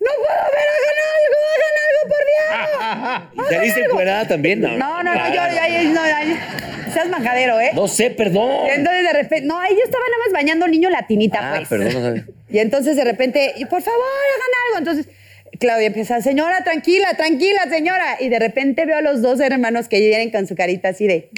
no 0.00 0.10
puedo 0.16 0.44
ver, 0.56 0.66
hagan 0.76 0.98
algo, 1.14 1.38
hagan 1.54 1.76
algo, 1.86 2.02
por 2.08 2.22
Dios. 2.30 3.46
¿Y 3.50 3.54
¿Saliste 3.54 3.80
encuerada 3.84 4.26
también? 4.28 4.60
No, 4.60 4.76
No, 4.76 5.02
no, 5.02 5.14
no, 5.14 5.28
yo, 5.28 5.34
yo, 5.34 5.82
yo- 5.82 5.90
no, 5.90 6.00
seas 6.92 7.08
majadero, 7.08 7.60
¿eh? 7.60 7.70
No 7.74 7.86
sé, 7.86 8.10
perdón. 8.10 8.66
Y 8.66 8.70
entonces 8.70 9.02
de 9.04 9.12
repente, 9.12 9.46
no, 9.46 9.58
ahí 9.60 9.74
yo 9.76 9.82
estaba 9.84 10.04
nada 10.04 10.18
más 10.24 10.32
bañando 10.32 10.64
al 10.64 10.70
niño 10.70 10.88
en 10.88 10.92
la 10.94 11.06
tinita, 11.06 11.38
Ah, 11.40 11.54
pues. 11.56 11.68
perdón, 11.68 12.14
no. 12.16 12.22
Y 12.48 12.58
entonces 12.58 12.96
de 12.96 13.04
repente, 13.04 13.52
y 13.56 13.64
por 13.66 13.80
favor, 13.82 14.00
hagan 14.02 14.50
algo. 14.66 14.78
Entonces 14.78 15.08
Claudia 15.60 15.86
empieza, 15.88 16.20
señora, 16.20 16.64
tranquila, 16.64 17.14
tranquila, 17.16 17.62
señora. 17.68 18.16
Y 18.18 18.28
de 18.28 18.38
repente 18.40 18.86
veo 18.86 18.96
a 18.96 19.02
los 19.02 19.20
dos 19.22 19.38
hermanos 19.40 19.86
que 19.88 20.00
vienen 20.00 20.30
con 20.30 20.46
su 20.48 20.56
carita 20.56 20.88
así 20.88 21.06
de... 21.06 21.30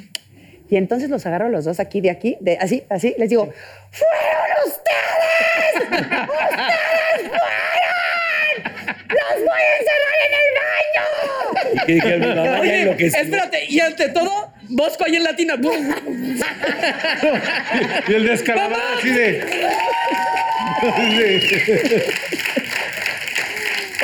Y 0.71 0.77
entonces 0.77 1.11
los 1.11 1.27
agarro 1.27 1.47
a 1.47 1.51
los 1.51 1.67
dos 1.67 1.81
aquí, 1.81 2.01
de 2.01 2.09
aquí, 2.11 2.39
de 2.41 2.57
así, 2.59 2.83
así, 2.89 3.15
les 3.19 3.29
digo, 3.29 3.53
¡fueron 3.91 4.69
ustedes! 4.69 5.91
¡Ustedes 5.91 7.29
fueron! 7.29 7.92
¡Los 9.13 9.37
voy 9.45 9.63
a 9.63 9.77
encerrar 9.79 10.19
en 10.27 10.33
el 10.41 10.49
baño! 10.61 11.05
¿Y 11.87 11.87
qué 11.87 11.93
dije? 11.95 12.17
Mi 12.19 12.27
mamá 12.27 12.45
ya 12.45 12.61
Oye, 12.61 12.81
enloqueció. 12.83 13.21
espérate, 13.21 13.59
y 13.69 13.81
ante 13.81 14.09
todo, 14.09 14.53
Bosco 14.69 15.05
ahí 15.05 15.17
en 15.17 15.25
Latina. 15.25 15.55
Y 18.09 18.13
el 18.15 18.27
descalabrado 18.27 18.83
así 18.99 19.11
de. 19.11 19.41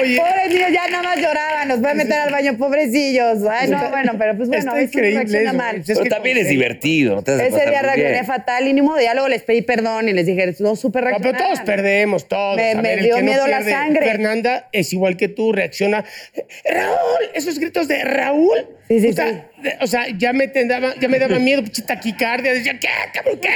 Oye, 0.01 0.17
Pobres 0.17 0.49
niños, 0.55 0.71
ya 0.73 0.87
nada 0.89 1.03
más 1.03 1.17
lloraban, 1.17 1.69
nos 1.69 1.81
voy 1.81 1.91
a 1.91 1.95
meter 1.95 2.13
al 2.15 2.31
baño, 2.31 2.57
pobrecillos. 2.57 3.39
Ay, 3.51 3.69
no, 3.69 3.91
bueno, 3.91 4.13
pero 4.19 4.37
pues 4.37 4.49
bueno, 4.49 4.61
está 4.73 4.81
eso 4.81 4.85
increíble 4.99 5.19
reacciona 5.21 5.49
eso. 5.51 5.57
mal. 5.59 5.77
Es 5.77 5.87
Pero 5.87 6.03
que 6.03 6.11
también 6.11 6.37
como 6.37 6.45
es 6.45 6.51
divertido. 6.51 7.15
¿no? 7.17 7.23
Te 7.25 7.31
vas 7.33 7.41
a 7.41 7.43
Ese 7.45 7.51
pasar 7.53 7.71
día 7.71 7.83
reaccioné 7.83 8.25
fatal 8.25 8.69
y 8.69 8.73
ni 8.73 8.83
modo, 8.83 9.01
ya 9.01 9.15
luego 9.15 9.29
les 9.29 9.43
pedí 9.43 9.63
perdón 9.63 10.09
y 10.09 10.13
les 10.13 10.27
dije, 10.27 10.55
no 10.61 10.77
supe 10.77 11.01
No, 11.01 11.07
reaccionar. 11.09 11.33
pero 11.39 11.45
todos 11.47 11.61
perdemos, 11.61 12.29
todos. 12.29 12.57
Me- 12.57 12.75
me 12.77 12.83
ver, 12.83 13.03
dio 13.03 13.17
no 13.17 13.23
miedo 13.23 13.47
la 13.47 13.63
sangre. 13.63 14.07
Fernanda 14.07 14.69
es 14.73 14.93
igual 14.93 15.17
que 15.17 15.29
tú, 15.29 15.53
reacciona. 15.53 16.05
Raúl, 16.65 17.31
esos 17.35 17.59
gritos 17.59 17.89
de 17.89 18.05
Raúl. 18.05 18.67
Sí, 18.89 19.01
sí, 19.01 19.09
o, 19.09 19.13
sea, 19.13 19.29
sí. 19.29 19.63
de- 19.63 19.77
o 19.81 19.87
sea, 19.87 20.07
ya 20.17 20.33
me, 20.33 20.49
te 20.49 20.65
daba, 20.65 20.95
ya 20.99 21.09
me 21.09 21.19
daba 21.19 21.39
miedo, 21.39 21.63
pinche 21.63 21.83
taquicardia. 21.83 22.55
Decía, 22.55 22.79
¿qué, 22.81 22.89
cabrón, 23.13 23.39
qué? 23.41 23.51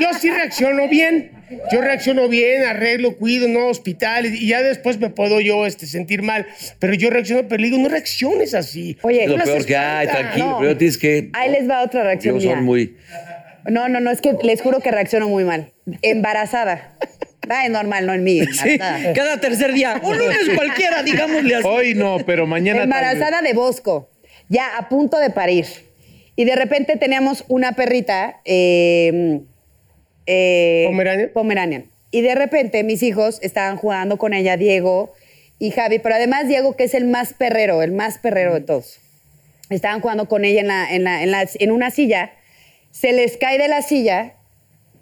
Yo 0.00 0.08
sí 0.18 0.30
reacciono 0.30 0.88
bien. 0.88 1.32
Yo 1.70 1.80
reacciono 1.80 2.28
bien, 2.28 2.64
arreglo, 2.64 3.16
cuido, 3.18 3.46
no 3.46 3.66
hospitales. 3.68 4.32
Y 4.40 4.48
ya 4.48 4.62
después 4.62 4.98
me 4.98 5.10
puedo 5.10 5.40
yo 5.40 5.64
este, 5.66 5.86
sentir 5.86 6.22
mal. 6.22 6.46
Pero 6.80 6.94
yo 6.94 7.08
reacciono, 7.10 7.46
pero 7.46 7.60
le 7.60 7.68
digo, 7.68 7.78
no 7.78 7.88
reacciones 7.88 8.52
así. 8.54 8.96
Oye, 9.02 9.24
Es 9.24 9.30
lo 9.30 9.36
peor 9.44 9.64
que 9.64 9.76
hay, 9.76 10.08
tranquilo. 10.08 10.46
No. 10.46 10.58
Pero 10.60 10.76
tienes 10.76 10.98
que. 10.98 11.30
Ahí 11.34 11.50
les 11.52 11.68
va 11.68 11.82
otra 11.82 12.02
reacción 12.02 12.38
mía. 12.38 12.54
son 12.54 12.64
muy. 12.64 12.96
No, 13.68 13.88
no, 13.88 14.00
no, 14.00 14.10
es 14.10 14.20
que 14.20 14.34
les 14.42 14.60
juro 14.62 14.80
que 14.80 14.90
reacciono 14.90 15.28
muy 15.28 15.44
mal. 15.44 15.72
Embarazada. 16.02 16.96
Ay, 17.48 17.68
normal, 17.70 18.06
no 18.06 18.14
en 18.14 18.24
mí. 18.24 18.40
Sí, 18.52 18.70
embarazada. 18.70 19.12
cada 19.14 19.40
tercer 19.40 19.72
día. 19.72 20.00
Un 20.02 20.18
lunes 20.18 20.38
cualquiera, 20.54 21.02
digámosle 21.02 21.54
así. 21.56 21.66
Hoy 21.66 21.94
no, 21.94 22.18
pero 22.26 22.46
mañana. 22.46 22.82
Embarazada 22.82 23.42
de 23.42 23.52
Bosco, 23.52 24.10
ya 24.48 24.76
a 24.76 24.88
punto 24.88 25.18
de 25.18 25.30
parir. 25.30 25.66
Y 26.36 26.44
de 26.44 26.54
repente 26.56 26.96
teníamos 26.96 27.44
una 27.48 27.72
perrita, 27.72 28.40
eh, 28.44 29.40
eh, 30.26 30.84
¿Pomeranian? 30.86 31.30
Pomeranian. 31.32 31.90
Y 32.10 32.20
de 32.20 32.34
repente 32.34 32.82
mis 32.84 33.02
hijos 33.02 33.38
estaban 33.42 33.76
jugando 33.76 34.16
con 34.18 34.34
ella, 34.34 34.56
Diego 34.56 35.12
y 35.58 35.70
Javi, 35.70 35.98
pero 35.98 36.14
además 36.14 36.48
Diego, 36.48 36.76
que 36.76 36.84
es 36.84 36.94
el 36.94 37.04
más 37.06 37.32
perrero, 37.32 37.82
el 37.82 37.92
más 37.92 38.18
perrero 38.18 38.54
de 38.54 38.60
todos. 38.60 38.98
Estaban 39.70 40.00
jugando 40.00 40.28
con 40.28 40.44
ella 40.44 40.60
en, 40.60 40.68
la- 40.68 40.94
en, 40.94 41.04
la- 41.04 41.22
en 41.22 41.30
la- 41.30 41.48
en 41.58 41.70
una 41.70 41.90
silla, 41.90 42.32
se 42.90 43.12
les 43.12 43.36
cae 43.36 43.58
de 43.58 43.68
la 43.68 43.82
silla, 43.82 44.34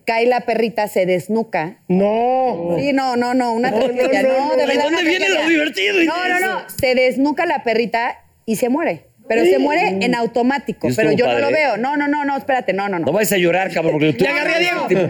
cae 0.06 0.26
la 0.26 0.40
perrita, 0.42 0.88
se 0.88 1.06
desnuca. 1.06 1.78
No. 1.88 2.76
Sí, 2.78 2.92
no, 2.92 3.16
no, 3.16 3.34
no, 3.34 3.52
una 3.52 3.70
No, 3.70 3.78
tragedia. 3.80 4.22
no, 4.22 4.28
No, 4.28 4.46
no, 4.50 4.56
de 4.56 4.66
verdad. 4.66 4.84
¿Dónde 4.84 5.00
una 5.02 5.08
viene 5.10 5.28
lo 5.28 5.48
divertido 5.48 6.04
No, 6.04 6.28
no, 6.28 6.40
no. 6.40 6.62
Se 6.68 6.94
desnuca 6.94 7.46
la 7.46 7.62
perrita 7.62 8.18
y 8.46 8.56
se 8.56 8.68
muere. 8.68 9.06
Pero 9.26 9.42
se 9.46 9.58
muere 9.58 9.88
en 10.02 10.14
automático. 10.14 10.88
Eso 10.88 10.96
Pero 10.96 11.12
yo 11.12 11.26
no 11.26 11.38
lo 11.38 11.46
padre. 11.46 11.54
veo. 11.54 11.76
No, 11.78 11.96
no, 11.96 12.06
no, 12.08 12.26
no, 12.26 12.36
espérate, 12.36 12.74
no, 12.74 12.90
no, 12.90 12.98
no. 12.98 13.06
No 13.06 13.12
vayas 13.12 13.32
a 13.32 13.38
llorar, 13.38 13.72
cabrón, 13.72 13.92
porque 13.92 14.12
tú... 14.12 14.24
Le 14.24 14.28
agarré 14.30 14.54
a 14.54 14.58
Diego. 14.58 14.80
No, 14.90 15.08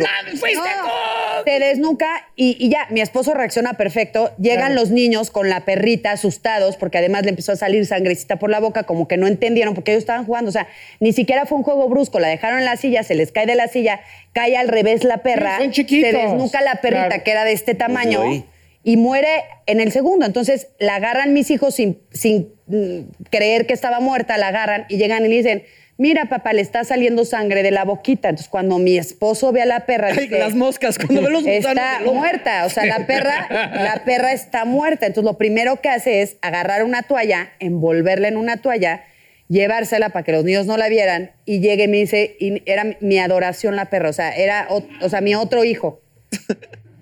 Se 1.45 1.59
desnuca 1.59 2.09
y, 2.37 2.57
y 2.59 2.71
ya, 2.71 2.87
mi 2.91 3.01
esposo 3.01 3.35
reacciona 3.35 3.75
perfecto. 3.75 4.33
Llegan 4.39 4.75
los 4.75 4.91
niños 4.91 5.31
con 5.31 5.49
la 5.49 5.65
perrita 5.65 6.13
asustados 6.13 6.77
porque 6.77 6.99
además 6.99 7.23
le 7.25 7.31
empezó 7.31 7.53
a 7.53 7.57
salir 7.57 7.85
sangrecita 7.87 8.37
por 8.39 8.51
la 8.51 8.61
boca, 8.61 8.85
como 8.85 9.07
que 9.09 9.17
no 9.17 9.27
entendieron 9.27 9.75
porque 9.75 9.93
ellos 9.93 10.03
estaban 10.03 10.25
jugando. 10.25 10.49
O 10.49 10.53
sea, 10.53 10.67
ni 11.01 11.13
siquiera 11.13 11.47
fue 11.47 11.59
un 11.59 11.65
juego 11.65 11.89
brusco. 11.89 12.19
La 12.21 12.29
dejaron 12.29 12.59
en 12.59 12.65
la 12.65 12.77
silla, 12.77 13.03
se 13.03 13.15
les 13.15 13.31
cae 13.33 13.47
de 13.47 13.55
la 13.55 13.69
silla, 13.69 14.01
cae 14.33 14.57
al 14.57 14.69
revés 14.69 15.05
la 15.05 15.19
perra. 15.19 15.57
Sí, 15.59 15.65
son 15.65 15.73
chiquitos. 15.73 16.11
Se 16.11 16.17
desnuca 16.17 16.61
la 16.63 16.77
perrita 16.77 17.07
Claro. 17.09 17.25
que 17.25 17.31
era 17.31 17.45
de 17.45 17.53
este 17.53 17.75
tamaño 17.75 18.23
Uy. 18.23 18.45
y 18.83 18.97
muere 18.97 19.29
en 19.67 19.81
el 19.81 19.93
segundo. 19.93 20.27
Entonces 20.27 20.69
la 20.79 20.97
agarran 20.97 21.33
mis 21.33 21.51
hijos 21.51 21.75
sin, 21.75 22.01
sin 22.13 22.53
mm, 22.67 23.01
creer 23.31 23.67
que 23.67 23.75
estaba 23.75 24.01
muerta, 24.01 24.39
la 24.39 24.49
agarran 24.49 24.87
y 24.89 24.97
llegan 24.97 25.25
y 25.25 25.29
le 25.29 25.37
dicen. 25.37 25.63
Mira, 25.97 26.29
papá, 26.29 26.53
le 26.53 26.61
está 26.61 26.83
saliendo 26.83 27.25
sangre 27.25 27.63
de 27.63 27.71
la 27.71 27.85
boquita. 27.85 28.29
Entonces, 28.29 28.51
cuando 28.51 28.79
mi 28.79 28.99
esposo 28.99 29.53
ve 29.53 29.63
a 29.63 29.67
la 29.67 29.87
perra, 29.87 30.09
Ay, 30.09 30.25
dice, 30.25 30.39
las 30.39 30.55
moscas, 30.55 30.99
cuando 30.99 31.23
ve 31.23 31.31
los 31.31 31.47
está 31.47 32.01
muerta. 32.05 32.65
O 32.65 32.71
sea, 32.71 32.85
la 32.85 33.07
perra, 33.07 33.47
la 33.51 34.03
perra 34.05 34.33
está 34.33 34.65
muerta. 34.65 35.07
Entonces, 35.07 35.31
lo 35.31 35.39
primero 35.39 35.81
que 35.81 35.89
hace 35.89 36.23
es 36.23 36.37
agarrar 36.43 36.83
una 36.83 37.03
toalla, 37.03 37.53
envolverla 37.61 38.27
en 38.27 38.37
una 38.37 38.57
toalla, 38.57 39.05
llevársela 39.49 40.09
para 40.09 40.25
que 40.25 40.33
los 40.33 40.45
niños 40.45 40.67
no 40.67 40.77
la 40.77 40.89
vieran 40.89 41.31
y 41.45 41.61
llegue 41.61 41.85
y 41.85 41.89
me 41.89 41.99
dice, 41.99 42.37
y 42.41 42.63
era 42.67 42.97
mi 43.01 43.19
adoración 43.19 43.77
la 43.77 43.85
perra, 43.91 44.09
o 44.09 44.13
sea, 44.13 44.35
era, 44.35 44.67
o, 44.71 44.83
o 45.01 45.09
sea, 45.09 45.21
mi 45.21 45.35
otro 45.35 45.65
hijo. 45.65 46.01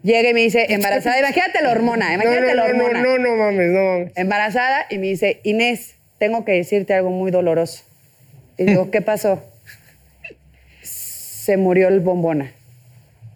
Llega 0.03 0.31
y 0.31 0.35
me 0.35 0.41
dice, 0.41 0.67
embarazada, 0.69 1.19
imagínate 1.19 1.63
la 1.63 1.71
hormona, 1.71 2.13
imagínate 2.13 2.41
no, 2.41 2.55
la 2.55 2.69
no, 2.69 2.75
no, 2.75 2.85
hormona. 2.85 3.03
no, 3.03 3.19
no 3.19 3.37
mames, 3.37 3.71
no 3.71 3.85
mames. 3.85 4.13
Embarazada 4.17 4.87
y 4.91 4.99
me 4.99 5.07
dice, 5.07 5.41
Inés, 5.45 5.95
tengo 6.19 6.45
que 6.45 6.53
decirte 6.53 6.93
algo 6.93 7.11
muy 7.11 7.31
doloroso. 7.31 7.85
Y 8.57 8.65
digo, 8.65 8.91
¿qué 8.91 9.01
pasó? 9.01 9.43
Se 10.83 11.57
murió 11.57 11.89
el 11.89 12.01
bombona. 12.01 12.53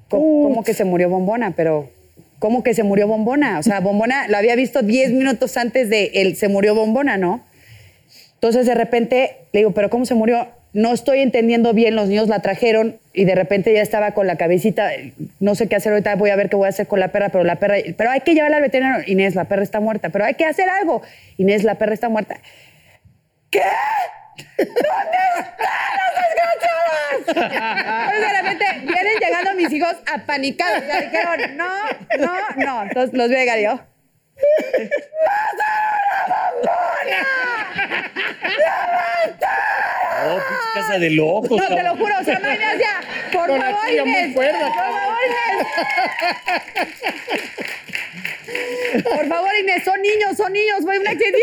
¿Cómo, 0.09 0.48
cómo 0.48 0.64
que 0.64 0.74
se 0.74 0.85
murió 0.85 1.09
bombona? 1.09 1.52
Pero, 1.57 1.90
¿cómo 2.38 2.62
que 2.62 2.74
se 2.74 2.83
murió 2.83 3.09
bombona? 3.09 3.59
O 3.59 3.62
sea, 3.62 3.81
bombona 3.81 4.29
lo 4.29 4.37
había 4.37 4.55
visto 4.55 4.83
10 4.83 5.12
minutos 5.12 5.57
antes 5.57 5.90
de 5.90 6.12
él, 6.14 6.37
se 6.37 6.48
murió 6.48 6.74
bombona, 6.74 7.16
¿no? 7.16 7.42
Entonces, 8.35 8.66
de 8.66 8.74
repente, 8.74 9.37
le 9.52 9.61
digo, 9.61 9.72
¿pero 9.72 9.90
cómo 9.90 10.05
se 10.05 10.14
murió? 10.14 10.48
No 10.72 10.92
estoy 10.92 11.20
entendiendo 11.20 11.72
bien, 11.72 11.96
los 11.96 12.09
niños 12.09 12.29
la 12.29 12.40
trajeron 12.40 12.98
y 13.14 13.24
de 13.24 13.35
repente 13.35 13.72
ya 13.72 13.81
estaba 13.81 14.12
con 14.12 14.26
la 14.26 14.37
cabecita, 14.37 14.90
no 15.40 15.55
sé 15.55 15.68
qué 15.68 15.76
hacer 15.76 15.92
ahorita, 15.92 16.16
voy 16.16 16.29
a 16.29 16.37
ver 16.37 16.50
qué 16.50 16.57
voy 16.57 16.66
a 16.66 16.68
hacer 16.68 16.87
con 16.87 17.00
la 17.00 17.09
perra, 17.09 17.31
pero 17.31 17.44
la 17.44 17.57
perra, 17.57 17.76
pero 17.96 18.11
hay 18.11 18.20
que 18.20 18.35
llevarla 18.35 18.59
al 18.59 18.62
veterinario. 18.62 19.11
Inés, 19.11 19.35
la 19.35 19.44
perra 19.44 19.62
está 19.62 19.81
muerta, 19.81 20.11
pero 20.11 20.26
hay 20.26 20.35
que 20.35 20.44
hacer 20.44 20.68
algo. 20.68 21.00
Inés, 21.38 21.64
la 21.64 21.76
perra 21.76 21.94
está 21.94 22.11
muerta. 22.11 22.38
¿Qué? 23.48 23.62
¿Dónde 24.59 25.19
están 25.38 25.92
las 25.97 26.12
desgraciadas? 26.23 27.19
Entonces 27.29 28.21
de 28.21 28.42
repente 28.42 28.66
vienen 28.92 29.19
llegando 29.19 29.55
mis 29.55 29.73
hijos 29.73 29.97
apanicados. 30.12 30.87
Ya 30.87 31.01
dijeron, 31.01 31.57
no, 31.57 31.71
no, 32.19 32.35
no. 32.57 32.83
Entonces 32.85 33.14
los 33.16 33.29
veo 33.29 33.38
llegar 33.38 33.59
y 33.59 33.64
yo. 33.64 33.81
No, 40.25 40.35
pinche 40.35 40.69
casa 40.75 40.99
de 40.99 41.11
locos, 41.11 41.51
No, 41.51 41.69
te 41.77 41.83
lo 41.83 41.97
juro, 41.97 42.14
o 42.21 42.25
sea, 42.25 42.38
me 42.38 42.53
hacía, 42.53 43.01
por 43.33 43.47
Con 43.49 43.59
la 43.59 43.66
favor, 43.71 43.87
tuya 43.87 44.05
muy 44.05 44.12
Inés, 44.12 44.35
cuerda, 44.35 44.59
por 44.66 44.75
favor, 44.75 45.16
Inés. 45.27 45.66
Por 49.05 49.29
favor, 49.29 49.51
Inés, 49.61 49.85
son 49.85 50.01
niños, 50.03 50.37
son 50.37 50.53
niños, 50.53 50.79
fue 50.83 50.99
un 50.99 51.07
accidente. 51.07 51.38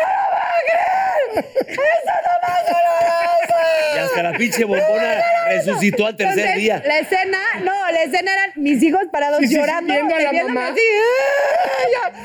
¡No 0.00 0.08
lo 0.08 0.24
voy 0.30 0.42
a 0.44 0.60
creer! 0.70 1.46
¡Eso 1.68 2.14
no 2.24 2.32
más 2.48 2.62
Y 3.94 3.98
hasta 3.98 4.22
la 4.22 4.32
pinche 4.38 4.64
bombona 4.64 5.22
resucitó 5.48 6.06
al 6.06 6.16
tercer 6.16 6.38
Entonces, 6.38 6.56
día. 6.62 6.82
La 6.84 6.98
escena, 6.98 7.38
no, 7.62 7.90
la 7.90 8.02
escena 8.02 8.32
eran 8.32 8.52
mis 8.56 8.82
hijos 8.82 9.02
parados 9.12 9.38
Sí, 9.40 9.46
sí, 9.48 9.54
sí, 9.54 9.60
llorando, 9.60 9.92
viendo 9.92 10.14
a 10.14 10.20
la 10.20 10.30
viéndome 10.30 10.54
mamá. 10.60 10.72
así, 10.72 10.80
¡ay! 10.80 11.92
Yo, 11.92 12.20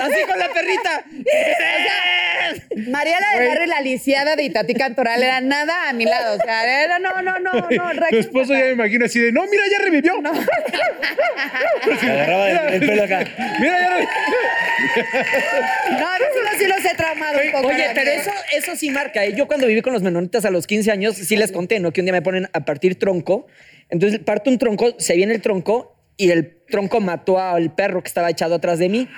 Así 0.00 0.22
con 0.26 0.38
la 0.38 0.48
perrita. 0.52 1.04
Mariela 2.88 3.26
de 3.38 3.46
Barrio, 3.48 3.66
la 3.66 3.80
lisiada 3.80 4.36
de 4.36 4.44
Itatí 4.44 4.74
Cantoral, 4.74 5.22
era 5.22 5.40
nada 5.40 5.88
a 5.88 5.92
mi 5.92 6.04
lado. 6.04 6.36
O 6.36 6.44
sea, 6.44 6.84
era 6.84 6.98
no, 6.98 7.22
no, 7.22 7.38
no, 7.38 7.54
no. 7.70 7.92
Tu 8.10 8.16
esposo 8.16 8.52
ya 8.52 8.64
me 8.64 8.70
imagino 8.72 9.04
así 9.04 9.20
de, 9.20 9.32
no, 9.32 9.44
mira, 9.46 9.62
ya 9.70 9.78
revivió. 9.84 10.14
Se 12.00 12.10
agarraba 12.10 12.50
el, 12.50 12.74
el 12.74 12.88
pelo 12.88 13.04
acá. 13.04 13.24
Mira, 13.58 13.80
ya 13.80 13.88
revivió. 13.90 14.08
No, 15.90 16.06
uno 16.40 16.50
sí 16.58 16.66
los 16.66 16.84
he 16.84 16.94
traumado 16.96 17.38
un 17.44 17.52
poco. 17.52 17.68
Oye, 17.68 17.90
pero 17.94 18.10
eso, 18.10 18.30
eso 18.56 18.76
sí 18.76 18.90
marca. 18.90 19.24
¿eh? 19.24 19.34
Yo 19.34 19.46
cuando 19.46 19.66
viví 19.66 19.82
con 19.82 19.92
los 19.92 20.02
menonitas 20.02 20.44
a 20.44 20.50
los 20.50 20.66
15 20.66 20.90
años, 20.90 21.16
sí 21.16 21.36
les 21.36 21.52
conté, 21.52 21.80
¿no? 21.80 21.92
Que 21.92 22.00
un 22.00 22.06
día 22.06 22.12
me 22.12 22.22
ponen 22.22 22.48
a 22.52 22.64
partir 22.64 22.98
tronco. 22.98 23.46
Entonces 23.88 24.20
parto 24.20 24.50
un 24.50 24.58
tronco, 24.58 24.94
se 24.98 25.14
viene 25.16 25.34
el 25.34 25.40
tronco 25.42 25.96
y 26.16 26.30
el 26.30 26.58
tronco 26.68 27.00
mató 27.00 27.40
al 27.40 27.74
perro 27.74 28.02
que 28.02 28.08
estaba 28.08 28.30
echado 28.30 28.56
atrás 28.56 28.78
de 28.78 28.88
mí. 28.88 29.08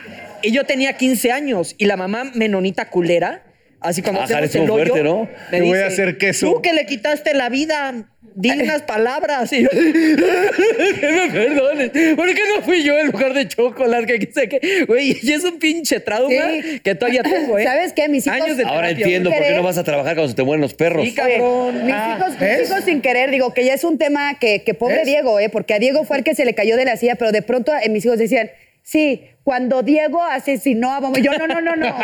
Y 0.43 0.53
yo 0.53 0.65
tenía 0.65 0.97
15 0.97 1.33
años 1.33 1.75
y 1.79 1.87
la 1.87 1.97
mamá 1.97 2.31
menonita 2.35 2.91
culera, 2.91 3.43
así 3.81 4.03
cuando 4.03 4.21
Ajá, 4.23 4.39
hacemos 4.39 4.55
el 4.55 4.71
hoyo, 4.71 4.87
fuerte, 4.87 5.03
¿no? 5.03 5.29
me 5.51 5.59
Te 5.59 5.61
voy 5.61 5.71
dice, 5.73 5.85
a 5.85 5.87
hacer 5.87 6.19
queso. 6.19 6.53
Tú 6.55 6.63
que 6.63 6.73
le 6.73 6.87
quitaste 6.87 7.35
la 7.35 7.49
vida, 7.49 8.07
dile 8.35 8.65
unas 8.65 8.83
palabras. 8.83 9.53
Y 9.53 9.63
yo, 9.63 9.69
que 9.71 11.13
me 11.13 11.31
perdones. 11.33 11.91
¿Por 12.17 12.35
qué 12.35 12.41
no 12.57 12.63
fui 12.63 12.83
yo 12.83 12.99
en 12.99 13.09
lugar 13.09 13.35
de 13.35 13.47
chocolate? 13.49 14.19
Que 14.19 14.33
sé 14.33 14.49
que, 14.49 14.85
güey, 14.87 15.17
y 15.23 15.33
es 15.33 15.45
un 15.45 15.59
pinche 15.59 16.01
trauma 16.01 16.29
Sí. 16.63 16.81
que 16.81 16.95
todavía 16.95 17.23
tengo, 17.23 17.59
¿eh? 17.59 17.65
¿Sabes 17.65 17.93
qué? 17.93 18.09
Mis 18.09 18.27
hijos- 18.27 18.41
Años 18.41 18.57
de 18.57 18.65
Ahora 18.65 18.89
terapia. 18.89 19.05
entiendo 19.07 19.31
por 19.31 19.43
qué 19.43 19.51
no 19.55 19.63
vas 19.63 19.79
a 19.79 19.85
trabajar 19.85 20.15
cuando 20.15 20.29
se 20.31 20.35
te 20.37 20.43
mueren 20.43 20.61
los 20.63 20.75
perros. 20.75 21.05
Sí, 21.05 21.15
cabrón. 21.15 21.85
Mis, 21.85 21.95
Ah, 21.95 22.17
hijos, 22.19 22.31
mis 22.33 22.41
¿ves? 22.41 22.69
hijos 22.71 22.85
sin 22.85 23.01
querer, 23.01 23.31
digo 23.31 23.53
que 23.55 23.65
ya 23.65 23.75
es 23.75 23.85
un 23.85 23.99
tema 23.99 24.39
que, 24.39 24.63
que 24.65 24.75
pobre 24.75 24.97
¿Ves? 24.97 25.07
Diego, 25.07 25.39
¿eh? 25.41 25.49
porque 25.49 25.75
a 25.75 25.79
Diego 25.79 26.05
fue 26.05 26.19
el 26.19 26.25
que 26.25 26.35
se 26.35 26.45
le 26.45 26.55
cayó 26.55 26.77
de 26.77 26.85
la 26.85 26.97
silla, 26.97 27.15
pero 27.17 27.33
de 27.33 27.43
pronto 27.43 27.73
eh, 27.75 27.89
mis 27.89 28.05
hijos 28.05 28.19
decían, 28.19 28.51
sí, 28.83 29.23
cuando 29.45 29.83
Diego 29.83 30.23
asesinó 30.23 30.93
a 30.93 31.01
Bombona. 31.01 31.25
Yo, 31.25 31.33
no, 31.33 31.47
no, 31.47 31.61
no, 31.61 31.75
no. 31.75 31.99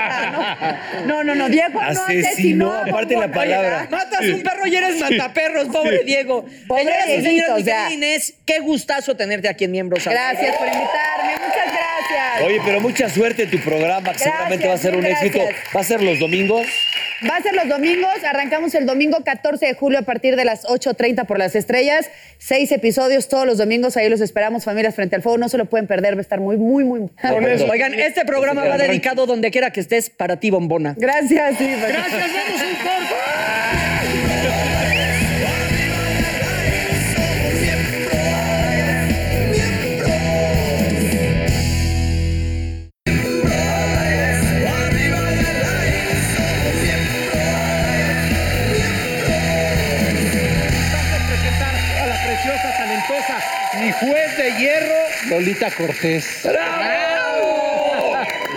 no, 1.06 1.24
no, 1.24 1.34
no, 1.34 1.48
Diego 1.48 1.80
no 1.80 1.88
Asesinó, 1.88 2.72
a 2.72 2.84
aparte 2.84 3.16
la 3.16 3.30
palabra. 3.30 3.86
Matas 3.90 4.22
un 4.22 4.42
perro 4.42 4.66
y 4.66 4.76
eres 4.76 4.98
mataperros, 5.00 5.68
pobre 5.68 6.02
Diego. 6.04 6.44
Pobre 6.66 6.92
Dieguito, 7.06 7.58
Inés, 7.90 8.34
qué 8.44 8.58
gustazo 8.60 9.16
tenerte 9.16 9.48
aquí 9.48 9.64
en 9.64 9.72
Miembros. 9.72 10.04
Gracias 10.04 10.56
por 10.56 10.66
invitarme, 10.66 11.32
muchas 11.34 11.66
gracias. 11.66 12.42
Oye, 12.44 12.60
pero 12.64 12.80
mucha 12.80 13.08
suerte 13.08 13.44
en 13.44 13.50
tu 13.50 13.58
programa, 13.60 14.12
que 14.12 14.18
seguramente 14.18 14.66
va 14.66 14.74
a 14.74 14.78
ser 14.78 14.96
un 14.96 15.06
éxito. 15.06 15.40
¿Va 15.74 15.80
a 15.80 15.84
ser 15.84 16.02
los 16.02 16.18
domingos? 16.18 16.66
Va 17.26 17.36
a 17.36 17.42
ser 17.42 17.54
los 17.54 17.68
domingos, 17.68 18.12
arrancamos 18.24 18.74
el 18.74 18.86
domingo 18.86 19.18
14 19.24 19.66
de 19.66 19.74
julio 19.74 19.98
a 19.98 20.02
partir 20.02 20.36
de 20.36 20.44
las 20.44 20.64
8.30 20.64 21.26
por 21.26 21.38
las 21.38 21.56
estrellas. 21.56 22.08
Seis 22.38 22.70
episodios 22.70 23.28
todos 23.28 23.44
los 23.44 23.58
domingos, 23.58 23.96
ahí 23.96 24.08
los 24.08 24.20
esperamos, 24.20 24.64
familias 24.64 24.94
frente 24.94 25.16
al 25.16 25.22
fuego. 25.22 25.38
No 25.38 25.48
se 25.48 25.58
lo 25.58 25.64
pueden 25.64 25.88
perder, 25.88 26.14
va 26.14 26.18
a 26.18 26.22
estar 26.22 26.38
muy, 26.38 26.56
muy, 26.56 26.84
muy. 26.84 27.08
Con 27.20 27.44
eso. 27.46 27.66
Oigan, 27.66 27.94
este 27.94 28.24
programa 28.24 28.64
va 28.64 28.78
dedicado 28.78 29.26
donde 29.26 29.50
quiera 29.50 29.72
que 29.72 29.80
estés 29.80 30.10
para 30.10 30.38
ti, 30.38 30.50
bombona. 30.50 30.94
Gracias, 30.96 31.58
sí. 31.58 31.66
Gracias, 31.66 32.12
vamos 32.12 32.62
un 32.62 32.76
corte. 32.76 34.17
Lolita 55.30 55.70
Cortés. 55.76 56.24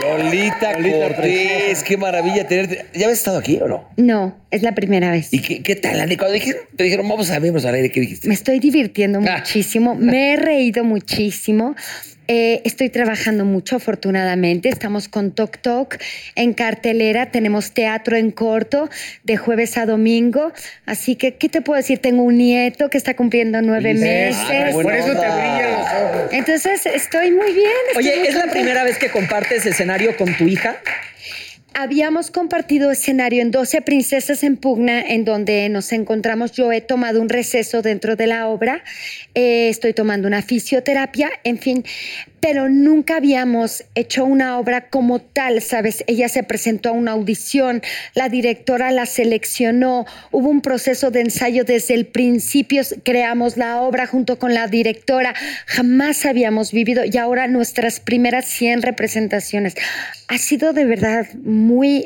Lolita, 0.02 0.74
Lolita 0.80 0.98
Cortés, 1.08 1.16
preciosa. 1.16 1.86
qué 1.86 1.98
maravilla 1.98 2.48
tenerte. 2.48 2.86
¿Ya 2.94 3.06
habías 3.06 3.20
estado 3.20 3.38
aquí 3.38 3.60
o 3.62 3.68
no? 3.68 3.90
No, 3.98 4.36
es 4.50 4.62
la 4.64 4.74
primera 4.74 5.12
vez. 5.12 5.34
¿Y 5.34 5.40
qué, 5.42 5.62
qué 5.62 5.76
tal, 5.76 6.00
Ani? 6.00 6.18
Cuando 6.18 6.34
dijeron- 6.36 6.62
te 6.76 6.84
dijeron, 6.84 7.08
vamos 7.08 7.30
a 7.32 7.40
vernos 7.40 7.66
al 7.66 7.76
aire, 7.76 7.92
¿qué 7.92 8.02
dijiste? 8.02 8.28
Me 8.28 8.34
estoy 8.34 8.60
divirtiendo 8.60 9.20
Ah. 9.28 9.38
muchísimo, 9.38 9.96
me 9.96 10.34
he 10.34 10.38
reído 10.38 10.84
muchísimo. 10.84 11.76
Eh, 12.28 12.62
estoy 12.64 12.90
trabajando 12.90 13.46
mucho, 13.46 13.76
afortunadamente. 13.76 14.70
Estamos 14.70 15.08
con 15.08 15.32
Tok 15.32 15.58
Tok 15.58 15.98
en 16.36 16.54
cartelera. 16.54 17.32
Tenemos 17.32 17.72
teatro 17.72 18.16
en 18.16 18.32
corto 18.32 18.90
de 19.24 19.38
jueves 19.38 19.78
a 19.78 19.86
domingo. 19.86 20.54
Así 20.86 21.16
que, 21.16 21.36
¿qué 21.36 21.50
te 21.50 21.62
puedo 21.62 21.78
decir? 21.78 22.00
Tengo 22.00 22.24
un 22.24 22.38
nieto 22.38 22.90
que 22.90 22.98
está 22.98 23.16
cumpliendo 23.16 23.62
nueve 23.62 23.94
meses. 23.94 24.38
Ah, 24.50 24.70
Por 24.72 24.94
eso 24.94 25.08
te 25.08 25.28
brillan 25.28 25.72
los 25.72 25.82
ojos. 25.82 26.22
Entonces, 26.32 26.86
estoy 26.86 27.32
muy 27.32 27.54
bien. 27.54 27.72
estoy 27.90 28.06
Oye, 28.06 28.20
muy 28.20 28.28
¿es 28.28 28.36
la 28.36 28.48
primera 28.48 28.84
vez 28.84 28.98
que 28.98 29.10
compartes 29.10 29.66
escenario 29.66 30.16
con 30.16 30.34
tu 30.38 30.48
hija? 30.48 30.78
Habíamos 31.74 32.32
compartido 32.32 32.92
escenario 32.92 33.42
en 33.42 33.50
12 33.50 33.82
Princesas 33.82 34.44
en 34.44 34.58
Pugna, 34.58 35.02
en 35.02 35.24
donde 35.24 35.70
nos 35.70 35.94
encontramos. 35.94 36.52
Yo 36.52 36.70
he 36.74 36.82
tomado 36.82 37.22
un 37.22 37.30
receso 37.30 37.82
dentro 37.82 38.18
de 38.18 38.28
la 38.28 38.48
obra, 38.50 38.84
eh, 39.36 39.70
estoy 39.70 39.94
tomando 39.94 40.28
una 40.28 40.42
fisioterapia, 40.42 41.30
en 41.46 41.60
fin, 41.60 41.86
pero 42.42 42.70
nunca 42.70 43.18
habíamos 43.18 43.86
hecho 43.96 44.26
una 44.26 44.58
obra 44.58 44.90
como 44.90 45.22
tal, 45.22 45.62
¿sabes? 45.62 46.04
Ella 46.08 46.28
se 46.28 46.44
presentó 46.44 46.90
a 46.90 46.92
una 46.92 47.12
audición, 47.12 47.82
la 48.16 48.30
directora 48.30 48.92
la 48.92 49.06
seleccionó, 49.06 50.06
hubo 50.32 50.50
un 50.50 50.62
proceso 50.62 51.12
de 51.12 51.22
ensayo 51.22 51.64
desde 51.64 51.94
el 51.94 52.08
principio, 52.08 52.82
creamos 53.04 53.58
la 53.58 53.82
obra 53.82 54.08
junto 54.08 54.40
con 54.40 54.54
la 54.56 54.68
directora, 54.68 55.36
jamás 55.68 56.26
habíamos 56.26 56.72
vivido 56.72 57.04
y 57.06 57.16
ahora 57.18 57.48
nuestras 57.48 58.00
primeras 58.00 58.46
100 58.46 58.82
representaciones. 58.82 59.76
Ha 60.28 60.38
sido 60.40 60.74
de 60.74 60.86
verdad 60.86 61.28
muy 61.62 62.06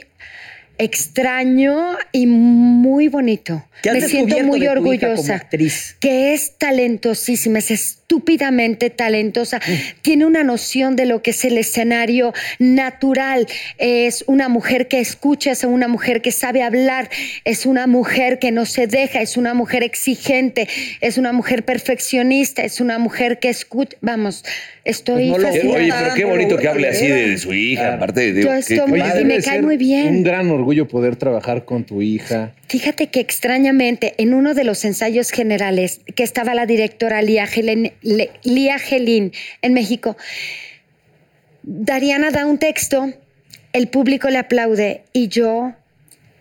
extraño 0.78 1.98
y 2.12 2.28
muy 2.28 3.08
bonito. 3.08 3.64
¿Qué 3.82 3.90
has 3.90 3.96
Me 3.96 4.08
siento 4.08 4.40
muy 4.44 4.66
orgullosa. 4.68 5.36
actriz? 5.36 5.98
Que 6.00 6.34
es 6.34 6.58
talentosísima, 6.58 7.60
es 7.60 7.72
estúpidamente 7.72 8.90
talentosa. 8.90 9.58
Mm. 9.60 9.72
Tiene 10.02 10.26
una 10.26 10.44
noción 10.44 10.96
de 10.96 11.06
lo 11.06 11.22
que 11.22 11.32
es 11.32 11.44
el 11.46 11.58
escenario 11.58 12.34
natural. 12.60 13.48
Es 13.78 14.24
una 14.28 14.48
mujer 14.50 14.88
que 14.88 15.00
escucha, 15.00 15.52
es 15.52 15.64
una 15.64 15.88
mujer 15.88 16.22
que 16.22 16.32
sabe 16.32 16.64
hablar, 16.64 17.10
es 17.44 17.66
una 17.66 17.86
mujer 17.86 18.40
que 18.40 18.52
no 18.52 18.66
se 18.66 18.88
deja, 18.88 19.22
es 19.22 19.38
una 19.38 19.54
mujer 19.54 19.84
exigente, 19.84 20.68
es 21.02 21.18
una 21.18 21.34
mujer 21.34 21.64
perfeccionista, 21.66 22.64
es 22.64 22.80
una 22.80 22.98
mujer 22.98 23.40
que 23.40 23.50
escucha. 23.50 23.98
Vamos, 24.02 24.46
estoy 24.86 25.30
Pues 25.32 25.42
no 25.44 25.50
lo-. 25.50 25.74
Oye, 25.76 25.92
pero 26.00 26.14
qué 26.16 26.26
bonito 26.26 26.58
que 26.58 26.68
hable 26.68 26.88
así 26.90 27.08
de, 27.08 27.30
de 27.32 27.38
su 27.38 27.54
hija, 27.54 27.96
aparte 27.96 28.34
de... 28.34 28.42
Yo 28.44 28.50
qué- 28.52 28.58
estoy 28.60 28.80
qué 28.80 28.86
muy- 28.88 29.02
y 29.22 29.26
me 29.26 29.42
cae 29.42 29.62
muy 29.62 29.78
bien. 29.78 30.08
Un 30.08 30.24
gran 30.24 30.50
orgullo 30.50 30.65
poder 30.88 31.16
trabajar 31.16 31.66
con 31.66 31.84
tu 31.86 32.02
hija. 32.02 32.54
Fíjate 32.68 33.08
que 33.08 33.20
extrañamente 33.20 34.14
en 34.18 34.34
uno 34.34 34.54
de 34.54 34.64
los 34.64 34.84
ensayos 34.86 35.32
generales 35.32 36.02
que 36.16 36.24
estaba 36.24 36.54
la 36.56 36.66
directora 36.66 37.22
Lía 37.22 37.46
Gelin, 37.48 37.92
Lía 38.44 38.80
Gelín 38.80 39.32
en 39.62 39.74
México, 39.74 40.18
Dariana 41.64 42.32
da 42.32 42.46
un 42.46 42.58
texto, 42.58 43.12
el 43.74 43.88
público 43.88 44.30
le 44.30 44.38
aplaude 44.38 45.04
y 45.14 45.28
yo 45.28 45.74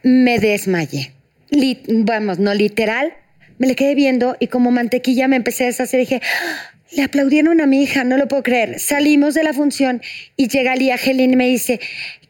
me 0.03 0.39
desmayé. 0.39 1.13
Li- 1.51 1.83
vamos, 1.89 2.39
no 2.39 2.53
literal, 2.55 3.13
me 3.59 3.67
le 3.67 3.75
quedé 3.75 3.95
viendo 3.95 4.37
y 4.41 4.49
como 4.49 4.71
mantequilla 4.71 5.29
me 5.29 5.37
empecé 5.37 5.65
a 5.65 5.67
deshacer 5.69 6.01
y 6.01 6.03
dije, 6.05 6.21
"Ah, 6.23 6.71
le 6.93 7.03
aplaudieron 7.05 7.61
a 7.61 7.67
mi 7.67 7.83
hija, 7.83 8.05
no 8.05 8.17
lo 8.19 8.29
puedo 8.29 8.43
creer. 8.43 8.79
Salimos 8.81 9.35
de 9.35 9.43
la 9.45 9.53
función 9.53 10.03
y 10.37 10.49
llega 10.49 10.77
Lía 10.77 10.99
Gelín 10.99 11.33
y 11.33 11.37
me 11.37 11.49
dice, 11.49 11.81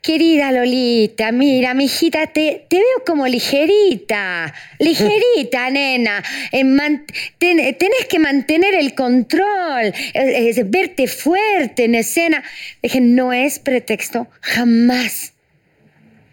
querida 0.04 0.52
Lolita, 0.52 1.32
mira, 1.32 1.72
mi 1.72 1.86
hijita, 1.86 2.26
te, 2.26 2.66
te 2.68 2.76
veo 2.76 3.04
como 3.06 3.26
ligerita, 3.26 4.52
ligerita, 4.78 5.70
nena. 5.70 6.22
Eh, 6.52 6.62
man- 6.62 7.06
ten- 7.38 7.56
tenés 7.78 8.04
que 8.08 8.18
mantener 8.18 8.74
el 8.74 8.94
control, 8.94 9.86
eh, 9.86 10.52
eh, 10.54 10.62
verte 10.66 11.06
fuerte 11.06 11.84
en 11.84 11.94
escena. 11.94 12.44
Dije, 12.82 13.00
no 13.00 13.32
es 13.32 13.58
pretexto, 13.58 14.28
jamás 14.42 15.32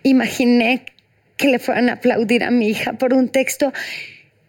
imaginé 0.03 0.83
que 1.37 1.47
le 1.47 1.57
fueran 1.59 1.89
a 1.89 1.93
aplaudir 1.93 2.43
a 2.43 2.51
mi 2.51 2.67
hija 2.67 2.93
por 2.93 3.13
un 3.13 3.29
texto 3.29 3.71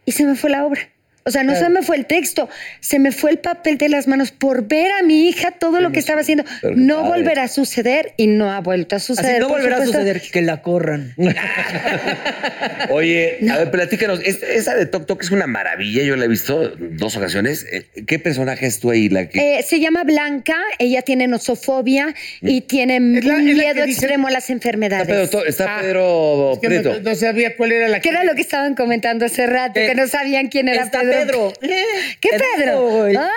y 0.05 0.13
se 0.13 0.25
me 0.25 0.35
fue 0.35 0.51
la 0.51 0.67
obra. 0.67 0.81
O 1.25 1.31
sea, 1.31 1.45
no 1.45 1.55
se 1.55 1.69
me 1.69 1.83
fue 1.83 1.97
el 1.97 2.07
texto, 2.07 2.49
se 2.81 2.99
me 2.99 3.13
fue 3.13 3.31
el 3.31 3.39
papel 3.39 3.79
de 3.79 3.89
las 3.89 4.09
manos 4.09 4.33
por 4.33 4.67
ver 4.67 4.91
a 4.91 5.03
mi 5.05 5.29
hija 5.29 5.53
todo 5.53 5.81
lo 5.81 5.93
que 5.93 6.01
estaba 6.01 6.21
haciendo. 6.23 6.45
Pero 6.61 6.75
No 6.77 6.97
padre. 7.03 7.09
volverá 7.23 7.43
a 7.45 7.49
suceder 7.49 8.13
y 8.17 8.27
no 8.27 8.51
ha 8.51 8.61
vuelto 8.61 8.97
a 8.97 8.99
suceder. 8.99 9.33
Así 9.33 9.41
no 9.41 9.49
volverá 9.49 9.77
a 9.77 9.85
suceder 9.87 10.21
que 10.21 10.43
la 10.43 10.63
corran. 10.63 11.15
Oye, 12.91 13.39
a 13.51 13.59
ver, 13.59 13.71
platícanos. 13.71 14.21
es- 14.25 14.43
Esa 14.43 14.75
de 14.75 14.87
Tok 14.87 15.07
Tok 15.07 15.23
es 15.23 15.31
una 15.31 15.47
maravilla. 15.47 16.03
Yo 16.03 16.17
la 16.17 16.25
he 16.25 16.29
visto 16.29 16.73
dos 16.77 17.17
ocasiones. 17.17 17.67
Eh, 17.71 17.87
¿Qué 18.07 18.19
personaje 18.19 18.67
es 18.67 18.81
tú 18.81 18.91
ahí? 18.91 19.09
La 19.09 19.29
que... 19.29 19.59
Eh, 19.59 19.63
se 19.63 19.81
llama 19.81 20.05
Blanca, 20.05 20.57
ella 20.79 21.03
tiene 21.03 21.27
nosofobia 21.29 22.15
y 22.41 22.63
tiene 22.63 23.01
la- 23.23 23.37
miedo 23.39 23.75
que 23.75 23.87
dice- 23.87 24.01
extremo 24.01 24.29
a 24.29 24.31
las 24.31 24.45
está 24.45 24.53
enfermedades. 24.53 25.07
Pedro, 25.07 25.45
está 25.47 25.77
Ah, 25.77 25.81
Pedro 25.81 26.53
Es 26.55 26.59
que 26.59 26.67
Prieto. 26.67 26.95
no, 26.95 27.01
no 27.11 27.15
sabía 27.15 27.57
cuál 27.57 27.73
era 27.73 27.89
la 27.89 28.01
¿Qué 28.01 28.09
era 28.09 28.25
lo 28.25 28.35
que 28.35 28.41
estaban 28.43 28.75
comentando 28.75 29.25
hace 29.25 29.47
rato? 29.47 29.79
Eh, 29.79 29.87
que 29.87 29.95
no 29.95 30.07
sabían 30.09 30.49
quién 30.49 30.69
era 30.69 30.83
está 30.83 31.01
Pedro. 31.01 31.12
Pedro. 31.13 31.53
¿Qué 31.61 32.29
Pedro? 32.31 33.07
Ah, 33.19 33.31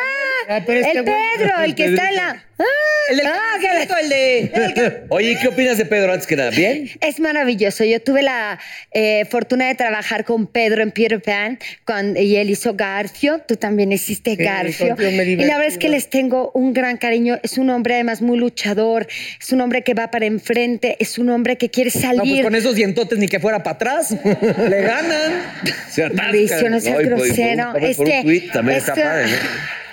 Ah, 0.48 0.58
el 0.58 1.04
Pedro, 1.04 1.60
el 1.64 1.76
que 1.76 1.86
está 1.86 2.10
en 2.10 2.16
la... 2.16 2.44
Ah, 2.58 2.64
El 3.12 3.18
del 3.18 3.28
ah, 3.28 3.40
que- 3.60 4.02
el 4.02 4.10
de... 4.10 4.40
el 4.54 4.74
que- 4.74 5.02
Oye, 5.10 5.38
¿qué 5.42 5.50
opinas 5.50 5.78
de 5.78 5.86
Pedro 5.86 6.14
antes 6.14 6.26
que 6.26 6.36
nada? 6.38 6.52
¿Bien? 6.52 6.90
Es 7.02 7.20
maravilloso. 7.20 7.84
Yo 7.84 8.00
tuve 8.02 8.24
la 8.24 8.60
eh, 8.92 9.26
fortuna 9.30 9.68
de 9.68 9.76
trabajar 9.76 10.24
con 10.24 10.48
Pedro 10.48 10.82
en 10.82 10.92
Peter 10.92 11.22
Pan 11.22 11.60
con, 11.84 12.16
y 12.16 12.38
él 12.38 12.50
hizo 12.50 12.74
Garfio. 12.76 13.40
Tú 13.46 13.58
también 13.58 13.92
hiciste 13.92 14.32
Sí, 14.38 14.44
Garfio. 14.44 14.96
me 14.98 15.24
Y 15.26 15.36
la 15.36 15.58
verdad 15.58 15.66
es 15.68 15.78
que 15.78 15.90
les 15.90 16.10
tengo 16.10 16.52
un 16.54 16.74
gran 16.74 16.96
cariño. 16.98 17.38
Es 17.44 17.58
un 17.58 17.70
hombre 17.70 17.96
además 17.96 18.22
muy 18.22 18.38
luchador. 18.38 19.08
Es 19.40 19.52
un 19.52 19.60
hombre 19.62 19.84
que 19.84 19.94
va 19.94 20.10
para 20.10 20.26
enfrente. 20.26 20.96
Es 21.00 21.18
un 21.18 21.30
hombre 21.30 21.58
que 21.58 21.70
quiere 21.70 21.92
No, 21.94 22.02
salir. 22.02 22.22
pues 22.36 22.44
con 22.44 22.56
esos 22.56 22.76
dientotes 22.76 23.20
ni 23.20 23.28
que 23.28 23.40
fuera 23.42 23.64
para 23.64 23.76
atrás. 23.76 24.12
Le 24.24 24.82
ganan. 24.82 25.42
Se 25.90 26.04
atasca. 26.06 26.24
Mauricio, 26.24 26.70
no 26.70 26.80
seas 26.80 26.96
por- 26.96 27.04
por 27.04 27.14
un- 27.14 27.20
grosero. 27.20 27.72
por 27.74 27.82
un 27.82 27.88
Es 27.90 27.98
que 27.98 28.22
tuit 28.24 28.52
también 28.54 28.78
está 28.78 28.94
esto- 28.94 29.04
padre, 29.04 29.26
¿no? 29.26 29.85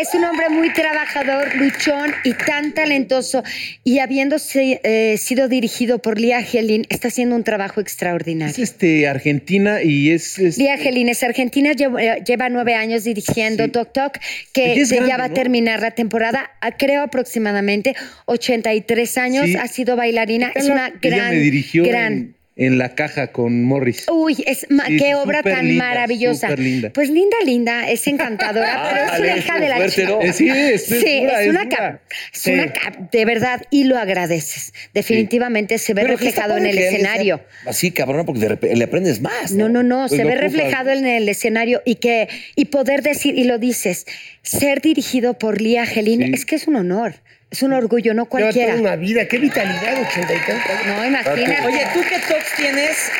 Es 0.00 0.14
un 0.14 0.24
hombre 0.24 0.48
muy 0.48 0.72
trabajador, 0.72 1.54
luchón 1.56 2.12
y 2.24 2.32
tan 2.34 2.72
talentoso. 2.74 3.42
Y 3.84 3.98
habiéndose 3.98 4.80
eh, 4.82 5.16
sido 5.18 5.48
dirigido 5.48 5.98
por 6.00 6.18
Lía 6.18 6.42
Gelin, 6.42 6.86
está 6.88 7.08
haciendo 7.08 7.36
un 7.36 7.44
trabajo 7.44 7.80
Es 7.80 7.86
extraordinario. 7.86 8.54
este 8.62 9.06
Argentina 9.06 9.82
y 9.82 10.10
es, 10.10 10.38
es- 10.38 10.58
Lía 10.58 10.76
Gelin 10.78 11.08
es 11.08 11.22
argentina, 11.22 11.72
lleva, 11.72 12.02
eh, 12.02 12.22
lleva 12.26 12.48
nueve 12.48 12.74
años 12.74 13.04
dirigiendo 13.04 13.64
Sí. 13.64 13.70
Tok 13.70 13.92
Tok, 13.92 14.18
que 14.52 14.80
es 14.80 14.90
ya 14.90 14.96
grande, 14.96 15.16
va 15.16 15.24
a 15.24 15.28
¿no? 15.28 15.34
terminar 15.34 15.80
la 15.80 15.90
temporada, 15.92 16.50
ah, 16.60 16.72
creo 16.76 17.02
aproximadamente 17.02 17.94
83 18.26 19.18
años, 19.18 19.46
Sí. 19.46 19.56
ha 19.56 19.66
sido 19.68 19.96
bailarina, 19.96 20.52
es 20.54 20.66
una 20.68 20.90
gran, 21.00 21.30
me 21.30 21.40
dirigió 21.40 21.84
gran... 21.84 22.12
en, 22.12 22.34
en 22.56 22.78
la 22.78 22.94
caja 22.94 23.32
con 23.32 23.64
Morris. 23.64 24.06
Uy, 24.12 24.44
es 24.46 24.60
Sí, 24.60 24.96
qué 24.96 25.16
obra 25.16 25.42
tan 25.42 25.66
linda, 25.66 25.84
maravillosa. 25.86 26.50
linda. 26.54 26.90
Pues 26.90 27.10
linda, 27.10 27.36
linda, 27.44 27.90
es 27.90 28.06
encantadora, 28.06 28.90
pero 28.92 29.12
es 29.12 29.20
una 29.20 29.36
hija 29.38 29.58
de 29.60 29.68
la 29.68 29.78
¿no? 29.78 29.88
chica. 29.88 30.18
Eh, 30.20 30.32
sí, 30.32 30.48
es, 30.48 30.92
es 30.92 31.00
Sí, 31.00 31.24
es 31.28 31.48
una 31.48 31.68
cap, 31.68 32.00
es 32.32 32.46
una 32.46 32.72
cap, 32.72 33.10
de 33.10 33.24
verdad, 33.24 33.62
y 33.70 33.84
lo 33.84 33.98
agradeces. 33.98 34.72
Definitivamente 34.92 35.78
se 35.78 35.94
ve 35.94 36.02
Pero 36.02 36.14
reflejado 36.14 36.56
en 36.56 36.66
el 36.66 36.76
sea 36.76 36.88
escenario. 36.90 37.40
Así, 37.66 37.90
cabrón, 37.90 38.24
porque 38.24 38.40
de 38.40 38.48
repente 38.50 38.76
le 38.76 38.84
aprendes 38.84 39.20
más. 39.20 39.52
No, 39.52 39.68
no, 39.68 39.82
no, 39.82 40.06
Pues 40.06 40.20
se 40.20 40.24
ve 40.24 40.36
reflejado 40.36 40.90
¿no? 40.90 40.98
en 40.98 41.06
el 41.06 41.28
escenario 41.28 41.82
y 41.84 41.96
que 41.96 42.28
y 42.54 42.66
poder 42.66 43.02
decir 43.02 43.36
y 43.36 43.44
lo 43.44 43.58
dices, 43.58 44.06
ser 44.42 44.80
dirigido 44.80 45.34
por 45.38 45.60
Lía 45.60 45.86
Gelín 45.86 46.34
es 46.34 46.44
que 46.46 46.54
es 46.56 46.68
un 46.68 46.76
honor, 46.76 47.14
es 47.50 47.62
un 47.62 47.72
orgullo, 47.72 48.14
no 48.14 48.22
Lleva 48.24 48.30
cualquiera. 48.30 48.72
toda 48.72 48.80
una 48.80 48.96
vida, 48.96 49.26
qué 49.28 49.38
vitalidad, 49.38 50.00
ochenta 50.02 50.34
y 50.34 50.38
tantos. 50.38 50.86
No, 50.86 51.04
imagínate. 51.04 51.66
Oye, 51.66 51.86
¿tú 51.94 52.00
qué 52.08 52.18
tocs 52.18 52.54
tienes 52.56 53.10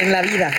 en 0.00 0.12
la 0.12 0.22
vida? 0.22 0.50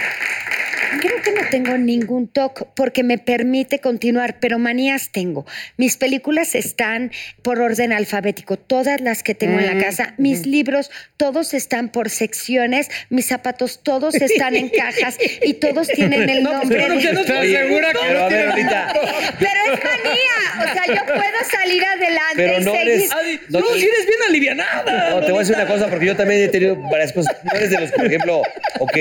Creo 0.99 1.12
que 1.23 1.31
no 1.31 1.41
tengo 1.49 1.77
ningún 1.77 2.27
toque 2.27 2.65
porque 2.75 3.01
me 3.03 3.17
permite 3.17 3.79
continuar, 3.79 4.37
pero 4.39 4.59
manías 4.59 5.09
tengo. 5.11 5.45
Mis 5.77 5.97
películas 5.97 6.53
están 6.53 7.11
por 7.41 7.59
orden 7.61 7.91
alfabético, 7.93 8.57
todas 8.57 9.01
las 9.01 9.23
que 9.23 9.33
tengo 9.33 9.59
en 9.59 9.65
la 9.77 9.83
casa. 9.83 10.13
Mis 10.17 10.45
libros, 10.45 10.91
todos 11.17 11.53
están 11.55 11.89
por 11.89 12.09
secciones. 12.11 12.89
Mis 13.09 13.25
zapatos, 13.27 13.81
todos 13.81 14.13
están 14.15 14.55
en 14.55 14.69
cajas 14.69 15.17
y 15.41 15.55
todos 15.55 15.87
tienen 15.87 16.29
el 16.29 16.43
nombre. 16.47 16.77
pero 16.77 16.97
que 16.99 17.07
de- 17.07 17.13
no- 17.13 17.21
¿Estás 17.21 17.39
Oye, 17.39 17.57
segura 17.57 17.91
que 17.93 17.99
pero 18.07 18.19
no 18.19 18.27
tiene 18.27 18.43
ahorita. 18.43 18.93
Pero 19.39 19.59
es 19.73 19.83
manía. 19.83 20.35
O 20.59 20.73
sea, 20.73 20.85
yo 20.95 21.05
puedo 21.05 21.39
salir 21.49 21.83
adelante 21.83 22.35
Pero 22.35 22.61
y 22.61 22.63
no 22.65 22.71
seguir. 22.73 22.87
eres- 22.89 23.09
No, 23.49 23.59
no, 23.59 23.65
si 23.73 23.85
eres 23.85 24.05
bien 24.05 24.19
alivianada. 24.27 25.09
No, 25.11 25.21
te 25.21 25.31
voy 25.31 25.37
a 25.37 25.39
decir 25.39 25.55
una 25.55 25.67
cosa, 25.67 25.87
porque 25.89 26.05
yo 26.05 26.15
también 26.15 26.41
he 26.41 26.47
tenido 26.49 26.75
varias 26.91 27.13
cosas. 27.13 27.35
No 27.43 27.51
eres 27.57 27.69
de 27.69 27.79
los, 27.79 27.91
por 27.91 28.05
ejemplo, 28.05 28.41
ok, 28.79 28.97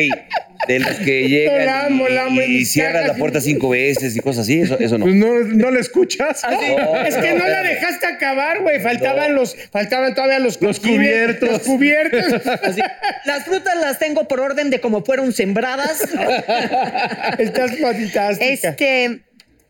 de 0.68 0.78
los 0.78 0.96
que 0.98 1.28
llegan 1.28 1.66
la 1.66 1.88
y, 2.12 2.14
la 2.14 2.28
y 2.28 2.48
mis 2.48 2.72
cierran 2.72 3.06
la 3.06 3.14
puerta 3.14 3.40
cinco 3.40 3.70
veces 3.70 4.16
y 4.16 4.20
cosas 4.20 4.42
así, 4.42 4.60
eso, 4.60 4.78
eso 4.78 4.98
no. 4.98 5.04
Pues 5.04 5.16
no, 5.16 5.40
no 5.40 5.70
le 5.70 5.80
escuchas. 5.80 6.42
No, 6.48 7.04
Es 7.04 7.16
que 7.16 7.34
no 7.34 7.46
la 7.46 7.62
dejaste 7.62 8.06
acabar, 8.06 8.60
güey. 8.60 8.80
Faltaban 8.80 9.34
los, 9.34 9.56
faltaban 9.70 10.14
todavía 10.14 10.38
los, 10.38 10.60
Los 10.60 10.80
cubiertos. 10.80 11.48
Los 11.48 11.62
cubiertos. 11.62 12.46
Así. 12.62 12.80
Las 13.24 13.44
frutas 13.44 13.74
las 13.80 13.98
tengo 13.98 14.28
por 14.28 14.40
orden 14.40 14.70
de 14.70 14.80
cómo 14.80 15.04
fueron 15.04 15.32
sembradas. 15.32 16.02
Estás 17.38 17.78
fantástica. 17.78 18.30
Este 18.40 19.20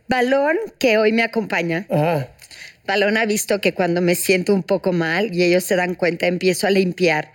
balón 0.09 0.57
que 0.79 0.99
hoy 0.99 1.13
me 1.13 1.23
acompaña. 1.23 1.87
Ajá. 1.91 2.29
Balón 2.87 3.17
ha 3.17 3.27
visto 3.27 3.61
que 3.61 3.75
cuando 3.75 4.01
me 4.01 4.15
siento 4.15 4.55
un 4.55 4.63
poco 4.63 4.93
mal 4.93 5.33
y 5.33 5.45
ellos 5.45 5.65
se 5.65 5.77
dan 5.77 5.95
cuenta, 5.95 6.27
empiezo 6.27 6.67
a 6.67 6.71
limpiar 6.71 7.33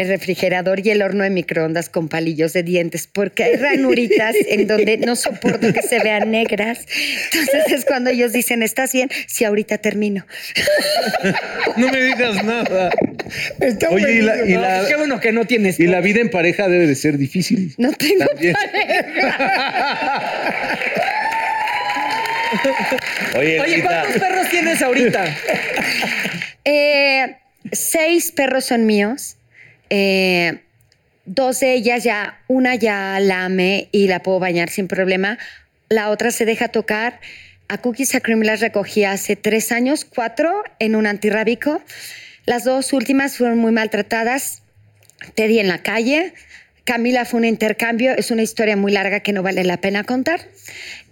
el 0.00 0.08
refrigerador 0.08 0.80
y 0.84 0.90
el 0.90 1.02
horno 1.02 1.24
de 1.24 1.30
microondas 1.30 1.90
con 1.90 2.08
palillos 2.08 2.54
de 2.54 2.62
dientes, 2.62 3.06
porque 3.06 3.44
hay 3.44 3.56
ranuritas 3.56 4.34
en 4.48 4.66
donde 4.66 4.96
no 4.96 5.14
soporto 5.14 5.72
que 5.74 5.82
se 5.82 5.98
vean 6.00 6.30
negras. 6.30 6.86
Entonces 7.32 7.70
es 7.72 7.84
cuando 7.84 8.08
ellos 8.08 8.32
dicen, 8.32 8.62
¿estás 8.62 8.92
bien? 8.94 9.10
Sí, 9.26 9.44
ahorita 9.44 9.76
termino. 9.78 10.24
No 11.76 11.90
me 11.90 12.02
digas 12.02 12.42
nada. 12.42 12.90
Está 13.60 13.90
Oye, 13.90 14.14
y 14.14 14.20
la- 14.22 14.44
y 14.44 14.54
la- 14.54 14.84
Qué 14.88 14.96
bueno 14.96 15.20
que 15.20 15.32
no 15.32 15.44
tienes. 15.46 15.78
Y 15.78 15.86
la 15.86 16.00
vida 16.00 16.20
en 16.20 16.30
pareja 16.30 16.68
debe 16.68 16.86
de 16.86 16.94
ser 16.94 17.18
difícil. 17.18 17.74
No 17.76 17.92
tengo 17.92 18.24
También. 18.26 18.54
Oye, 23.38 23.82
¿cuántos 23.82 24.20
perros 24.20 24.48
tienes 24.50 24.82
ahorita? 24.82 25.24
Eh, 26.64 27.36
seis 27.72 28.32
perros 28.32 28.64
son 28.64 28.86
míos. 28.86 29.36
Eh, 29.90 30.60
dos 31.26 31.60
de 31.60 31.74
ellas 31.74 32.04
ya, 32.04 32.40
una 32.48 32.74
ya 32.76 33.18
la 33.20 33.44
amé 33.44 33.88
y 33.92 34.08
la 34.08 34.22
puedo 34.22 34.38
bañar 34.38 34.70
sin 34.70 34.88
problema. 34.88 35.38
La 35.88 36.10
otra 36.10 36.30
se 36.30 36.44
deja 36.44 36.68
tocar. 36.68 37.20
A 37.68 37.78
Cookies 37.78 38.14
a 38.14 38.20
Cream 38.20 38.40
las 38.42 38.60
recogí 38.60 39.04
hace 39.04 39.36
tres 39.36 39.70
años, 39.70 40.04
cuatro, 40.04 40.64
en 40.78 40.96
un 40.96 41.06
antirrábico. 41.06 41.82
Las 42.46 42.64
dos 42.64 42.92
últimas 42.92 43.36
fueron 43.36 43.58
muy 43.58 43.72
maltratadas. 43.72 44.62
Teddy 45.34 45.58
en 45.58 45.68
la 45.68 45.78
calle. 45.82 46.32
Camila 46.84 47.24
fue 47.24 47.38
un 47.38 47.44
intercambio, 47.44 48.12
es 48.16 48.30
una 48.30 48.42
historia 48.42 48.76
muy 48.76 48.90
larga 48.90 49.20
que 49.20 49.32
no 49.32 49.42
vale 49.42 49.62
la 49.64 49.76
pena 49.76 50.02
contar. 50.02 50.40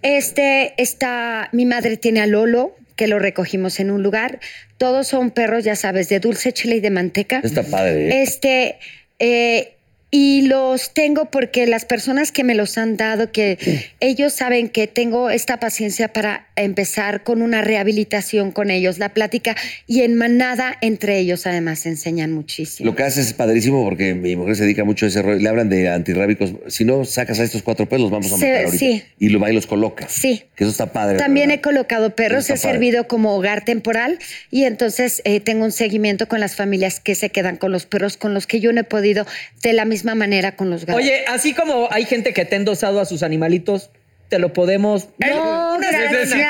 Este 0.01 0.73
está, 0.81 1.47
mi 1.53 1.65
madre 1.65 1.95
tiene 1.95 2.21
a 2.21 2.27
Lolo, 2.27 2.75
que 2.99 3.07
lo 3.07 3.17
recogimos 3.17 3.79
en 3.79 3.91
un 3.91 4.03
lugar. 4.03 4.41
Todos 4.77 5.07
son 5.07 5.31
perros, 5.31 5.63
ya 5.63 5.77
sabes, 5.77 6.09
de 6.09 6.19
dulce 6.19 6.51
chile 6.51 6.75
y 6.75 6.79
de 6.81 6.89
manteca. 6.89 7.39
está 7.41 7.63
padre. 7.63 8.09
¿eh? 8.09 8.23
Este, 8.23 8.77
eh, 9.19 9.75
y 10.11 10.41
los 10.47 10.93
tengo 10.93 11.25
porque 11.29 11.67
las 11.67 11.85
personas 11.85 12.31
que 12.31 12.43
me 12.43 12.55
los 12.55 12.77
han 12.79 12.97
dado, 12.97 13.31
que 13.31 13.59
ellos 13.99 14.33
saben 14.33 14.69
que 14.69 14.87
tengo 14.87 15.29
esta 15.29 15.59
paciencia 15.59 16.11
para 16.13 16.47
empezar 16.55 17.23
con 17.23 17.41
una 17.43 17.61
rehabilitación 17.61 18.51
con 18.51 18.71
ellos, 18.71 18.97
la 18.97 19.09
plática 19.13 19.55
y 19.85 20.01
en 20.01 20.15
manada 20.15 20.75
entre 20.81 21.19
ellos 21.19 21.45
además 21.45 21.85
enseñan 21.85 22.31
muchísimo. 22.31 22.89
Lo 22.89 22.95
que 22.95 23.03
haces 23.03 23.27
es 23.27 23.33
padrísimo 23.33 23.83
porque 23.83 24.15
mi 24.15 24.35
mujer 24.35 24.55
se 24.55 24.63
dedica 24.63 24.83
mucho 24.83 25.05
a 25.05 25.09
ese 25.09 25.21
rollo. 25.21 25.39
Le 25.39 25.47
hablan 25.47 25.69
de 25.69 25.89
antirrábicos. 25.89 26.53
Si 26.67 26.85
no 26.85 27.05
sacas 27.05 27.39
a 27.39 27.43
estos 27.43 27.61
cuatro 27.61 27.87
pelos, 27.87 28.09
los 28.09 28.11
vamos 28.11 28.31
a 28.33 28.37
Sí, 28.37 28.41
matar 28.45 28.65
ahorita. 28.65 28.77
sí. 28.77 29.03
Y 29.19 29.29
lo 29.29 29.39
va 29.39 29.51
y 29.51 29.53
los 29.53 29.67
coloca. 29.67 30.07
Sí. 30.09 30.43
Que 30.55 30.63
eso 30.63 30.71
está 30.71 30.91
padre. 30.91 31.17
También 31.19 31.51
he 31.51 31.57
¿verdad? 31.57 31.63
colocado 31.63 32.15
perros, 32.15 32.49
he 32.49 32.53
padre. 32.55 32.71
servido 32.71 33.07
como 33.07 33.35
hogar 33.35 33.63
temporal 33.63 34.17
y 34.49 34.63
entonces 34.63 35.21
eh, 35.23 35.39
tengo 35.39 35.65
un 35.65 35.71
seguimiento 35.71 36.27
con 36.27 36.39
las 36.39 36.55
familias 36.55 36.99
que 36.99 37.13
se 37.13 37.29
quedan 37.29 37.57
con 37.57 37.71
los 37.71 37.85
perros 37.85 38.17
con 38.17 38.33
los 38.33 38.47
que 38.47 38.59
yo 38.59 38.73
no 38.73 38.81
he 38.81 38.83
podido 38.83 39.27
de 39.61 39.73
la 39.73 39.85
misma 39.85 39.98
manera 40.05 40.55
con 40.55 40.69
los 40.69 40.85
gatos. 40.85 41.01
Oye, 41.01 41.23
así 41.27 41.53
como 41.53 41.87
hay 41.91 42.05
gente 42.05 42.33
que 42.33 42.45
te 42.45 42.55
ha 42.55 42.57
endosado 42.59 42.99
a 42.99 43.05
sus 43.05 43.23
animalitos, 43.23 43.91
te 44.29 44.37
lo 44.37 44.53
podemos. 44.53 45.09
No, 45.17 45.75
Una 45.77 45.87
gracias. 45.91 46.47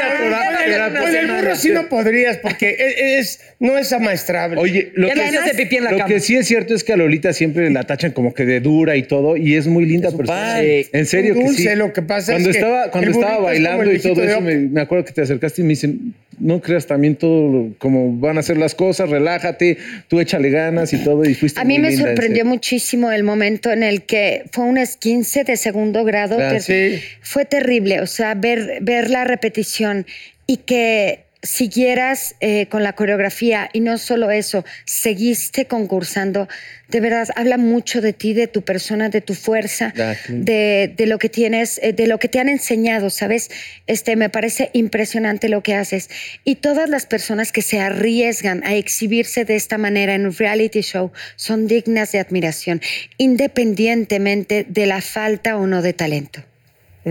Con 0.99 1.15
el 1.15 1.27
burro 1.31 1.55
sí 1.55 1.69
no 1.71 1.87
podrías, 1.87 2.37
porque 2.37 2.75
es, 2.77 2.95
es- 3.37 3.39
no 3.59 3.77
es 3.77 3.91
amaestrable. 3.93 4.59
Oye, 4.59 4.91
lo 4.95 5.07
que, 5.07 5.15
no 5.15 5.21
hace 5.21 5.53
pipí 5.55 5.77
en 5.77 5.83
la 5.85 5.91
lo 5.91 5.97
cama. 5.99 6.09
que 6.09 6.19
sí 6.19 6.35
es 6.35 6.47
cierto 6.47 6.73
es 6.73 6.83
que 6.83 6.93
a 6.93 6.97
Lolita 6.97 7.31
siempre 7.33 7.69
la 7.69 7.83
tachan 7.85 8.11
como 8.11 8.33
que 8.33 8.45
de 8.45 8.59
dura 8.59 8.95
y 8.97 9.03
todo, 9.03 9.37
y 9.37 9.55
es 9.55 9.67
muy 9.67 9.85
linda 9.85 10.11
persona. 10.11 10.61
En 10.61 11.05
serio 11.05 11.33
que 11.35 11.39
Dulce, 11.43 11.69
sí. 11.71 11.75
lo 11.75 11.93
que 11.93 12.01
pasa 12.01 12.33
cuando 12.33 12.49
es 12.49 12.55
que 12.57 12.61
estaba, 12.61 12.91
cuando 12.91 13.11
estaba 13.11 13.35
es 13.37 13.43
bailando 13.43 13.91
y 13.93 13.99
todo 13.99 14.23
eso, 14.23 14.41
me, 14.41 14.55
me 14.57 14.81
acuerdo 14.81 15.05
que 15.05 15.13
te 15.13 15.21
acercaste 15.21 15.61
y 15.61 15.63
me 15.65 15.69
dicen, 15.69 16.13
no 16.39 16.61
creas 16.61 16.87
también 16.87 17.15
todo 17.15 17.73
como 17.77 18.17
van 18.17 18.37
a 18.37 18.43
ser 18.43 18.57
las 18.57 18.75
cosas, 18.75 19.09
relájate, 19.09 19.77
tú 20.07 20.19
échale 20.19 20.49
ganas 20.49 20.93
y 20.93 21.03
todo, 21.03 21.25
y 21.25 21.33
fuiste 21.33 21.59
A 21.59 21.63
mí 21.63 21.79
me 21.79 21.95
sorprendió 21.95 22.45
muchísimo 22.45 23.11
el 23.11 23.23
momento 23.23 23.71
en 23.71 23.83
el 23.83 24.03
que 24.03 24.43
fue 24.51 24.65
un 24.65 24.77
esquince 24.77 25.43
de 25.43 25.57
segundo 25.57 26.03
grado. 26.03 26.37
Ah, 26.39 26.59
sí. 26.59 26.99
Fue 27.21 27.45
terrible, 27.45 28.01
o 28.01 28.07
sea, 28.07 28.33
ver, 28.35 28.79
ver 28.81 29.09
la 29.09 29.23
repetición 29.23 30.05
y 30.47 30.57
que 30.57 31.28
siguieras 31.41 32.35
eh, 32.41 32.67
con 32.67 32.83
la 32.83 32.93
coreografía 32.93 33.69
y 33.71 33.79
no 33.79 33.97
solo 33.97 34.29
eso, 34.29 34.65
seguiste 34.85 35.65
concursando. 35.65 36.49
De 36.89 36.99
verdad, 36.99 37.29
habla 37.35 37.57
mucho 37.57 38.01
de 38.01 38.13
ti, 38.13 38.33
de 38.33 38.47
tu 38.47 38.63
persona, 38.63 39.09
de 39.09 39.21
tu 39.21 39.35
fuerza, 39.35 39.93
de, 40.27 40.93
de 40.95 41.05
lo 41.05 41.17
que 41.17 41.29
tienes, 41.29 41.79
eh, 41.81 41.93
de 41.93 42.07
lo 42.07 42.19
que 42.19 42.27
te 42.27 42.39
han 42.39 42.49
enseñado, 42.49 43.09
¿sabes? 43.09 43.49
Este, 43.87 44.15
me 44.15 44.29
parece 44.29 44.69
impresionante 44.73 45.49
lo 45.49 45.63
que 45.63 45.75
haces. 45.75 46.09
Y 46.43 46.55
todas 46.55 46.89
las 46.89 47.05
personas 47.05 47.51
que 47.51 47.61
se 47.61 47.79
arriesgan 47.79 48.63
a 48.65 48.73
exhibirse 48.73 49.45
de 49.45 49.55
esta 49.55 49.77
manera 49.77 50.15
en 50.15 50.25
un 50.25 50.35
reality 50.35 50.81
show 50.81 51.11
son 51.35 51.67
dignas 51.67 52.11
de 52.11 52.19
admiración, 52.19 52.81
independientemente 53.17 54.65
de 54.67 54.85
la 54.87 55.01
falta 55.01 55.57
o 55.57 55.67
no 55.67 55.81
de 55.81 55.93
talento. 55.93 56.48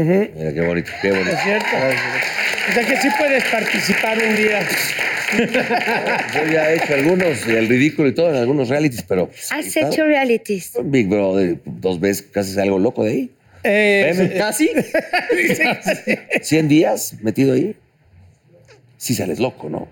Mira, 0.04 0.52
qué 0.52 0.60
bonito, 0.60 0.90
qué 1.02 1.10
bonito. 1.10 1.30
¿Es 1.30 1.42
cierto? 1.42 1.66
O 2.68 2.72
sea 2.72 2.84
que 2.86 2.96
sí 2.96 3.08
puedes 3.18 3.44
participar 3.44 4.18
un 4.22 4.36
día. 4.36 4.60
Yo 6.34 6.52
ya 6.52 6.70
he 6.70 6.76
hecho 6.76 6.94
algunos, 6.94 7.46
el 7.46 7.68
ridículo 7.68 8.08
y 8.08 8.14
todo 8.14 8.30
en 8.30 8.36
algunos 8.36 8.68
realities, 8.68 9.02
pero. 9.02 9.30
¿Has 9.50 9.76
hecho 9.76 10.04
realities? 10.04 10.72
Big 10.84 11.08
Brother, 11.08 11.58
dos 11.64 12.00
veces 12.00 12.26
casi 12.30 12.52
es 12.52 12.58
algo 12.58 12.78
loco 12.78 13.04
de 13.04 13.10
ahí. 13.10 13.30
Eh, 13.64 14.34
¿Casi? 14.38 14.70
100 16.42 16.68
días 16.68 17.14
metido 17.22 17.54
ahí. 17.54 17.74
Sí 18.96 19.14
sales 19.14 19.38
loco, 19.38 19.68
¿no? 19.68 19.88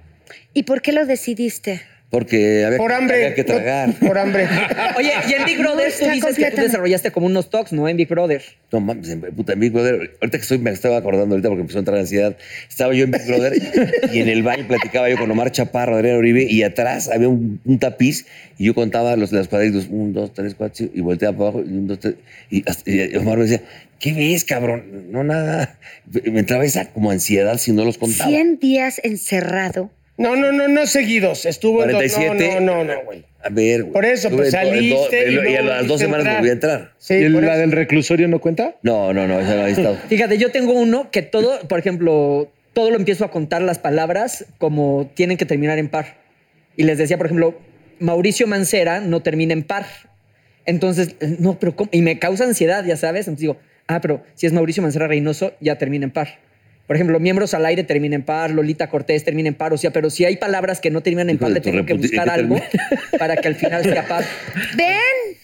¿Y 0.54 0.62
por 0.62 0.82
qué 0.82 0.92
lo 0.92 1.04
decidiste? 1.04 1.82
Porque 2.08 2.64
había, 2.64 2.78
por 2.78 2.90
que- 2.90 2.94
hambre. 2.96 3.16
había 3.16 3.34
que 3.34 3.42
no- 3.42 3.46
tragar. 3.48 3.92
por 3.94 4.16
hambre. 4.16 4.46
Oye, 4.96 5.10
y 5.28 5.32
en 5.34 5.44
Big 5.44 5.58
Brother 5.58 5.92
tú 5.92 6.08
dices 6.08 6.36
que 6.36 6.50
tú 6.52 6.60
desarrollaste 6.62 7.10
como 7.10 7.26
unos 7.26 7.50
talks, 7.50 7.72
¿no? 7.72 7.88
En 7.88 7.96
Big 7.96 8.08
Brother. 8.08 8.42
No 8.70 8.78
mames, 8.80 9.08
en, 9.10 9.20
puta, 9.22 9.54
en 9.54 9.60
Big 9.60 9.72
Brother, 9.72 10.12
ahorita 10.20 10.38
que 10.38 10.42
estoy, 10.42 10.58
me 10.58 10.70
estaba 10.70 10.96
acordando 10.98 11.34
ahorita 11.34 11.48
porque 11.48 11.62
empezó 11.62 11.78
a 11.78 11.80
entrar 11.80 11.98
ansiedad. 11.98 12.36
Estaba 12.68 12.94
yo 12.94 13.04
en 13.04 13.10
Big 13.10 13.26
Brother 13.26 13.54
y 14.12 14.20
en 14.20 14.28
el 14.28 14.44
baño 14.44 14.66
platicaba 14.68 15.10
yo 15.10 15.18
con 15.18 15.28
Omar 15.30 15.50
Chaparro, 15.50 15.96
Adrián 15.96 16.16
Uribe, 16.16 16.44
y 16.44 16.62
atrás 16.62 17.10
había 17.12 17.28
un, 17.28 17.60
un 17.64 17.78
tapiz 17.80 18.24
y 18.56 18.66
yo 18.66 18.74
contaba 18.74 19.16
los, 19.16 19.32
los 19.32 19.48
cuadritos, 19.48 19.88
un, 19.90 20.12
dos, 20.12 20.32
tres, 20.32 20.54
cuatro, 20.54 20.76
cinco, 20.76 20.92
y 20.94 21.00
volteaba 21.00 21.36
para 21.36 21.50
abajo, 21.50 21.64
y 21.68 21.72
un, 21.72 21.88
dos, 21.88 21.98
tres, 21.98 22.14
y, 22.50 22.62
hasta- 22.70 22.88
y 22.88 23.16
Omar 23.16 23.36
me 23.38 23.44
decía, 23.44 23.62
¿qué 23.98 24.12
ves, 24.12 24.44
cabrón? 24.44 25.08
No, 25.10 25.24
nada. 25.24 25.76
Me 26.24 26.38
entraba 26.38 26.64
esa 26.64 26.92
como 26.92 27.10
ansiedad 27.10 27.58
si 27.58 27.72
no 27.72 27.84
los 27.84 27.98
contaba. 27.98 28.30
100 28.30 28.60
días 28.60 29.00
encerrado. 29.02 29.90
No, 30.18 30.34
no, 30.36 30.50
no, 30.52 30.66
no 30.68 30.86
seguidos. 30.86 31.44
Estuvo 31.46 31.82
en 31.84 31.90
dos- 31.92 32.12
47. 32.14 32.60
No, 32.60 32.60
no, 32.60 32.84
no, 32.84 32.94
no, 32.94 33.04
güey. 33.04 33.24
A 33.42 33.48
ver, 33.50 33.82
güey. 33.82 33.92
Por 33.92 34.04
eso, 34.04 34.30
pues, 34.30 34.52
en 34.54 34.60
en 34.60 34.66
saliste 34.68 35.30
y 35.30 35.52
y, 35.52 35.56
a 35.56 35.62
las 35.62 35.86
dos 35.86 36.00
semanas 36.00 36.24
entrar. 36.26 36.38
volví 36.38 36.48
a 36.50 36.52
entrar. 36.52 36.92
Sí, 36.98 37.14
¿Y 37.14 37.22
el- 37.24 37.40
la 37.44 37.56
del 37.58 37.72
reclusorio 37.72 38.26
no 38.28 38.40
cuenta? 38.40 38.76
No, 38.82 39.12
no, 39.12 39.26
no, 39.28 39.38
esa 39.40 39.54
no 39.54 39.62
había 39.62 39.74
estado. 39.74 39.96
Fíjate, 40.08 40.38
yo 40.38 40.50
tengo 40.50 40.72
uno 40.72 41.10
que 41.10 41.22
todo, 41.22 41.60
por 41.68 41.78
ejemplo, 41.78 42.50
todo 42.72 42.90
lo 42.90 42.96
empiezo 42.96 43.24
a 43.24 43.30
contar 43.30 43.62
las 43.62 43.78
palabras 43.78 44.46
como 44.58 45.10
tienen 45.14 45.36
que 45.36 45.44
terminar 45.46 45.78
en 45.78 45.88
par. 45.88 46.16
Y 46.76 46.84
les 46.84 46.98
decía, 46.98 47.18
por 47.18 47.26
ejemplo, 47.26 47.58
Mauricio 48.00 48.46
Mancera 48.46 49.00
no 49.00 49.20
termina 49.20 49.52
en 49.52 49.62
par. 49.62 49.86
Entonces, 50.64 51.14
no, 51.38 51.58
pero 51.58 51.76
¿cómo? 51.76 51.88
Y 51.92 52.02
me 52.02 52.18
causa 52.18 52.44
ansiedad, 52.44 52.84
ya 52.84 52.96
sabes. 52.96 53.28
Entonces 53.28 53.40
digo, 53.42 53.56
ah, 53.86 54.00
pero 54.00 54.22
si 54.34 54.46
es 54.46 54.52
Mauricio 54.52 54.82
Mancera 54.82 55.06
Reynoso, 55.06 55.52
ya 55.60 55.76
termina 55.78 56.04
en 56.04 56.10
par. 56.10 56.38
Por 56.86 56.96
ejemplo, 56.96 57.18
miembros 57.18 57.52
al 57.54 57.66
aire 57.66 57.82
termina 57.84 58.14
en 58.16 58.22
par, 58.22 58.50
Lolita 58.50 58.88
Cortés 58.88 59.24
termina 59.24 59.48
en 59.48 59.54
par. 59.54 59.72
O 59.72 59.78
sea, 59.78 59.90
pero 59.90 60.08
si 60.10 60.24
hay 60.24 60.36
palabras 60.36 60.80
que 60.80 60.90
no 60.90 61.00
terminan 61.02 61.30
en 61.30 61.38
par, 61.38 61.48
de 61.48 61.54
le 61.56 61.60
tengo 61.60 61.84
que 61.84 61.94
buscar 61.94 62.28
algo 62.30 62.60
para 63.18 63.36
que 63.36 63.48
al 63.48 63.56
final 63.56 63.82
sea 63.82 64.06
par. 64.06 64.24
Ven, 64.76 64.96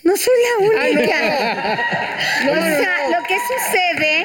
no 0.05 0.16
soy 0.16 0.34
la 0.43 0.82
Ay, 0.82 0.95
no. 0.95 1.01
única. 1.01 1.78
No, 2.47 2.53
o 2.53 2.55
sea, 2.55 2.99
no. 3.09 3.11
lo 3.20 3.26
que 3.26 3.34
sucede 3.34 4.24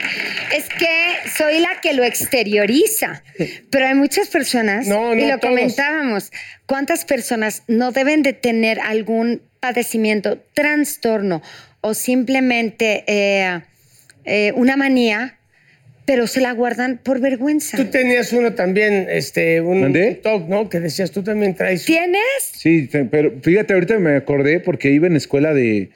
es 0.56 0.70
que 0.70 1.30
soy 1.38 1.60
la 1.60 1.80
que 1.82 1.94
lo 1.94 2.04
exterioriza, 2.04 3.24
pero 3.70 3.88
hay 3.88 3.94
muchas 3.96 4.28
personas, 4.30 4.88
No, 4.88 5.14
no 5.14 5.16
y 5.16 5.22
lo 5.28 5.38
todos. 5.40 5.42
comentábamos, 5.54 6.32
¿cuántas 6.66 7.06
personas 7.06 7.64
no 7.68 7.92
deben 7.92 8.24
de 8.24 8.34
tener 8.34 8.80
algún 8.80 9.42
padecimiento, 9.60 10.40
trastorno 10.54 11.42
o 11.82 11.94
simplemente 11.94 13.04
eh, 13.08 13.62
eh, 14.26 14.52
una 14.56 14.78
manía, 14.78 15.37
pero 16.08 16.26
se 16.26 16.42
la 16.42 16.54
guardan 16.54 17.00
por 17.04 17.20
vergüenza? 17.20 17.78
Tú 17.78 17.86
tenías 17.86 18.32
uno 18.34 18.54
también, 18.54 19.08
este, 19.10 19.62
un 19.62 19.82
¿Mandé? 19.82 20.16
talk, 20.16 20.48
¿no? 20.48 20.70
Que 20.70 20.80
decías, 20.80 21.12
tú 21.12 21.22
también 21.22 21.54
traes. 21.54 21.86
¿Tienes? 21.86 22.22
Sí, 22.54 22.90
pero 23.12 23.34
fíjate, 23.44 23.74
ahorita 23.76 24.00
me 24.00 24.16
acordé 24.16 24.60
porque 24.62 24.90
iba 24.92 25.06
en 25.06 25.16
escuela 25.18 25.54
de, 25.54 25.90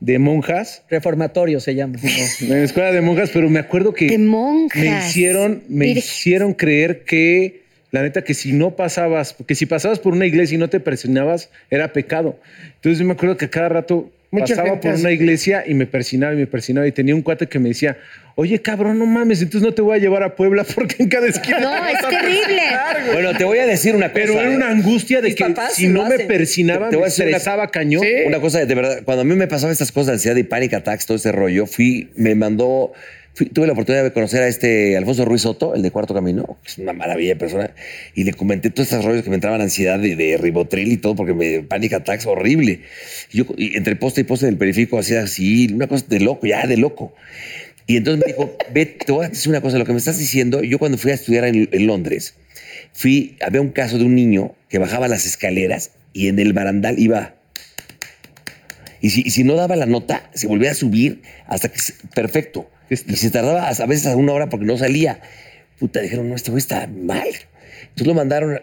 de 0.00 0.18
monjas. 0.18 0.82
Reformatorio 0.90 1.60
se 1.60 1.74
llama. 1.74 1.98
En 2.40 2.48
la 2.48 2.64
escuela 2.64 2.90
de 2.92 3.02
monjas, 3.02 3.30
pero 3.32 3.48
me 3.50 3.58
acuerdo 3.60 3.92
que 3.92 4.06
De 4.06 4.18
monjas. 4.18 4.82
me 4.82 4.98
hicieron, 5.06 5.62
me 5.68 5.84
Virgen. 5.84 5.98
hicieron 5.98 6.54
creer 6.54 7.04
que 7.04 7.62
la 7.90 8.02
neta 8.02 8.22
que 8.24 8.34
si 8.34 8.52
no 8.52 8.74
pasabas, 8.74 9.34
que 9.46 9.54
si 9.54 9.66
pasabas 9.66 9.98
por 9.98 10.12
una 10.14 10.26
iglesia 10.26 10.54
y 10.56 10.58
no 10.58 10.68
te 10.70 10.80
persinabas, 10.80 11.50
era 11.70 11.92
pecado. 11.92 12.40
Entonces 12.76 12.98
yo 12.98 13.04
me 13.04 13.12
acuerdo 13.12 13.36
que 13.36 13.48
cada 13.50 13.68
rato 13.68 14.10
Mucha 14.30 14.46
pasaba 14.56 14.68
gente 14.70 14.82
por 14.82 14.90
hace- 14.92 15.00
una 15.00 15.10
iglesia 15.12 15.64
y 15.66 15.72
me 15.74 15.86
persinaba 15.86 16.34
y 16.34 16.36
me 16.36 16.46
persinaba 16.46 16.86
y 16.86 16.92
tenía 16.92 17.14
un 17.14 17.22
cuate 17.22 17.46
que 17.46 17.58
me 17.58 17.70
decía, 17.70 17.96
oye 18.34 18.60
cabrón, 18.60 18.98
no 18.98 19.06
mames, 19.06 19.40
entonces 19.40 19.66
no 19.66 19.72
te 19.74 19.80
voy 19.80 19.96
a 19.96 20.00
llevar 20.00 20.22
a 20.22 20.36
Puebla 20.36 20.64
porque 20.74 20.96
en 21.02 21.08
cada 21.08 21.26
esquina. 21.28 21.60
No, 21.60 21.70
te 21.72 21.80
vas 21.80 21.92
es 22.02 22.08
terrible. 22.08 22.42
persinar, 22.46 22.96
güey". 23.04 23.12
Bueno, 23.14 23.38
te 23.38 23.44
voy 23.44 23.58
a 23.58 23.66
decir 23.66 23.96
una 23.96 24.12
cosa. 24.12 24.20
Pero 24.26 24.40
era 24.40 24.52
¿eh? 24.52 24.56
una 24.56 24.68
angustia 24.68 25.22
de 25.22 25.28
Mis 25.28 25.34
que 25.36 25.54
si 25.72 25.88
no 25.88 26.06
me 26.06 26.16
hacen. 26.16 26.28
persinaba, 26.28 26.90
Te 26.90 26.96
voy 26.96 27.04
a 27.04 27.08
decir 27.08 27.26
cañón. 27.72 28.02
Sí. 28.02 28.12
Una 28.26 28.40
cosa 28.40 28.64
de 28.64 28.74
verdad, 28.74 29.00
cuando 29.04 29.22
a 29.22 29.24
mí 29.24 29.34
me 29.34 29.46
pasaban 29.46 29.72
estas 29.72 29.92
cosas 29.92 30.06
de 30.08 30.12
ansiedad 30.14 30.36
y 30.36 30.42
panic 30.42 30.74
attacks, 30.74 31.06
todo 31.06 31.16
ese 31.16 31.32
rollo, 31.32 31.64
fui, 31.66 32.10
me 32.14 32.34
mandó, 32.34 32.92
fui- 33.38 33.48
tuve 33.48 33.66
la 33.66 33.72
oportunidad 33.72 34.02
de 34.02 34.12
conocer 34.12 34.42
a 34.42 34.48
este 34.48 34.96
Alfonso 34.96 35.24
Ruiz 35.24 35.42
Soto, 35.42 35.74
el 35.74 35.82
de 35.82 35.90
Cuarto 35.92 36.12
Camino, 36.12 36.58
que 36.62 36.68
es 36.72 36.78
una 36.78 36.92
maravilla 36.92 37.30
de 37.30 37.36
persona, 37.36 37.70
y 38.14 38.24
le 38.24 38.32
comenté 38.34 38.70
todos 38.70 38.88
estos 38.90 39.04
rollos 39.04 39.22
que 39.22 39.30
me 39.30 39.36
entraban 39.36 39.60
ansiedad 39.60 39.98
de, 39.98 40.16
de 40.16 40.36
ribotril 40.36 40.90
y 40.92 40.96
todo, 40.96 41.14
porque 41.14 41.34
me 41.34 41.62
panic 41.62 41.92
attacks 41.92 42.26
horrible. 42.26 42.80
Y 43.32 43.38
yo, 43.38 43.44
y 43.56 43.76
entre 43.76 43.94
poste 43.96 44.22
y 44.22 44.24
poste 44.24 44.46
del 44.46 44.56
periférico 44.56 44.98
hacía 44.98 45.22
así, 45.22 45.68
una 45.72 45.86
cosa 45.86 46.04
de 46.08 46.20
loco, 46.20 46.46
ya 46.46 46.66
de 46.66 46.76
loco. 46.76 47.14
Y 47.86 47.96
entonces 47.96 48.24
me 48.26 48.32
dijo, 48.32 48.56
ve, 48.74 48.86
te 48.86 49.12
voy 49.12 49.26
a 49.26 49.28
decir 49.28 49.48
una 49.50 49.60
cosa, 49.60 49.78
lo 49.78 49.84
que 49.84 49.92
me 49.92 49.98
estás 49.98 50.18
diciendo, 50.18 50.62
yo 50.62 50.78
cuando 50.78 50.98
fui 50.98 51.12
a 51.12 51.14
estudiar 51.14 51.44
en, 51.44 51.68
en 51.70 51.86
Londres, 51.86 52.34
fui, 52.92 53.36
había 53.40 53.60
un 53.60 53.70
caso 53.70 53.98
de 53.98 54.04
un 54.04 54.14
niño 54.14 54.54
que 54.68 54.78
bajaba 54.78 55.08
las 55.08 55.24
escaleras 55.24 55.92
y 56.12 56.28
en 56.28 56.38
el 56.38 56.52
barandal 56.52 56.98
iba 56.98 57.34
y 59.00 59.10
si, 59.10 59.22
y 59.24 59.30
si 59.30 59.44
no 59.44 59.54
daba 59.54 59.76
la 59.76 59.86
nota, 59.86 60.28
se 60.34 60.48
volvía 60.48 60.72
a 60.72 60.74
subir 60.74 61.22
hasta 61.46 61.68
que... 61.68 61.78
perfecto. 62.14 62.68
Y 62.90 62.96
se 62.96 63.30
tardaba 63.30 63.68
a 63.68 63.86
veces 63.86 64.06
a 64.06 64.16
una 64.16 64.32
hora 64.32 64.48
porque 64.48 64.66
no 64.66 64.76
salía. 64.78 65.20
Puta, 65.78 66.00
dijeron, 66.00 66.28
no, 66.28 66.34
este 66.34 66.50
güey 66.50 66.58
está 66.60 66.86
mal. 66.86 67.26
Entonces 67.82 68.06
lo 68.06 68.14
mandaron. 68.14 68.60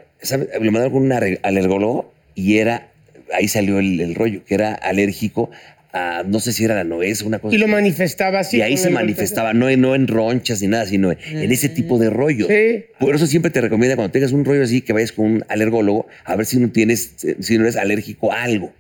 Lo 0.62 0.72
mandaron 0.72 0.92
con 0.94 1.04
un 1.04 1.12
aler- 1.12 1.40
alergólogo 1.44 2.14
y 2.34 2.58
era... 2.58 2.90
Ahí 3.34 3.48
salió 3.48 3.80
el, 3.80 4.00
el 4.02 4.16
rollo, 4.16 4.44
que 4.46 4.54
era 4.56 4.74
alérgico 4.74 5.50
a... 5.94 6.24
No 6.28 6.40
sé 6.40 6.54
si 6.54 6.64
era 6.64 6.76
la 6.76 6.84
nuez 6.84 7.22
o 7.22 7.28
una 7.28 7.40
cosa 7.40 7.56
Y 7.56 7.58
lo 7.60 7.68
manifestaba 7.68 8.40
así. 8.40 8.58
Y 8.58 8.62
ahí 8.62 8.78
se 8.78 8.90
manifestaba, 8.90 9.54
no 9.54 9.70
en, 9.70 9.82
no 9.82 9.96
en 9.96 10.08
ronchas 10.08 10.62
ni 10.62 10.68
nada, 10.68 10.86
sino 10.86 11.12
en 11.12 11.52
ese 11.52 11.70
tipo 11.70 11.98
de 12.00 12.10
rollo. 12.10 12.48
Sí. 12.48 12.86
Por 13.00 13.16
eso 13.16 13.26
siempre 13.28 13.52
te 13.52 13.62
recomienda 13.62 13.96
cuando 13.96 14.12
tengas 14.12 14.32
un 14.32 14.46
rollo 14.46 14.64
así 14.64 14.82
que 14.82 14.94
vayas 14.94 15.12
con 15.12 15.26
un 15.26 15.46
alergólogo 15.48 16.08
a 16.24 16.36
ver 16.36 16.46
si 16.46 16.60
no 16.60 16.70
tienes, 16.70 17.14
si 17.40 17.58
no 17.58 17.64
eres 17.64 17.78
alérgico 17.78 18.32
a 18.32 18.44
algo. 18.44 18.74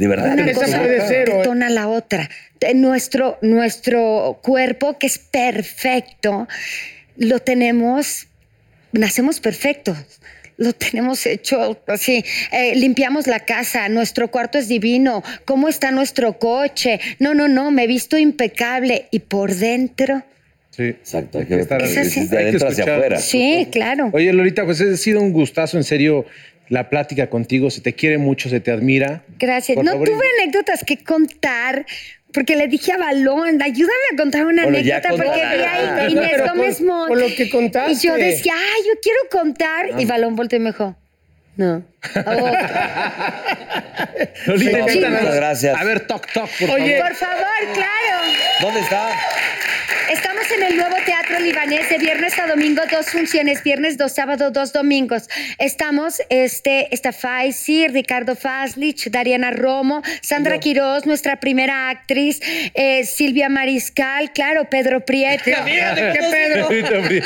De 0.00 0.08
verdad. 0.08 0.32
Una 0.32 0.50
cosa 0.54 0.78
puede 0.80 1.06
ser, 1.06 1.28
o- 1.30 1.38
detona 1.38 1.68
la 1.68 1.86
otra. 1.88 2.30
De 2.58 2.72
Nuestro, 2.74 3.38
nuestro 3.42 4.40
cuerpo, 4.42 4.98
que 4.98 5.06
es 5.06 5.18
perfecto, 5.18 6.48
lo 7.18 7.38
tenemos, 7.40 8.26
nacemos 8.92 9.40
perfectos. 9.40 9.98
Lo 10.56 10.72
tenemos 10.72 11.24
hecho 11.26 11.78
así. 11.86 12.24
Eh, 12.52 12.74
limpiamos 12.76 13.26
la 13.26 13.40
casa, 13.40 13.88
nuestro 13.90 14.30
cuarto 14.30 14.56
es 14.58 14.68
divino. 14.68 15.22
¿Cómo 15.44 15.68
está 15.68 15.90
nuestro 15.90 16.38
coche? 16.38 16.98
No, 17.18 17.34
no, 17.34 17.48
no, 17.48 17.70
me 17.70 17.84
he 17.84 17.86
visto 17.86 18.16
impecable. 18.18 19.06
Y 19.10 19.20
por 19.20 19.54
dentro, 19.54 20.22
Sí. 20.70 20.84
Exacto, 20.84 21.40
hay 21.40 21.46
que 21.46 21.56
Estar- 21.60 21.82
Es 21.82 21.96
así. 21.96 22.28
que 22.28 22.36
adentro 22.36 22.68
hacia 22.68 22.84
afuera. 22.84 23.18
sí, 23.18 23.68
claro. 23.72 24.08
Oye, 24.12 24.32
Lolita, 24.32 24.64
pues 24.64 24.80
ha 24.80 24.96
sido 24.96 25.20
un 25.20 25.32
gustazo, 25.32 25.76
en 25.76 25.84
serio, 25.84 26.24
la 26.70 26.88
plática 26.88 27.28
contigo. 27.28 27.68
Se 27.70 27.82
te 27.82 27.92
quiere 27.92 28.16
mucho, 28.16 28.48
se 28.48 28.60
te 28.60 28.70
admira. 28.70 29.22
Gracias. 29.38 29.74
Por 29.76 29.84
no 29.84 29.92
favor, 29.92 30.08
tuve 30.08 30.24
anécdotas 30.40 30.82
que 30.84 30.96
contar. 31.04 31.84
Porque 32.32 32.54
le 32.56 32.68
dije 32.68 32.92
a 32.92 32.96
Balón, 32.96 33.60
ayúdame 33.60 33.92
a 34.12 34.16
contar 34.16 34.46
una 34.46 34.62
Bueno, 34.62 34.78
anécdota 34.78 35.08
porque 35.10 35.24
vi 35.34 35.40
a 35.40 36.08
Inés 36.10 36.30
Pero 36.36 36.46
Gómez 36.54 36.76
con- 36.78 36.86
Montt. 36.86 37.08
con 37.08 37.20
lo 37.20 37.26
que 37.34 37.50
contaste. 37.50 37.92
Y 37.92 37.96
yo 38.08 38.14
decía, 38.14 38.54
ay, 38.56 38.82
yo 38.86 38.92
quiero 39.02 39.18
contar. 39.30 39.86
Ah. 39.92 40.00
Y 40.00 40.04
Balón 40.06 40.36
volteó 40.36 40.56
y 40.58 40.62
me 40.62 40.70
dijo, 40.70 40.96
no. 41.56 41.82
No, 44.46 44.54
muchas 44.56 45.34
gracias. 45.34 45.78
A 45.80 45.84
ver, 45.84 46.06
toc, 46.06 46.26
toc, 46.32 46.48
por 46.58 46.70
Oye, 46.70 46.96
favor. 46.98 47.08
Por 47.08 47.16
favor, 47.16 47.74
claro. 47.74 48.32
¿Dónde 48.60 48.80
está? 48.80 49.10
Estamos 50.12 50.39
en 50.52 50.62
el 50.62 50.76
nuevo 50.76 50.96
Teatro 51.04 51.38
Libanés 51.38 51.88
de 51.90 51.98
viernes 51.98 52.38
a 52.38 52.46
domingo, 52.46 52.82
dos 52.90 53.06
funciones, 53.06 53.62
viernes, 53.62 53.96
dos 53.96 54.12
sábados, 54.12 54.52
dos 54.52 54.72
domingos. 54.72 55.28
Estamos, 55.58 56.20
este, 56.28 56.92
está 56.94 57.12
Faisy, 57.12 57.86
Ricardo 57.88 58.34
Faslich, 58.34 59.10
Dariana 59.10 59.50
Romo, 59.50 60.02
Sandra 60.22 60.58
Quiroz, 60.58 61.06
nuestra 61.06 61.38
primera 61.38 61.90
actriz, 61.90 62.40
eh, 62.74 63.04
Silvia 63.04 63.48
Mariscal, 63.48 64.32
claro, 64.32 64.68
Pedro 64.70 65.04
Prieto. 65.04 65.50
Mira, 65.64 65.94
¿de 65.94 66.12
qué 66.12 66.18
Pedro? 66.18 66.68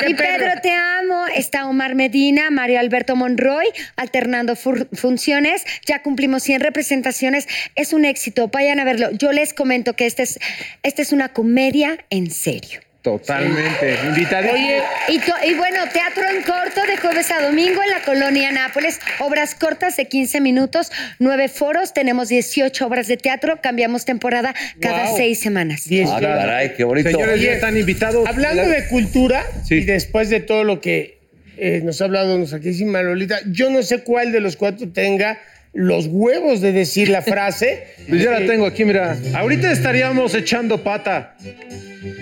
Y 0.08 0.14
Pedro, 0.14 0.60
te 0.62 0.72
amo. 0.72 1.26
Está 1.34 1.66
Omar 1.66 1.94
Medina, 1.94 2.50
Mario 2.50 2.80
Alberto 2.80 3.16
Monroy, 3.16 3.66
alternando 3.96 4.56
funciones. 4.56 5.64
Ya 5.86 6.02
cumplimos 6.02 6.42
100 6.42 6.60
representaciones. 6.60 7.46
Es 7.74 7.92
un 7.92 8.04
éxito. 8.04 8.48
Vayan 8.48 8.80
a 8.80 8.84
verlo. 8.84 9.10
Yo 9.12 9.32
les 9.32 9.54
comento 9.54 9.94
que 9.94 10.06
esta 10.06 10.22
es, 10.22 10.38
esta 10.82 11.02
es 11.02 11.12
una 11.12 11.30
comedia 11.30 11.98
en 12.10 12.30
serio. 12.30 12.80
Totalmente. 13.04 13.98
Invitadito. 14.06 14.54
Oye, 14.54 14.80
Y, 15.08 15.18
to- 15.18 15.34
y 15.46 15.52
bueno, 15.54 15.80
teatro 15.92 16.22
en 16.26 16.42
corto 16.42 16.80
de 16.88 16.96
jueves 16.96 17.30
a 17.30 17.42
domingo 17.42 17.82
en 17.82 17.90
la 17.90 18.00
colonia 18.00 18.50
Nápoles. 18.50 18.98
Obras 19.20 19.54
cortas 19.54 19.96
de 19.98 20.06
15 20.08 20.40
minutos, 20.40 20.90
nueve 21.18 21.48
foros. 21.48 21.92
Tenemos 21.92 22.28
18 22.30 22.86
obras 22.86 23.06
de 23.06 23.18
teatro. 23.18 23.60
Cambiamos 23.60 24.06
temporada 24.06 24.54
cada 24.80 25.08
Wow. 25.08 25.16
seis 25.18 25.38
semanas. 25.38 25.84
diez 25.86 26.08
Ah, 26.10 26.18
caray, 26.18 26.72
qué 26.76 26.84
bonito. 26.84 27.10
Señores, 27.10 27.42
ya 27.42 27.52
están 27.52 27.76
invitados. 27.76 28.26
Hablando 28.26 28.66
de 28.66 28.86
cultura, 28.88 29.44
Sí. 29.68 29.74
y 29.76 29.84
después 29.84 30.30
de 30.30 30.40
todo 30.40 30.64
lo 30.64 30.80
que 30.80 31.18
eh, 31.58 31.82
nos 31.84 32.00
ha 32.00 32.06
hablado 32.06 32.36
nuestra 32.38 32.58
queridísima 32.58 33.02
Lolita, 33.02 33.38
yo 33.46 33.68
no 33.70 33.82
sé 33.84 34.02
cuál 34.02 34.32
de 34.32 34.40
los 34.40 34.56
cuatro 34.56 34.88
tenga 34.92 35.38
los 35.74 36.06
huevos 36.06 36.60
de 36.60 36.72
decir 36.72 37.08
la 37.08 37.22
frase. 37.34 37.86
Pues 38.08 38.22
ya 38.22 38.30
la 38.30 38.46
tengo 38.46 38.66
aquí, 38.66 38.84
mira. 38.84 39.16
Ahorita 39.34 39.70
estaríamos 39.72 40.34
echando 40.34 40.82
pata, 40.82 41.34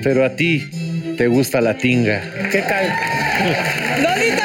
pero 0.02 0.24
a 0.24 0.30
ti 0.30 0.68
te 1.16 1.26
gusta 1.26 1.60
la 1.60 1.76
tinga. 1.76 2.22
¿Qué 2.50 2.62
tal? 2.62 2.86
¡Lolita 4.02 4.41